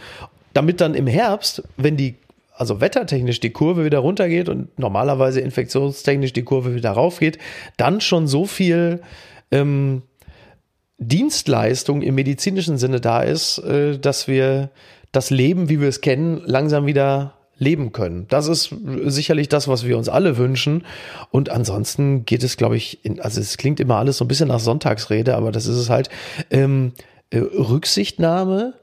damit 0.55 0.81
dann 0.81 0.95
im 0.95 1.07
Herbst, 1.07 1.63
wenn 1.77 1.97
die 1.97 2.17
also 2.63 2.81
wettertechnisch 2.81 3.41
die 3.41 3.51
Kurve 3.51 3.85
wieder 3.85 3.99
runtergeht 3.99 4.49
und 4.49 4.79
normalerweise 4.79 5.41
infektionstechnisch 5.41 6.33
die 6.33 6.45
Kurve 6.45 6.77
wieder 6.77 6.93
raufgeht, 6.93 7.39
dann 7.77 8.01
schon 8.01 8.29
so 8.29 8.47
viel 8.47 9.01
ähm, 9.51 10.03
Dienstleistung 10.99 12.03
im 12.03 12.15
medizinischen 12.15 12.79
Sinne 12.79 13.01
da 13.01 13.21
ist, 13.21 13.59
äh, 13.59 13.99
dass 13.99 14.29
wir 14.29 14.71
das 15.11 15.31
Leben, 15.31 15.69
wie 15.71 15.81
wir 15.81 15.89
es 15.89 16.03
kennen, 16.03 16.41
langsam 16.47 16.87
wieder 16.87 17.35
leben 17.59 17.91
können. 17.91 18.27
Das 18.29 18.47
ist 18.47 18.73
sicherlich 19.07 19.49
das, 19.49 19.67
was 19.67 19.85
wir 19.85 19.99
uns 19.99 20.09
alle 20.09 20.37
wünschen. 20.37 20.85
Und 21.33 21.51
ansonsten 21.51 22.25
geht 22.27 22.45
es, 22.45 22.57
glaube 22.57 22.77
ich, 22.77 23.05
in, 23.05 23.21
also 23.21 23.41
es 23.41 23.57
klingt 23.57 23.81
immer 23.81 23.97
alles 23.97 24.19
so 24.19 24.25
ein 24.25 24.29
bisschen 24.29 24.49
nach 24.49 24.61
Sonntagsrede, 24.61 25.35
aber 25.35 25.51
das 25.51 25.67
ist 25.67 25.79
es 25.79 25.91
halt. 25.91 26.11
Ähm, 26.53 26.93
äh, 27.31 27.39
Rücksichtnahme. 27.39 28.75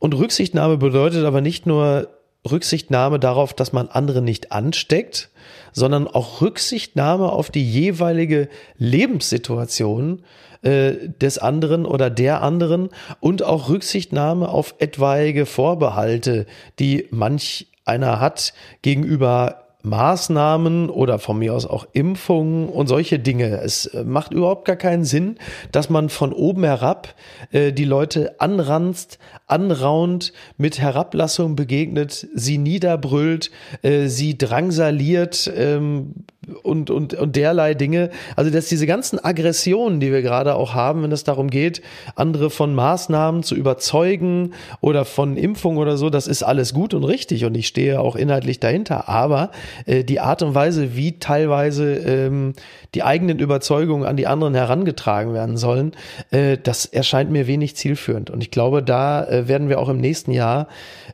Und 0.00 0.14
Rücksichtnahme 0.14 0.76
bedeutet 0.76 1.24
aber 1.24 1.40
nicht 1.40 1.66
nur 1.66 2.08
Rücksichtnahme 2.50 3.18
darauf, 3.18 3.54
dass 3.54 3.72
man 3.72 3.88
andere 3.88 4.22
nicht 4.22 4.52
ansteckt, 4.52 5.30
sondern 5.72 6.08
auch 6.08 6.40
Rücksichtnahme 6.40 7.30
auf 7.30 7.50
die 7.50 7.70
jeweilige 7.70 8.48
Lebenssituation 8.78 10.22
äh, 10.62 10.94
des 11.20 11.38
anderen 11.38 11.84
oder 11.84 12.10
der 12.10 12.42
anderen 12.42 12.88
und 13.20 13.42
auch 13.42 13.68
Rücksichtnahme 13.68 14.48
auf 14.48 14.74
etwaige 14.78 15.46
Vorbehalte, 15.46 16.46
die 16.78 17.06
manch 17.10 17.68
einer 17.84 18.20
hat 18.20 18.52
gegenüber 18.82 19.65
Maßnahmen 19.86 20.90
oder 20.90 21.18
von 21.18 21.38
mir 21.38 21.54
aus 21.54 21.64
auch 21.64 21.86
Impfungen 21.92 22.68
und 22.68 22.88
solche 22.88 23.18
Dinge. 23.18 23.60
Es 23.60 23.86
äh, 23.86 24.04
macht 24.04 24.32
überhaupt 24.32 24.64
gar 24.66 24.76
keinen 24.76 25.04
Sinn, 25.04 25.36
dass 25.72 25.88
man 25.88 26.08
von 26.08 26.32
oben 26.32 26.64
herab 26.64 27.14
äh, 27.52 27.72
die 27.72 27.84
Leute 27.84 28.40
anranzt, 28.40 29.18
anraunt, 29.46 30.32
mit 30.58 30.78
Herablassung 30.78 31.56
begegnet, 31.56 32.26
sie 32.34 32.58
niederbrüllt, 32.58 33.50
äh, 33.82 34.08
sie 34.08 34.36
drangsaliert 34.36 35.50
ähm, 35.56 36.26
und, 36.62 36.90
und, 36.90 37.14
und 37.14 37.36
derlei 37.36 37.74
Dinge. 37.74 38.10
Also, 38.36 38.50
dass 38.50 38.66
diese 38.66 38.86
ganzen 38.86 39.22
Aggressionen, 39.22 40.00
die 40.00 40.12
wir 40.12 40.22
gerade 40.22 40.54
auch 40.54 40.74
haben, 40.74 41.02
wenn 41.02 41.12
es 41.12 41.24
darum 41.24 41.50
geht, 41.50 41.82
andere 42.14 42.50
von 42.50 42.74
Maßnahmen 42.74 43.42
zu 43.42 43.54
überzeugen 43.54 44.52
oder 44.80 45.04
von 45.04 45.36
Impfung 45.36 45.76
oder 45.76 45.96
so, 45.96 46.10
das 46.10 46.26
ist 46.26 46.42
alles 46.42 46.72
gut 46.72 46.94
und 46.94 47.04
richtig 47.04 47.44
und 47.44 47.54
ich 47.56 47.66
stehe 47.66 48.00
auch 48.00 48.16
inhaltlich 48.16 48.60
dahinter. 48.60 49.08
Aber 49.08 49.50
äh, 49.86 50.04
die 50.04 50.20
Art 50.20 50.42
und 50.42 50.54
Weise, 50.54 50.96
wie 50.96 51.18
teilweise 51.18 51.94
ähm, 51.94 52.54
die 52.94 53.02
eigenen 53.02 53.38
Überzeugungen 53.38 54.06
an 54.06 54.16
die 54.16 54.26
anderen 54.26 54.54
herangetragen 54.54 55.34
werden 55.34 55.56
sollen, 55.56 55.92
äh, 56.30 56.58
das 56.62 56.86
erscheint 56.86 57.30
mir 57.30 57.46
wenig 57.46 57.76
zielführend. 57.76 58.30
Und 58.30 58.42
ich 58.42 58.50
glaube, 58.50 58.82
da 58.82 59.24
äh, 59.24 59.48
werden 59.48 59.68
wir 59.68 59.80
auch 59.80 59.88
im 59.88 59.98
nächsten 59.98 60.30
Jahr, 60.30 60.68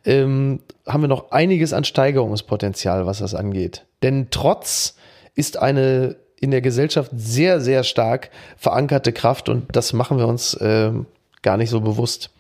ähm, 0.05 0.61
haben 0.87 1.03
wir 1.03 1.09
noch 1.09 1.31
einiges 1.31 1.73
an 1.73 1.85
Steigerungspotenzial, 1.85 3.07
was 3.07 3.19
das 3.21 3.35
angeht. 3.35 3.85
Denn 4.03 4.29
trotz 4.31 4.97
ist 5.35 5.57
eine 5.59 6.17
in 6.41 6.51
der 6.51 6.61
Gesellschaft 6.61 7.11
sehr, 7.15 7.61
sehr 7.61 7.85
stark 7.85 8.31
verankerte 8.57 9.13
Kraft 9.13 9.49
und 9.49 9.77
das 9.77 9.93
machen 9.93 10.19
wir 10.19 10.27
uns 10.27 10.55
äh, 10.55 10.91
gar 11.43 11.57
nicht 11.57 11.71
so 11.71 11.81
bewusst. 11.81 12.31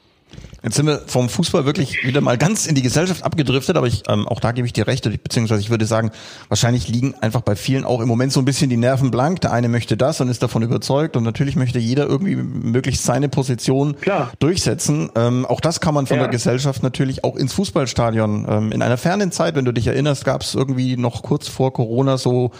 Jetzt 0.62 0.76
sind 0.76 0.86
wir 0.86 1.02
vom 1.06 1.28
Fußball 1.28 1.64
wirklich 1.66 2.04
wieder 2.04 2.20
mal 2.20 2.38
ganz 2.38 2.66
in 2.66 2.76
die 2.76 2.82
Gesellschaft 2.82 3.24
abgedriftet, 3.24 3.76
aber 3.76 3.88
ich, 3.88 4.04
ähm, 4.08 4.28
auch 4.28 4.38
da 4.38 4.52
gebe 4.52 4.64
ich 4.64 4.72
dir 4.72 4.86
recht, 4.86 5.02
beziehungsweise 5.24 5.60
ich 5.60 5.70
würde 5.70 5.86
sagen, 5.86 6.12
wahrscheinlich 6.48 6.86
liegen 6.86 7.16
einfach 7.20 7.40
bei 7.40 7.56
vielen 7.56 7.84
auch 7.84 8.00
im 8.00 8.06
Moment 8.06 8.32
so 8.32 8.40
ein 8.40 8.44
bisschen 8.44 8.70
die 8.70 8.76
Nerven 8.76 9.10
blank. 9.10 9.40
Der 9.40 9.52
eine 9.52 9.68
möchte 9.68 9.96
das 9.96 10.20
und 10.20 10.28
ist 10.28 10.40
davon 10.40 10.62
überzeugt 10.62 11.16
und 11.16 11.24
natürlich 11.24 11.56
möchte 11.56 11.80
jeder 11.80 12.06
irgendwie 12.06 12.36
möglichst 12.36 13.02
seine 13.02 13.28
Position 13.28 13.96
Klar. 14.00 14.32
durchsetzen. 14.38 15.10
Ähm, 15.16 15.46
auch 15.46 15.60
das 15.60 15.80
kann 15.80 15.94
man 15.94 16.06
von 16.06 16.18
ja. 16.18 16.24
der 16.24 16.30
Gesellschaft 16.30 16.84
natürlich 16.84 17.24
auch 17.24 17.34
ins 17.34 17.52
Fußballstadion. 17.54 18.46
Ähm, 18.48 18.72
in 18.72 18.82
einer 18.82 18.98
fernen 18.98 19.32
Zeit, 19.32 19.56
wenn 19.56 19.64
du 19.64 19.72
dich 19.72 19.88
erinnerst, 19.88 20.24
gab 20.24 20.42
es 20.42 20.54
irgendwie 20.54 20.96
noch 20.96 21.22
kurz 21.22 21.48
vor 21.48 21.72
Corona 21.72 22.18
so 22.18 22.52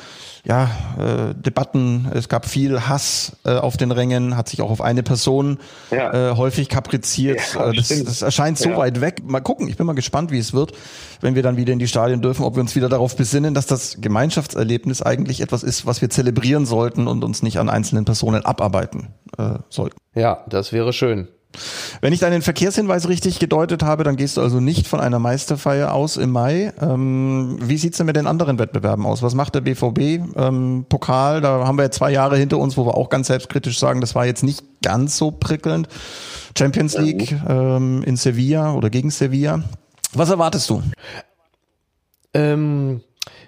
ja, 0.45 0.71
äh, 0.99 1.35
Debatten, 1.35 2.11
es 2.13 2.29
gab 2.29 2.47
viel 2.47 2.89
Hass 2.89 3.37
äh, 3.45 3.53
auf 3.53 3.77
den 3.77 3.93
Rängen, 3.93 4.37
hat 4.37 4.49
sich 4.49 4.61
auch 4.61 4.71
auf 4.71 4.81
eine 4.81 5.05
Person 5.05 5.59
ja. 5.93 6.33
äh, 6.33 6.37
häufig 6.37 6.69
kapriziert. 6.69 7.41
Ja, 7.55 7.71
äh, 7.71 7.77
das, 7.77 7.89
das, 7.89 8.23
erscheint 8.23 8.59
so 8.59 8.71
ja. 8.71 8.77
weit 8.77 9.01
weg. 9.01 9.23
Mal 9.25 9.41
gucken, 9.41 9.69
ich 9.69 9.77
bin 9.77 9.87
mal 9.87 9.93
gespannt, 9.93 10.33
wie 10.33 10.39
es 10.39 10.53
wird, 10.53 10.73
wenn 11.21 11.37
wir 11.37 11.45
dann 11.45 11.57
wieder 11.57 11.73
in 11.73 11.79
die 11.79 11.87
Stadien 11.87 12.23
dürfen, 12.23 12.45
ob 12.45 12.57
wir 12.57 12.61
uns 12.61 12.75
wieder 12.75 12.89
darauf 12.89 13.15
besinnen, 13.15 13.55
dass 13.55 13.67
das 13.67 13.99
Gemeinschaftserlebnis 14.01 15.01
eigentlich 15.01 15.41
etwas 15.43 15.63
ist, 15.63 15.87
was 15.87 16.01
wir 16.03 16.11
zelebrieren 16.11 16.67
sollten 16.67 17.07
und 17.07 17.23
uns 17.23 17.45
nicht 17.45 17.61
an 17.61 17.69
einzelnen 17.71 18.05
Personen 18.05 18.45
abarbeiten 18.45 19.15
äh, 19.39 19.59
sollten. 19.69 19.97
Ja, 20.17 20.45
das 20.49 20.73
wäre 20.73 20.93
schön. 20.93 21.29
Wenn 22.01 22.13
ich 22.13 22.21
deinen 22.21 22.43
Verkehrshinweis 22.43 23.09
richtig 23.09 23.39
gedeutet 23.39 23.83
habe, 23.83 24.05
dann 24.05 24.17
gehst 24.17 24.37
du 24.37 24.41
also 24.41 24.61
nicht 24.61 24.87
von 24.87 25.01
einer 25.01 25.19
Meisterfeier 25.19 25.93
aus 25.93 26.17
im 26.17 26.31
Mai. 26.31 26.73
Ähm, 26.81 27.59
wie 27.61 27.77
sieht's 27.77 27.99
denn 27.99 28.07
mit 28.07 28.17
den 28.17 28.27
anderen 28.27 28.59
Wettbewerben 28.59 29.07
aus? 29.07 29.23
Was 29.23 29.35
macht 29.35 29.55
der 29.55 29.61
BVB? 29.61 30.37
Ähm, 30.37 30.87
Pokal, 30.89 31.41
da 31.41 31.67
haben 31.67 31.79
wir 31.79 31.91
zwei 31.91 32.11
Jahre 32.11 32.37
hinter 32.37 32.59
uns, 32.59 32.77
wo 32.77 32.87
wir 32.87 32.97
auch 32.97 33.11
ganz 33.11 33.27
selbstkritisch 33.27 33.79
sagen, 33.79 34.01
das 34.01 34.15
war 34.15 34.27
jetzt 34.27 34.43
nicht 34.43 34.65
ganz 34.83 35.17
so 35.17 35.31
prickelnd. 35.31 35.89
Champions 36.57 36.99
League 36.99 37.35
ähm, 37.49 38.03
in 38.05 38.17
Sevilla 38.17 38.75
oder 38.75 38.91
gegen 38.91 39.11
Sevilla. 39.11 39.63
Was 40.15 40.31
erwartest 40.31 40.69
du? 40.69 40.83
Ähm, 42.35 43.01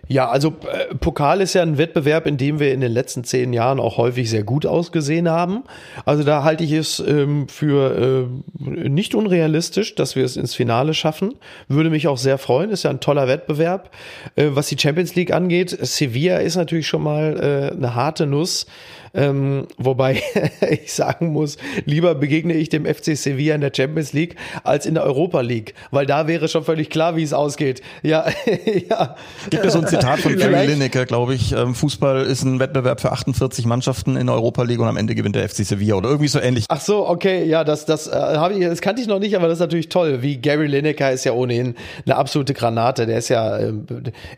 Ja, 0.08 0.28
also 0.28 0.54
äh, 0.70 0.94
Pokal 0.94 1.40
ist 1.40 1.54
ja 1.54 1.62
ein 1.62 1.78
Wettbewerb, 1.78 2.26
in 2.26 2.36
dem 2.36 2.60
wir 2.60 2.72
in 2.72 2.80
den 2.80 2.92
letzten 2.92 3.24
zehn 3.24 3.52
Jahren 3.52 3.80
auch 3.80 3.96
häufig 3.96 4.28
sehr 4.28 4.42
gut 4.42 4.66
ausgesehen 4.66 5.28
haben. 5.28 5.64
Also 6.04 6.24
da 6.24 6.44
halte 6.44 6.64
ich 6.64 6.72
es 6.72 7.00
ähm, 7.00 7.48
für 7.48 8.28
äh, 8.60 8.88
nicht 8.88 9.14
unrealistisch, 9.14 9.94
dass 9.94 10.16
wir 10.16 10.24
es 10.24 10.36
ins 10.36 10.54
Finale 10.54 10.94
schaffen. 10.94 11.34
Würde 11.68 11.90
mich 11.90 12.06
auch 12.08 12.18
sehr 12.18 12.38
freuen. 12.38 12.70
Ist 12.70 12.84
ja 12.84 12.90
ein 12.90 13.00
toller 13.00 13.28
Wettbewerb. 13.28 13.90
Äh, 14.36 14.50
was 14.50 14.68
die 14.68 14.78
Champions 14.78 15.14
League 15.14 15.32
angeht, 15.32 15.70
Sevilla 15.70 16.38
ist 16.38 16.56
natürlich 16.56 16.86
schon 16.86 17.02
mal 17.02 17.70
äh, 17.72 17.76
eine 17.76 17.94
harte 17.94 18.26
Nuss. 18.26 18.66
Ähm, 19.14 19.68
wobei 19.78 20.22
ich 20.70 20.92
sagen 20.92 21.28
muss, 21.28 21.56
lieber 21.84 22.14
begegne 22.14 22.54
ich 22.54 22.68
dem 22.68 22.84
FC 22.84 23.16
Sevilla 23.16 23.54
in 23.54 23.60
der 23.60 23.70
Champions 23.74 24.12
League 24.12 24.34
als 24.64 24.86
in 24.86 24.94
der 24.94 25.04
Europa 25.04 25.40
League, 25.40 25.74
weil 25.92 26.04
da 26.04 26.26
wäre 26.26 26.48
schon 26.48 26.64
völlig 26.64 26.90
klar, 26.90 27.14
wie 27.16 27.22
es 27.22 27.32
ausgeht. 27.32 27.80
Ja, 28.02 28.26
ja. 28.90 29.14
Gibt 29.50 29.64
es 29.64 29.72
so 29.72 29.80
ein 29.80 29.86
Zitat 29.86 30.18
von 30.18 30.36
Gary 30.36 30.66
Lineker, 30.66 31.06
glaube 31.06 31.34
ich. 31.34 31.52
Ähm, 31.52 31.74
Fußball 31.74 32.22
ist 32.22 32.42
ein 32.42 32.58
Wettbewerb 32.58 33.00
für 33.00 33.12
48 33.12 33.66
Mannschaften 33.66 34.16
in 34.16 34.26
der 34.26 34.34
Europa 34.34 34.64
League 34.64 34.80
und 34.80 34.88
am 34.88 34.96
Ende 34.96 35.14
gewinnt 35.14 35.36
der 35.36 35.48
FC 35.48 35.64
Sevilla 35.64 35.94
oder 35.94 36.08
irgendwie 36.08 36.28
so 36.28 36.40
ähnlich. 36.40 36.64
Ach 36.68 36.80
so, 36.80 37.06
okay, 37.08 37.44
ja, 37.44 37.62
das, 37.62 37.86
das, 37.86 38.08
äh, 38.08 38.12
habe 38.12 38.54
ich, 38.54 38.66
das 38.66 38.80
kannte 38.80 39.00
ich 39.00 39.06
noch 39.06 39.20
nicht, 39.20 39.36
aber 39.36 39.46
das 39.46 39.58
ist 39.58 39.60
natürlich 39.60 39.90
toll. 39.90 40.22
Wie 40.22 40.38
Gary 40.38 40.66
Lineker 40.66 41.12
ist 41.12 41.24
ja 41.24 41.32
ohnehin 41.32 41.76
eine 42.04 42.16
absolute 42.16 42.52
Granate. 42.52 43.06
Der 43.06 43.18
ist 43.18 43.28
ja 43.28 43.58
äh, 43.58 43.72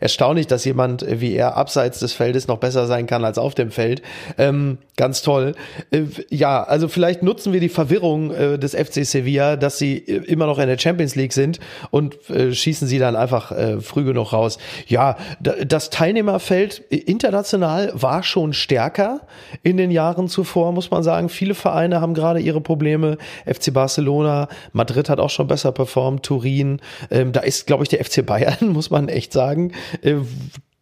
erstaunlich, 0.01 0.47
dass 0.47 0.65
jemand 0.67 1.07
wie 1.09 1.33
er 1.33 1.57
abseits 1.57 2.01
des 2.01 2.13
Feldes 2.13 2.47
noch 2.47 2.59
besser 2.59 2.87
sein 2.87 3.07
kann 3.07 3.25
als 3.25 3.39
auf 3.39 3.55
dem 3.55 3.71
Feld. 3.71 4.03
Ähm, 4.37 4.66
ganz 4.97 5.23
toll. 5.23 5.55
Äh, 5.91 6.05
ja, 6.31 6.63
also 6.63 6.89
vielleicht 6.89 7.23
nutzen 7.23 7.53
wir 7.53 7.61
die 7.61 7.69
Verwirrung 7.69 8.33
äh, 8.33 8.59
des 8.59 8.75
FC 8.75 9.05
Sevilla, 9.05 9.57
dass 9.57 9.79
sie 9.79 9.99
äh, 9.99 10.25
immer 10.25 10.47
noch 10.47 10.59
in 10.59 10.69
der 10.69 10.79
Champions 10.79 11.15
League 11.15 11.33
sind 11.33 11.61
und 11.91 12.17
schießen 12.27 12.89
sie 12.89 12.99
dann 12.99 13.17
einfach 13.17 13.53
früh 13.81 14.05
genug 14.05 14.33
raus. 14.33 14.59
Ja, 14.87 15.17
das 15.41 15.91
Teilnehmerfeld 15.91 16.79
international 16.91 17.93
war 17.95 18.23
schon 18.23 18.53
stärker 18.53 19.21
in 19.63 19.77
den 19.77 19.91
Jahren 19.91 20.29
zuvor, 20.29 20.73
muss 20.73 20.91
man 20.91 21.03
sagen. 21.03 21.29
Viele 21.29 21.55
Vereine 21.55 22.01
haben 22.01 22.15
gerade 22.15 22.41
ihre 22.41 22.61
Probleme. 22.61 23.19
FC 23.45 23.73
Barcelona, 23.73 24.49
Madrid 24.73 25.09
hat 25.09 25.21
auch 25.21 25.31
schon 25.31 25.47
besser 25.47 25.73
performt, 25.73 26.25
Turin. 26.25 26.81
Ähm, 27.11 27.33
da 27.33 27.41
ist, 27.41 27.67
glaube 27.67 27.85
ich, 27.85 27.89
der 27.89 28.05
FC 28.05 28.25
Bayern, 28.25 28.57
muss 28.73 28.91
man 28.91 29.09
echt 29.09 29.33
sagen, 29.33 29.73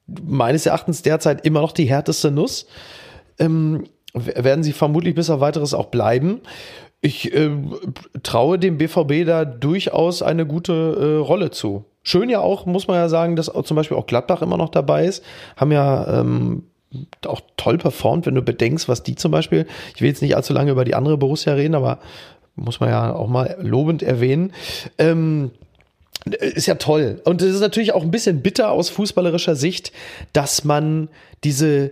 meines 0.06 0.66
Erachtens 0.66 1.02
derzeit 1.02 1.44
immer 1.44 1.60
noch 1.60 1.72
die 1.72 1.86
härteste 1.86 2.30
Nuss 2.30 2.66
ähm, 3.38 3.84
werden 4.14 4.62
sie 4.62 4.72
vermutlich 4.72 5.14
bis 5.14 5.30
auf 5.30 5.40
weiteres 5.40 5.74
auch 5.74 5.86
bleiben. 5.86 6.40
Ich 7.00 7.34
äh, 7.34 7.50
traue 8.22 8.58
dem 8.58 8.78
BVB 8.78 9.26
da 9.26 9.44
durchaus 9.44 10.22
eine 10.22 10.46
gute 10.46 10.72
äh, 10.72 11.16
Rolle 11.18 11.50
zu. 11.50 11.84
Schön 12.02 12.30
ja 12.30 12.40
auch, 12.40 12.66
muss 12.66 12.86
man 12.86 12.96
ja 12.96 13.08
sagen, 13.08 13.36
dass 13.36 13.50
zum 13.64 13.76
Beispiel 13.76 13.96
auch 13.96 14.06
Gladbach 14.06 14.42
immer 14.42 14.56
noch 14.56 14.70
dabei 14.70 15.06
ist. 15.06 15.22
Haben 15.56 15.72
ja 15.72 16.20
ähm, 16.20 16.64
auch 17.26 17.40
toll 17.56 17.78
performt, 17.78 18.26
wenn 18.26 18.34
du 18.34 18.42
bedenkst, 18.42 18.88
was 18.88 19.02
die 19.02 19.16
zum 19.16 19.32
Beispiel, 19.32 19.66
ich 19.94 20.00
will 20.00 20.08
jetzt 20.08 20.22
nicht 20.22 20.36
allzu 20.36 20.52
lange 20.52 20.70
über 20.70 20.84
die 20.84 20.94
andere 20.94 21.18
Borussia 21.18 21.54
reden, 21.54 21.74
aber 21.74 21.98
muss 22.56 22.80
man 22.80 22.88
ja 22.88 23.14
auch 23.14 23.28
mal 23.28 23.56
lobend 23.60 24.02
erwähnen. 24.02 24.52
Ähm, 24.98 25.50
ist 26.24 26.66
ja 26.66 26.76
toll. 26.76 27.20
Und 27.24 27.42
es 27.42 27.54
ist 27.54 27.60
natürlich 27.60 27.92
auch 27.92 28.02
ein 28.02 28.10
bisschen 28.10 28.42
bitter 28.42 28.70
aus 28.70 28.88
fußballerischer 28.88 29.56
Sicht, 29.56 29.92
dass 30.32 30.64
man 30.64 31.08
diese 31.42 31.90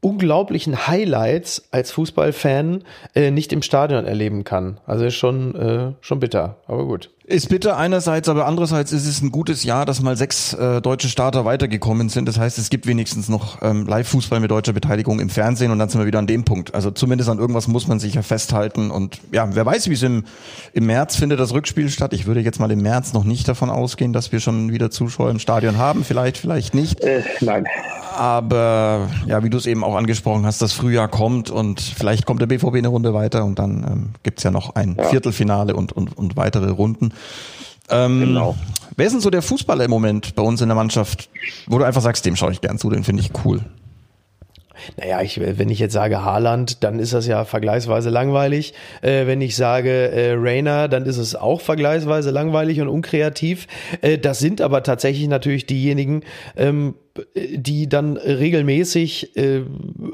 unglaublichen 0.00 0.86
Highlights 0.86 1.68
als 1.70 1.90
Fußballfan 1.90 2.84
äh, 3.14 3.30
nicht 3.30 3.52
im 3.52 3.62
Stadion 3.62 4.04
erleben 4.04 4.44
kann. 4.44 4.80
Also 4.86 5.04
ist 5.04 5.16
schon, 5.16 5.54
äh, 5.54 5.92
schon 6.00 6.20
bitter, 6.20 6.56
aber 6.66 6.84
gut. 6.84 7.10
Ist 7.24 7.50
bitter 7.50 7.76
einerseits, 7.76 8.26
aber 8.30 8.46
andererseits 8.46 8.90
ist 8.90 9.06
es 9.06 9.20
ein 9.20 9.30
gutes 9.30 9.62
Jahr, 9.62 9.84
dass 9.84 10.00
mal 10.00 10.16
sechs 10.16 10.54
äh, 10.54 10.80
deutsche 10.80 11.08
Starter 11.08 11.44
weitergekommen 11.44 12.08
sind. 12.08 12.26
Das 12.26 12.38
heißt, 12.38 12.56
es 12.56 12.70
gibt 12.70 12.86
wenigstens 12.86 13.28
noch 13.28 13.60
ähm, 13.60 13.86
Live-Fußball 13.86 14.40
mit 14.40 14.50
deutscher 14.50 14.72
Beteiligung 14.72 15.20
im 15.20 15.28
Fernsehen 15.28 15.70
und 15.70 15.78
dann 15.78 15.90
sind 15.90 16.00
wir 16.00 16.06
wieder 16.06 16.20
an 16.20 16.26
dem 16.26 16.46
Punkt. 16.46 16.74
Also 16.74 16.90
zumindest 16.90 17.28
an 17.28 17.38
irgendwas 17.38 17.68
muss 17.68 17.86
man 17.86 18.00
sich 18.00 18.14
ja 18.14 18.22
festhalten 18.22 18.90
und 18.90 19.18
ja, 19.30 19.54
wer 19.54 19.66
weiß, 19.66 19.90
wie 19.90 19.92
es 19.92 20.02
im, 20.02 20.24
im 20.72 20.86
März 20.86 21.16
findet 21.16 21.38
das 21.38 21.52
Rückspiel 21.52 21.90
statt. 21.90 22.14
Ich 22.14 22.24
würde 22.24 22.40
jetzt 22.40 22.60
mal 22.60 22.70
im 22.70 22.80
März 22.80 23.12
noch 23.12 23.24
nicht 23.24 23.46
davon 23.46 23.68
ausgehen, 23.68 24.14
dass 24.14 24.32
wir 24.32 24.40
schon 24.40 24.72
wieder 24.72 24.90
Zuschauer 24.90 25.28
im 25.30 25.38
Stadion 25.38 25.76
haben. 25.76 26.04
Vielleicht, 26.04 26.38
vielleicht 26.38 26.74
nicht. 26.74 27.00
Äh, 27.00 27.24
nein. 27.42 27.66
Aber 28.18 29.08
ja, 29.26 29.44
wie 29.44 29.50
du 29.50 29.58
es 29.58 29.66
eben 29.66 29.84
auch 29.84 29.94
angesprochen 29.94 30.44
hast, 30.44 30.60
das 30.60 30.72
Frühjahr 30.72 31.06
kommt 31.06 31.50
und 31.50 31.80
vielleicht 31.80 32.26
kommt 32.26 32.40
der 32.40 32.48
BVB 32.48 32.74
eine 32.74 32.88
Runde 32.88 33.14
weiter 33.14 33.44
und 33.44 33.60
dann 33.60 33.86
ähm, 33.88 34.08
gibt's 34.24 34.42
ja 34.42 34.50
noch 34.50 34.74
ein 34.74 34.96
ja. 34.98 35.04
Viertelfinale 35.04 35.76
und, 35.76 35.92
und, 35.92 36.18
und 36.18 36.36
weitere 36.36 36.70
Runden. 36.70 37.12
Ähm, 37.88 38.20
genau. 38.20 38.56
Wer 38.96 39.06
ist 39.06 39.12
denn 39.12 39.20
so 39.20 39.30
der 39.30 39.42
Fußballer 39.42 39.84
im 39.84 39.90
Moment 39.90 40.34
bei 40.34 40.42
uns 40.42 40.60
in 40.60 40.68
der 40.68 40.74
Mannschaft, 40.74 41.30
wo 41.68 41.78
du 41.78 41.84
einfach 41.84 42.02
sagst, 42.02 42.26
dem 42.26 42.34
schaue 42.34 42.50
ich 42.50 42.60
gern 42.60 42.76
zu, 42.76 42.90
den 42.90 43.04
finde 43.04 43.22
ich 43.22 43.30
cool? 43.44 43.60
Naja, 44.96 45.22
ich, 45.22 45.40
wenn 45.40 45.70
ich 45.70 45.78
jetzt 45.78 45.92
sage 45.92 46.24
Haaland, 46.24 46.82
dann 46.82 46.98
ist 46.98 47.12
das 47.12 47.26
ja 47.26 47.44
vergleichsweise 47.44 48.10
langweilig. 48.10 48.74
Äh, 49.02 49.26
wenn 49.26 49.40
ich 49.40 49.56
sage 49.56 50.10
äh, 50.10 50.34
Rainer, 50.36 50.88
dann 50.88 51.06
ist 51.06 51.18
es 51.18 51.36
auch 51.36 51.60
vergleichsweise 51.60 52.30
langweilig 52.30 52.80
und 52.80 52.88
unkreativ. 52.88 53.66
Äh, 54.00 54.18
das 54.18 54.38
sind 54.38 54.60
aber 54.60 54.82
tatsächlich 54.82 55.28
natürlich 55.28 55.66
diejenigen, 55.66 56.22
ähm, 56.56 56.94
die 57.34 57.88
dann 57.88 58.16
regelmäßig 58.16 59.36
äh, 59.36 59.62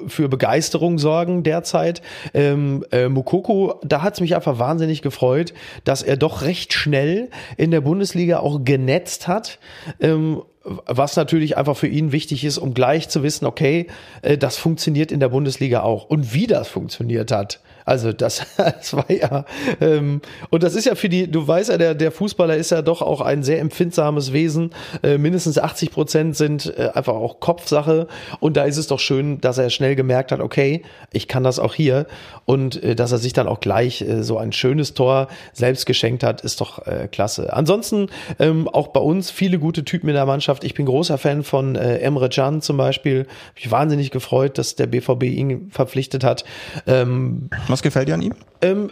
für 0.06 0.28
Begeisterung 0.28 0.98
sorgen 0.98 1.42
derzeit. 1.42 2.02
Ähm, 2.32 2.84
äh, 2.90 3.08
Mukoko, 3.08 3.80
da 3.82 4.02
hat 4.02 4.14
es 4.14 4.20
mich 4.20 4.34
einfach 4.34 4.58
wahnsinnig 4.58 5.02
gefreut, 5.02 5.54
dass 5.84 6.02
er 6.02 6.16
doch 6.16 6.42
recht 6.42 6.72
schnell 6.72 7.30
in 7.56 7.70
der 7.70 7.80
Bundesliga 7.80 8.38
auch 8.38 8.64
genetzt 8.64 9.28
hat. 9.28 9.58
Ähm, 10.00 10.42
was 10.64 11.16
natürlich 11.16 11.56
einfach 11.56 11.76
für 11.76 11.88
ihn 11.88 12.12
wichtig 12.12 12.44
ist, 12.44 12.58
um 12.58 12.72
gleich 12.72 13.08
zu 13.08 13.22
wissen, 13.22 13.44
okay, 13.44 13.86
äh, 14.22 14.38
das 14.38 14.56
funktioniert 14.56 15.12
in 15.12 15.20
der 15.20 15.28
Bundesliga 15.28 15.82
auch. 15.82 16.04
Und 16.08 16.32
wie 16.32 16.46
das 16.46 16.68
funktioniert 16.68 17.30
hat, 17.30 17.60
also 17.84 18.12
das, 18.12 18.46
das 18.56 18.94
war 18.94 19.10
ja, 19.10 19.44
ähm, 19.80 20.20
und 20.50 20.62
das 20.62 20.74
ist 20.74 20.86
ja 20.86 20.94
für 20.94 21.08
die, 21.08 21.30
du 21.30 21.46
weißt 21.46 21.70
ja, 21.70 21.78
der, 21.78 21.94
der 21.94 22.12
Fußballer 22.12 22.56
ist 22.56 22.70
ja 22.70 22.82
doch 22.82 23.02
auch 23.02 23.20
ein 23.20 23.42
sehr 23.42 23.60
empfindsames 23.60 24.32
Wesen. 24.32 24.70
Äh, 25.02 25.18
mindestens 25.18 25.58
80 25.58 25.90
Prozent 25.90 26.36
sind 26.36 26.72
äh, 26.78 26.90
einfach 26.94 27.14
auch 27.14 27.40
Kopfsache. 27.40 28.06
Und 28.40 28.56
da 28.56 28.64
ist 28.64 28.76
es 28.76 28.86
doch 28.86 29.00
schön, 29.00 29.40
dass 29.40 29.58
er 29.58 29.70
schnell 29.70 29.96
gemerkt 29.96 30.32
hat, 30.32 30.40
okay, 30.40 30.82
ich 31.12 31.28
kann 31.28 31.44
das 31.44 31.58
auch 31.58 31.74
hier. 31.74 32.06
Und 32.46 32.82
äh, 32.82 32.94
dass 32.94 33.12
er 33.12 33.18
sich 33.18 33.32
dann 33.32 33.48
auch 33.48 33.60
gleich 33.60 34.00
äh, 34.00 34.22
so 34.22 34.38
ein 34.38 34.52
schönes 34.52 34.94
Tor 34.94 35.28
selbst 35.52 35.86
geschenkt 35.86 36.22
hat, 36.22 36.40
ist 36.40 36.60
doch 36.60 36.86
äh, 36.86 37.08
klasse. 37.10 37.52
Ansonsten 37.52 38.08
ähm, 38.38 38.68
auch 38.68 38.88
bei 38.88 39.00
uns 39.00 39.30
viele 39.30 39.58
gute 39.58 39.84
Typen 39.84 40.08
in 40.08 40.14
der 40.14 40.26
Mannschaft. 40.26 40.64
Ich 40.64 40.74
bin 40.74 40.86
großer 40.86 41.18
Fan 41.18 41.42
von 41.42 41.76
äh, 41.76 41.98
Emre 41.98 42.28
Can 42.28 42.62
zum 42.62 42.76
Beispiel. 42.76 43.26
Hab 43.48 43.56
mich 43.56 43.70
wahnsinnig 43.70 44.10
gefreut, 44.10 44.58
dass 44.58 44.74
der 44.74 44.86
BVB 44.86 45.24
ihn 45.24 45.70
verpflichtet 45.70 46.24
hat. 46.24 46.44
Ähm, 46.86 47.50
was 47.74 47.82
gefällt 47.82 48.06
dir 48.08 48.14
an 48.14 48.22
ihm? 48.22 48.34
Ähm, 48.62 48.90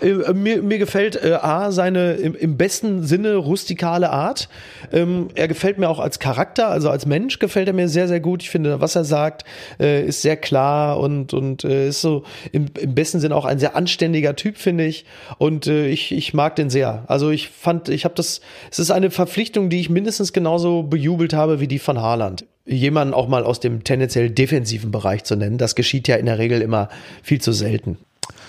äh, 0.00 0.32
mir, 0.32 0.60
mir 0.60 0.78
gefällt 0.78 1.22
äh, 1.22 1.34
A, 1.34 1.70
seine 1.70 2.14
im, 2.14 2.34
im 2.34 2.56
besten 2.56 3.04
Sinne 3.04 3.36
rustikale 3.36 4.10
Art. 4.10 4.48
Ähm, 4.92 5.28
er 5.36 5.46
gefällt 5.46 5.78
mir 5.78 5.88
auch 5.88 6.00
als 6.00 6.18
Charakter, 6.18 6.68
also 6.68 6.90
als 6.90 7.06
Mensch 7.06 7.38
gefällt 7.38 7.68
er 7.68 7.74
mir 7.74 7.88
sehr, 7.88 8.08
sehr 8.08 8.18
gut. 8.18 8.42
Ich 8.42 8.50
finde, 8.50 8.80
was 8.80 8.96
er 8.96 9.04
sagt, 9.04 9.44
äh, 9.78 10.04
ist 10.04 10.22
sehr 10.22 10.36
klar 10.36 10.98
und, 10.98 11.32
und 11.32 11.62
äh, 11.62 11.88
ist 11.88 12.00
so 12.00 12.24
im, 12.50 12.66
im 12.80 12.94
besten 12.96 13.20
Sinne 13.20 13.36
auch 13.36 13.44
ein 13.44 13.60
sehr 13.60 13.76
anständiger 13.76 14.34
Typ, 14.34 14.56
finde 14.56 14.84
ich. 14.84 15.04
Und 15.38 15.68
äh, 15.68 15.86
ich, 15.86 16.10
ich 16.10 16.34
mag 16.34 16.56
den 16.56 16.70
sehr. 16.70 17.04
Also 17.06 17.30
ich 17.30 17.50
fand, 17.50 17.88
ich 17.88 18.04
habe 18.04 18.16
das, 18.16 18.40
es 18.72 18.80
ist 18.80 18.90
eine 18.90 19.12
Verpflichtung, 19.12 19.70
die 19.70 19.78
ich 19.78 19.90
mindestens 19.90 20.32
genauso 20.32 20.82
bejubelt 20.82 21.34
habe 21.34 21.60
wie 21.60 21.68
die 21.68 21.78
von 21.78 22.00
Haaland 22.00 22.46
jemanden 22.66 23.12
auch 23.12 23.28
mal 23.28 23.44
aus 23.44 23.60
dem 23.60 23.84
tendenziell 23.84 24.30
defensiven 24.30 24.90
Bereich 24.90 25.24
zu 25.24 25.36
nennen. 25.36 25.58
Das 25.58 25.74
geschieht 25.74 26.08
ja 26.08 26.16
in 26.16 26.24
der 26.24 26.38
Regel 26.38 26.62
immer 26.62 26.88
viel 27.22 27.38
zu 27.38 27.52
selten. 27.52 27.98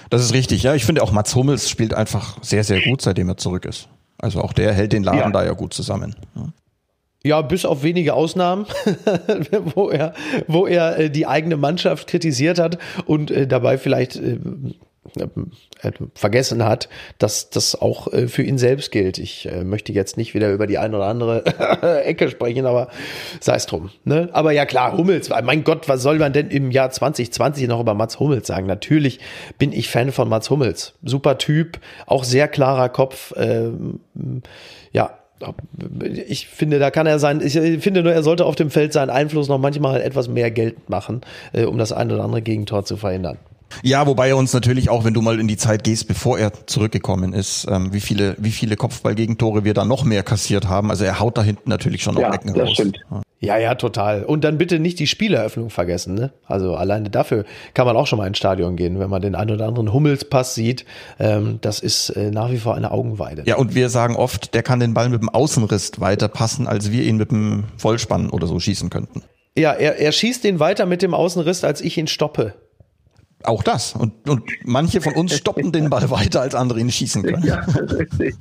Das 0.09 0.21
ist 0.21 0.33
richtig, 0.33 0.63
ja. 0.63 0.75
Ich 0.75 0.85
finde 0.85 1.03
auch 1.03 1.11
Mats 1.11 1.35
Hummels 1.35 1.69
spielt 1.69 1.93
einfach 1.93 2.37
sehr, 2.41 2.63
sehr 2.63 2.81
gut, 2.81 3.01
seitdem 3.01 3.29
er 3.29 3.37
zurück 3.37 3.65
ist. 3.65 3.87
Also 4.17 4.41
auch 4.41 4.53
der 4.53 4.73
hält 4.73 4.93
den 4.93 5.03
Laden 5.03 5.19
ja. 5.19 5.29
da 5.31 5.43
ja 5.43 5.53
gut 5.53 5.73
zusammen. 5.73 6.15
Ja. 6.35 6.47
Ja, 7.25 7.41
bis 7.41 7.65
auf 7.65 7.81
wenige 7.81 8.13
Ausnahmen, 8.13 8.67
wo 9.73 9.89
er, 9.89 10.13
wo 10.45 10.67
er 10.67 10.99
äh, 10.99 11.09
die 11.09 11.25
eigene 11.25 11.57
Mannschaft 11.57 12.07
kritisiert 12.07 12.59
hat 12.59 12.77
und 13.07 13.31
äh, 13.31 13.47
dabei 13.47 13.79
vielleicht 13.79 14.15
äh, 14.15 14.33
äh, 14.33 14.39
vergessen 16.13 16.63
hat, 16.65 16.89
dass 17.19 17.49
das 17.49 17.79
auch 17.79 18.11
äh, 18.11 18.27
für 18.27 18.43
ihn 18.43 18.57
selbst 18.57 18.91
gilt. 18.91 19.17
Ich 19.17 19.47
äh, 19.47 19.63
möchte 19.63 19.93
jetzt 19.93 20.17
nicht 20.17 20.33
wieder 20.33 20.51
über 20.51 20.67
die 20.67 20.77
eine 20.77 20.97
oder 20.97 21.05
andere 21.05 21.45
Ecke 22.05 22.29
sprechen, 22.29 22.65
aber 22.65 22.89
sei 23.39 23.55
es 23.55 23.65
drum. 23.65 23.91
Ne? 24.03 24.29
Aber 24.33 24.51
ja 24.51 24.65
klar, 24.65 24.97
Hummels, 24.97 25.29
mein 25.43 25.63
Gott, 25.63 25.87
was 25.87 26.01
soll 26.01 26.19
man 26.19 26.33
denn 26.33 26.49
im 26.49 26.71
Jahr 26.71 26.89
2020 26.89 27.67
noch 27.67 27.79
über 27.79 27.93
Mats 27.93 28.19
Hummels 28.19 28.47
sagen? 28.47 28.67
Natürlich 28.67 29.19
bin 29.57 29.71
ich 29.71 29.89
Fan 29.89 30.11
von 30.11 30.27
Mats 30.27 30.49
Hummels. 30.49 30.93
Super 31.03 31.37
Typ, 31.37 31.79
auch 32.07 32.23
sehr 32.23 32.47
klarer 32.47 32.89
Kopf. 32.89 33.33
Ähm, 33.37 33.99
ja, 34.91 35.17
ich 36.27 36.47
finde, 36.47 36.79
da 36.79 36.91
kann 36.91 37.05
er 37.07 37.19
sein, 37.19 37.41
ich 37.41 37.53
finde 37.53 38.03
nur, 38.03 38.13
er 38.13 38.23
sollte 38.23 38.45
auf 38.45 38.55
dem 38.55 38.71
Feld 38.71 38.93
seinen 38.93 39.09
Einfluss 39.09 39.49
noch 39.49 39.59
manchmal 39.59 40.01
etwas 40.01 40.29
mehr 40.29 40.49
Geld 40.49 40.89
machen, 40.89 41.21
um 41.53 41.77
das 41.77 41.91
ein 41.91 42.09
oder 42.09 42.23
andere 42.23 42.41
Gegentor 42.41 42.85
zu 42.85 42.95
verhindern. 42.95 43.37
Ja, 43.83 44.07
wobei 44.07 44.29
er 44.29 44.37
uns 44.37 44.53
natürlich 44.53 44.89
auch, 44.89 45.03
wenn 45.03 45.13
du 45.13 45.21
mal 45.21 45.39
in 45.39 45.47
die 45.47 45.57
Zeit 45.57 45.83
gehst, 45.83 46.07
bevor 46.07 46.39
er 46.39 46.65
zurückgekommen 46.65 47.33
ist, 47.33 47.67
ähm, 47.69 47.93
wie 47.93 47.99
viele, 47.99 48.35
wie 48.37 48.51
viele 48.51 48.75
Kopfballgegentore 48.75 49.63
wir 49.63 49.73
da 49.73 49.85
noch 49.85 50.03
mehr 50.03 50.23
kassiert 50.23 50.67
haben. 50.67 50.89
Also 50.89 51.05
er 51.05 51.19
haut 51.19 51.37
da 51.37 51.43
hinten 51.43 51.69
natürlich 51.69 52.03
schon 52.03 52.15
noch 52.15 52.21
ja, 52.21 52.33
Ecken 52.33 52.53
das 52.53 52.67
raus. 52.67 52.73
Stimmt. 52.73 52.99
Ja, 53.39 53.57
ja, 53.57 53.75
total. 53.75 54.23
Und 54.23 54.43
dann 54.43 54.57
bitte 54.57 54.79
nicht 54.79 54.97
die 54.97 55.07
Spieleröffnung 55.07 55.69
vergessen. 55.69 56.15
Ne? 56.15 56.31
Also 56.47 56.75
alleine 56.75 57.09
dafür 57.09 57.45
kann 57.73 57.85
man 57.85 57.95
auch 57.95 58.07
schon 58.07 58.17
mal 58.17 58.27
ins 58.27 58.37
Stadion 58.37 58.75
gehen, 58.75 58.97
wenn 58.99 59.09
man 59.09 59.21
den 59.21 59.35
ein 59.35 59.51
oder 59.51 59.67
anderen 59.67 59.93
Hummelspass 59.93 60.55
sieht. 60.55 60.85
Ähm, 61.19 61.59
das 61.61 61.79
ist 61.79 62.09
äh, 62.09 62.31
nach 62.31 62.49
wie 62.51 62.57
vor 62.57 62.75
eine 62.75 62.91
Augenweide. 62.91 63.43
Ja, 63.45 63.57
und 63.57 63.75
wir 63.75 63.89
sagen 63.89 64.15
oft, 64.15 64.53
der 64.53 64.63
kann 64.63 64.79
den 64.79 64.93
Ball 64.93 65.09
mit 65.09 65.21
dem 65.21 65.29
Außenriss 65.29 65.99
weiter 65.99 66.27
passen, 66.27 66.65
als 66.65 66.91
wir 66.91 67.03
ihn 67.03 67.17
mit 67.17 67.31
dem 67.31 67.65
Vollspann 67.77 68.29
oder 68.29 68.47
so 68.47 68.59
schießen 68.59 68.89
könnten. 68.89 69.21
Ja, 69.57 69.73
er, 69.73 69.99
er 69.99 70.11
schießt 70.11 70.43
den 70.43 70.59
weiter 70.59 70.85
mit 70.85 71.01
dem 71.01 71.13
Außenriss, 71.13 71.63
als 71.63 71.81
ich 71.81 71.97
ihn 71.97 72.07
stoppe. 72.07 72.53
Auch 73.45 73.63
das. 73.63 73.93
Und, 73.93 74.27
und 74.27 74.43
manche 74.63 75.01
von 75.01 75.13
uns 75.13 75.35
stoppen 75.35 75.71
den 75.71 75.89
Ball 75.89 76.09
weiter, 76.09 76.41
als 76.41 76.55
andere 76.55 76.79
ihn 76.79 76.91
schießen 76.91 77.23
können. 77.23 77.43
Ja, 77.43 77.59
richtig. 77.59 78.35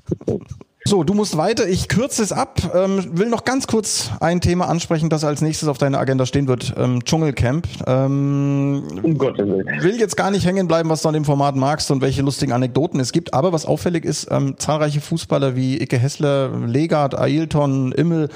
So, 0.86 1.02
du 1.02 1.14
musst 1.14 1.38
weiter. 1.38 1.66
Ich 1.66 1.88
kürze 1.88 2.22
es 2.22 2.30
ab. 2.30 2.60
Ähm, 2.74 3.18
will 3.18 3.30
noch 3.30 3.44
ganz 3.44 3.66
kurz 3.66 4.10
ein 4.20 4.42
Thema 4.42 4.68
ansprechen, 4.68 5.08
das 5.08 5.24
als 5.24 5.40
nächstes 5.40 5.66
auf 5.66 5.78
deiner 5.78 5.98
Agenda 5.98 6.26
stehen 6.26 6.46
wird. 6.46 6.74
Ähm, 6.76 7.02
Dschungelcamp. 7.02 7.66
Ähm, 7.86 8.82
um 9.02 9.16
Gottes 9.16 9.46
Willen. 9.46 9.82
Will 9.82 9.98
jetzt 9.98 10.14
gar 10.14 10.30
nicht 10.30 10.44
hängen 10.44 10.68
bleiben, 10.68 10.90
was 10.90 11.00
du 11.00 11.08
an 11.08 11.14
dem 11.14 11.24
Format 11.24 11.56
magst 11.56 11.90
und 11.90 12.02
welche 12.02 12.20
lustigen 12.20 12.52
Anekdoten 12.52 13.00
es 13.00 13.12
gibt. 13.12 13.32
Aber 13.32 13.54
was 13.54 13.64
auffällig 13.64 14.04
ist, 14.04 14.28
ähm, 14.30 14.56
zahlreiche 14.58 15.00
Fußballer 15.00 15.56
wie 15.56 15.80
Icke 15.80 15.96
Hessler, 15.96 16.50
Legard, 16.66 17.18
Ailton, 17.18 17.92
Immel. 17.92 18.28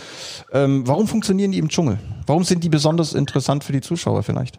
Ähm, 0.50 0.88
warum 0.88 1.06
funktionieren 1.06 1.52
die 1.52 1.58
im 1.58 1.68
Dschungel? 1.68 1.98
Warum 2.26 2.44
sind 2.44 2.64
die 2.64 2.70
besonders 2.70 3.12
interessant 3.12 3.62
für 3.62 3.72
die 3.72 3.82
Zuschauer 3.82 4.22
vielleicht? 4.22 4.58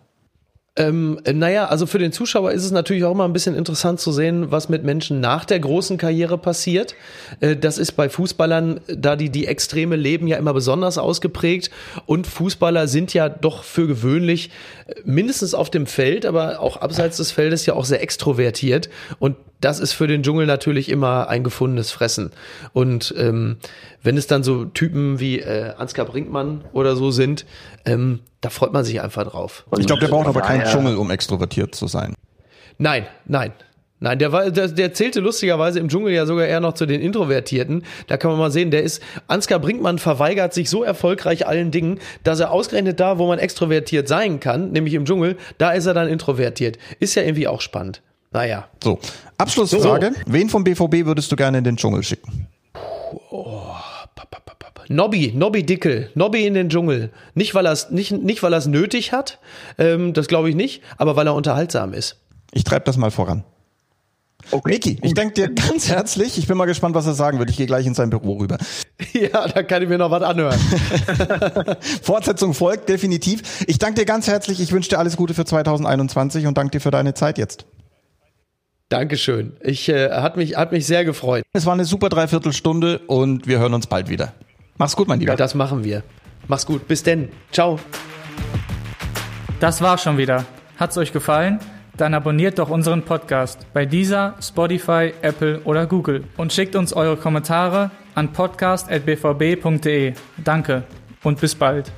Ähm, 0.80 1.20
äh, 1.26 1.34
naja, 1.34 1.66
also 1.66 1.86
für 1.86 2.00
den 2.00 2.14
Zuschauer 2.14 2.54
ist 2.54 2.64
es 2.64 2.72
natürlich 2.72 3.04
auch 3.04 3.12
immer 3.12 3.26
ein 3.26 3.34
bisschen 3.34 3.54
interessant 3.54 4.00
zu 4.00 4.14
sehen, 4.14 4.50
was 4.50 4.70
mit 4.70 4.86
Menschen 4.86 5.20
nach 5.20 5.44
der 5.44 5.60
großen 5.60 5.98
Karriere 5.98 6.38
passiert. 6.38 6.96
Äh, 7.42 7.58
das 7.58 7.78
ist 7.78 7.92
bei 7.92 8.08
Fußballern, 8.08 8.80
da 8.88 9.18
die, 9.18 9.30
die 9.30 9.46
Extreme 9.46 9.98
leben, 9.98 10.26
ja 10.26 10.38
immer 10.38 10.54
besonders 10.54 10.98
ausgeprägt. 10.98 11.70
Und 12.06 12.28
Fußballer 12.28 12.88
sind 12.88 13.14
ja 13.14 13.28
doch 13.28 13.64
für 13.64 13.88
gewöhnlich 13.88 14.52
äh, 14.88 14.96
mindestens 15.04 15.54
auf 15.54 15.70
dem 15.70 15.86
Feld, 15.86 16.26
aber 16.26 16.62
auch 16.62 16.78
abseits 16.78 17.18
des 17.18 17.32
Feldes 17.32 17.66
ja 17.66 17.74
auch 17.74 17.86
sehr 17.86 18.02
extrovertiert. 18.02 18.90
Und 19.20 19.36
das 19.62 19.80
ist 19.80 19.94
für 19.94 20.08
den 20.08 20.24
Dschungel 20.24 20.46
natürlich 20.46 20.90
immer 20.90 21.28
ein 21.28 21.44
gefundenes 21.44 21.92
Fressen. 21.92 22.32
Und 22.74 23.14
ähm, 23.18 23.58
wenn 24.02 24.18
es 24.18 24.28
dann 24.28 24.44
so 24.44 24.66
Typen 24.66 25.20
wie 25.20 25.40
äh, 25.40 25.74
Ansgar 25.78 26.06
Brinkmann 26.06 26.64
oder 26.74 26.96
so 26.96 27.12
sind, 27.12 27.46
ähm, 27.86 28.22
da 28.42 28.50
freut 28.50 28.72
man 28.72 28.86
sich 28.86 29.02
einfach 29.02 29.28
drauf. 29.28 29.66
ich 29.78 29.86
glaube, 29.86 30.02
der 30.02 30.08
braucht 30.08 30.28
aber 30.28 30.42
keinen 30.42 30.64
Dschungel, 30.64 30.96
um 30.96 31.12
extrovertiert 31.12 31.76
zu 31.76 31.88
sein. 31.88 32.16
Nein, 32.78 33.06
nein. 33.26 33.52
Nein, 34.02 34.18
der, 34.18 34.32
war, 34.32 34.50
der, 34.50 34.70
der 34.70 34.94
zählte 34.94 35.20
lustigerweise 35.20 35.78
im 35.78 35.90
Dschungel 35.90 36.14
ja 36.14 36.26
sogar 36.26 36.46
eher 36.46 36.62
noch 36.62 36.74
zu 36.74 36.86
den 36.86 37.02
Introvertierten. 37.02 37.84
Da 38.08 38.16
kann 38.16 38.32
man 38.32 38.40
mal 38.40 38.52
sehen, 38.52 38.72
der 38.72 38.82
ist, 38.82 39.04
Ansgar 39.28 39.60
Brinkmann 39.60 40.00
verweigert 40.00 40.54
sich 40.54 40.70
so 40.70 40.84
erfolgreich 40.84 41.46
allen 41.46 41.70
Dingen, 41.70 42.00
dass 42.24 42.40
er 42.40 42.52
ausgerechnet 42.52 43.02
da, 43.02 43.18
wo 43.18 43.28
man 43.28 43.40
extrovertiert 43.40 44.08
sein 44.08 44.40
kann, 44.40 44.72
nämlich 44.72 44.94
im 44.94 45.04
Dschungel, 45.04 45.36
da 45.58 45.72
ist 45.72 45.86
er 45.86 45.94
dann 45.94 46.08
introvertiert. 46.08 46.78
Ist 47.02 47.16
ja 47.16 47.24
irgendwie 47.24 47.50
auch 47.50 47.60
spannend. 47.60 48.02
Naja. 48.32 48.68
So, 48.84 49.00
Abschlussfrage. 49.38 50.12
So. 50.14 50.22
Wen 50.34 50.50
vom 50.50 50.64
BVB 50.64 51.06
würdest 51.06 51.32
du 51.32 51.36
gerne 51.36 51.58
in 51.60 51.64
den 51.64 51.78
Dschungel 51.78 52.04
schicken? 52.04 52.48
Oh. 53.32 53.60
Nobby, 54.90 55.32
Nobby 55.36 55.64
Dickel, 55.64 56.10
Nobby 56.16 56.48
in 56.48 56.56
den 56.56 56.70
Dschungel. 56.70 57.12
Nicht, 57.36 57.54
weil 57.54 57.68
er 57.68 57.72
es 57.72 57.92
nicht, 57.92 58.12
nicht, 58.12 58.42
weil 58.42 58.54
er 58.54 58.58
es 58.58 58.66
nötig 58.66 59.14
hat, 59.14 59.38
ähm, 59.78 60.14
das 60.14 60.28
glaube 60.28 60.50
ich 60.50 60.56
nicht, 60.56 60.82
aber 60.98 61.16
weil 61.16 61.28
er 61.28 61.36
unterhaltsam 61.36 61.94
ist. 61.94 62.18
Ich 62.52 62.64
treibe 62.64 62.86
das 62.86 62.98
mal 62.98 63.12
voran. 63.12 63.44
Okay. 64.50 64.72
Niki, 64.74 64.98
ich 65.04 65.14
danke 65.14 65.34
dir 65.36 65.54
ganz 65.54 65.90
herzlich. 65.90 66.40
Ich 66.40 66.48
bin 66.48 66.58
mal 66.58 66.66
gespannt, 66.66 66.96
was 66.96 67.06
er 67.06 67.14
sagen 67.14 67.38
wird. 67.38 67.52
Ich 67.52 67.58
gehe 67.58 67.68
gleich 67.68 67.86
in 67.86 67.94
sein 67.94 68.10
Büro 68.10 68.38
rüber. 68.38 68.58
Ja, 69.14 69.48
da 69.48 69.64
kann 69.64 69.82
ich 69.82 69.90
mir 69.90 69.98
noch 69.98 70.12
was 70.12 70.22
anhören. 70.22 70.60
Fortsetzung 72.02 72.54
folgt, 72.54 72.90
definitiv. 72.90 73.64
Ich 73.68 73.80
danke 73.80 74.02
dir 74.02 74.06
ganz 74.06 74.28
herzlich. 74.28 74.60
Ich 74.60 74.72
wünsche 74.72 74.90
dir 74.90 75.00
alles 75.00 75.18
Gute 75.18 75.34
für 75.34 75.46
2021 75.46 76.46
und 76.48 76.58
danke 76.58 76.72
dir 76.72 76.80
für 76.80 76.92
deine 76.92 77.14
Zeit 77.14 77.38
jetzt. 77.38 77.66
Dankeschön. 78.90 79.54
Ich 79.62 79.88
äh, 79.88 80.10
hat 80.10 80.36
mich 80.36 80.56
hat 80.56 80.72
mich 80.72 80.88
sehr 80.88 81.06
gefreut. 81.06 81.44
Es 81.54 81.66
war 81.66 81.74
eine 81.74 81.86
super 81.86 82.10
Dreiviertelstunde 82.10 83.00
und 83.06 83.48
wir 83.48 83.60
hören 83.60 83.76
uns 83.76 83.86
bald 83.86 84.10
wieder. 84.10 84.34
Mach's 84.78 84.96
gut, 84.96 85.08
mein 85.08 85.20
Lieber. 85.20 85.34
Ja, 85.34 85.38
das 85.38 85.54
machen 85.54 85.84
wir. 85.84 86.04
Mach's 86.48 86.66
gut. 86.66 86.88
Bis 86.88 87.04
denn. 87.04 87.30
Ciao. 87.52 87.80
Das 89.60 89.82
war's 89.82 90.02
schon 90.02 90.18
wieder. 90.18 90.46
Hat's 90.78 90.98
euch 90.98 91.14
gefallen? 91.14 91.60
Dann 91.98 92.14
abonniert 92.14 92.58
doch 92.58 92.70
unseren 92.70 93.04
Podcast 93.04 93.68
bei 93.74 93.86
dieser, 93.86 94.36
Spotify, 94.42 95.14
Apple 95.22 95.60
oder 95.66 95.86
Google 95.86 96.24
und 96.38 96.54
schickt 96.54 96.78
uns 96.78 96.94
eure 96.94 97.18
Kommentare 97.18 97.92
an 98.16 98.32
podcast.bvb.de. 98.32 100.14
Danke 100.38 100.84
und 101.24 101.42
bis 101.42 101.56
bald. 101.56 101.92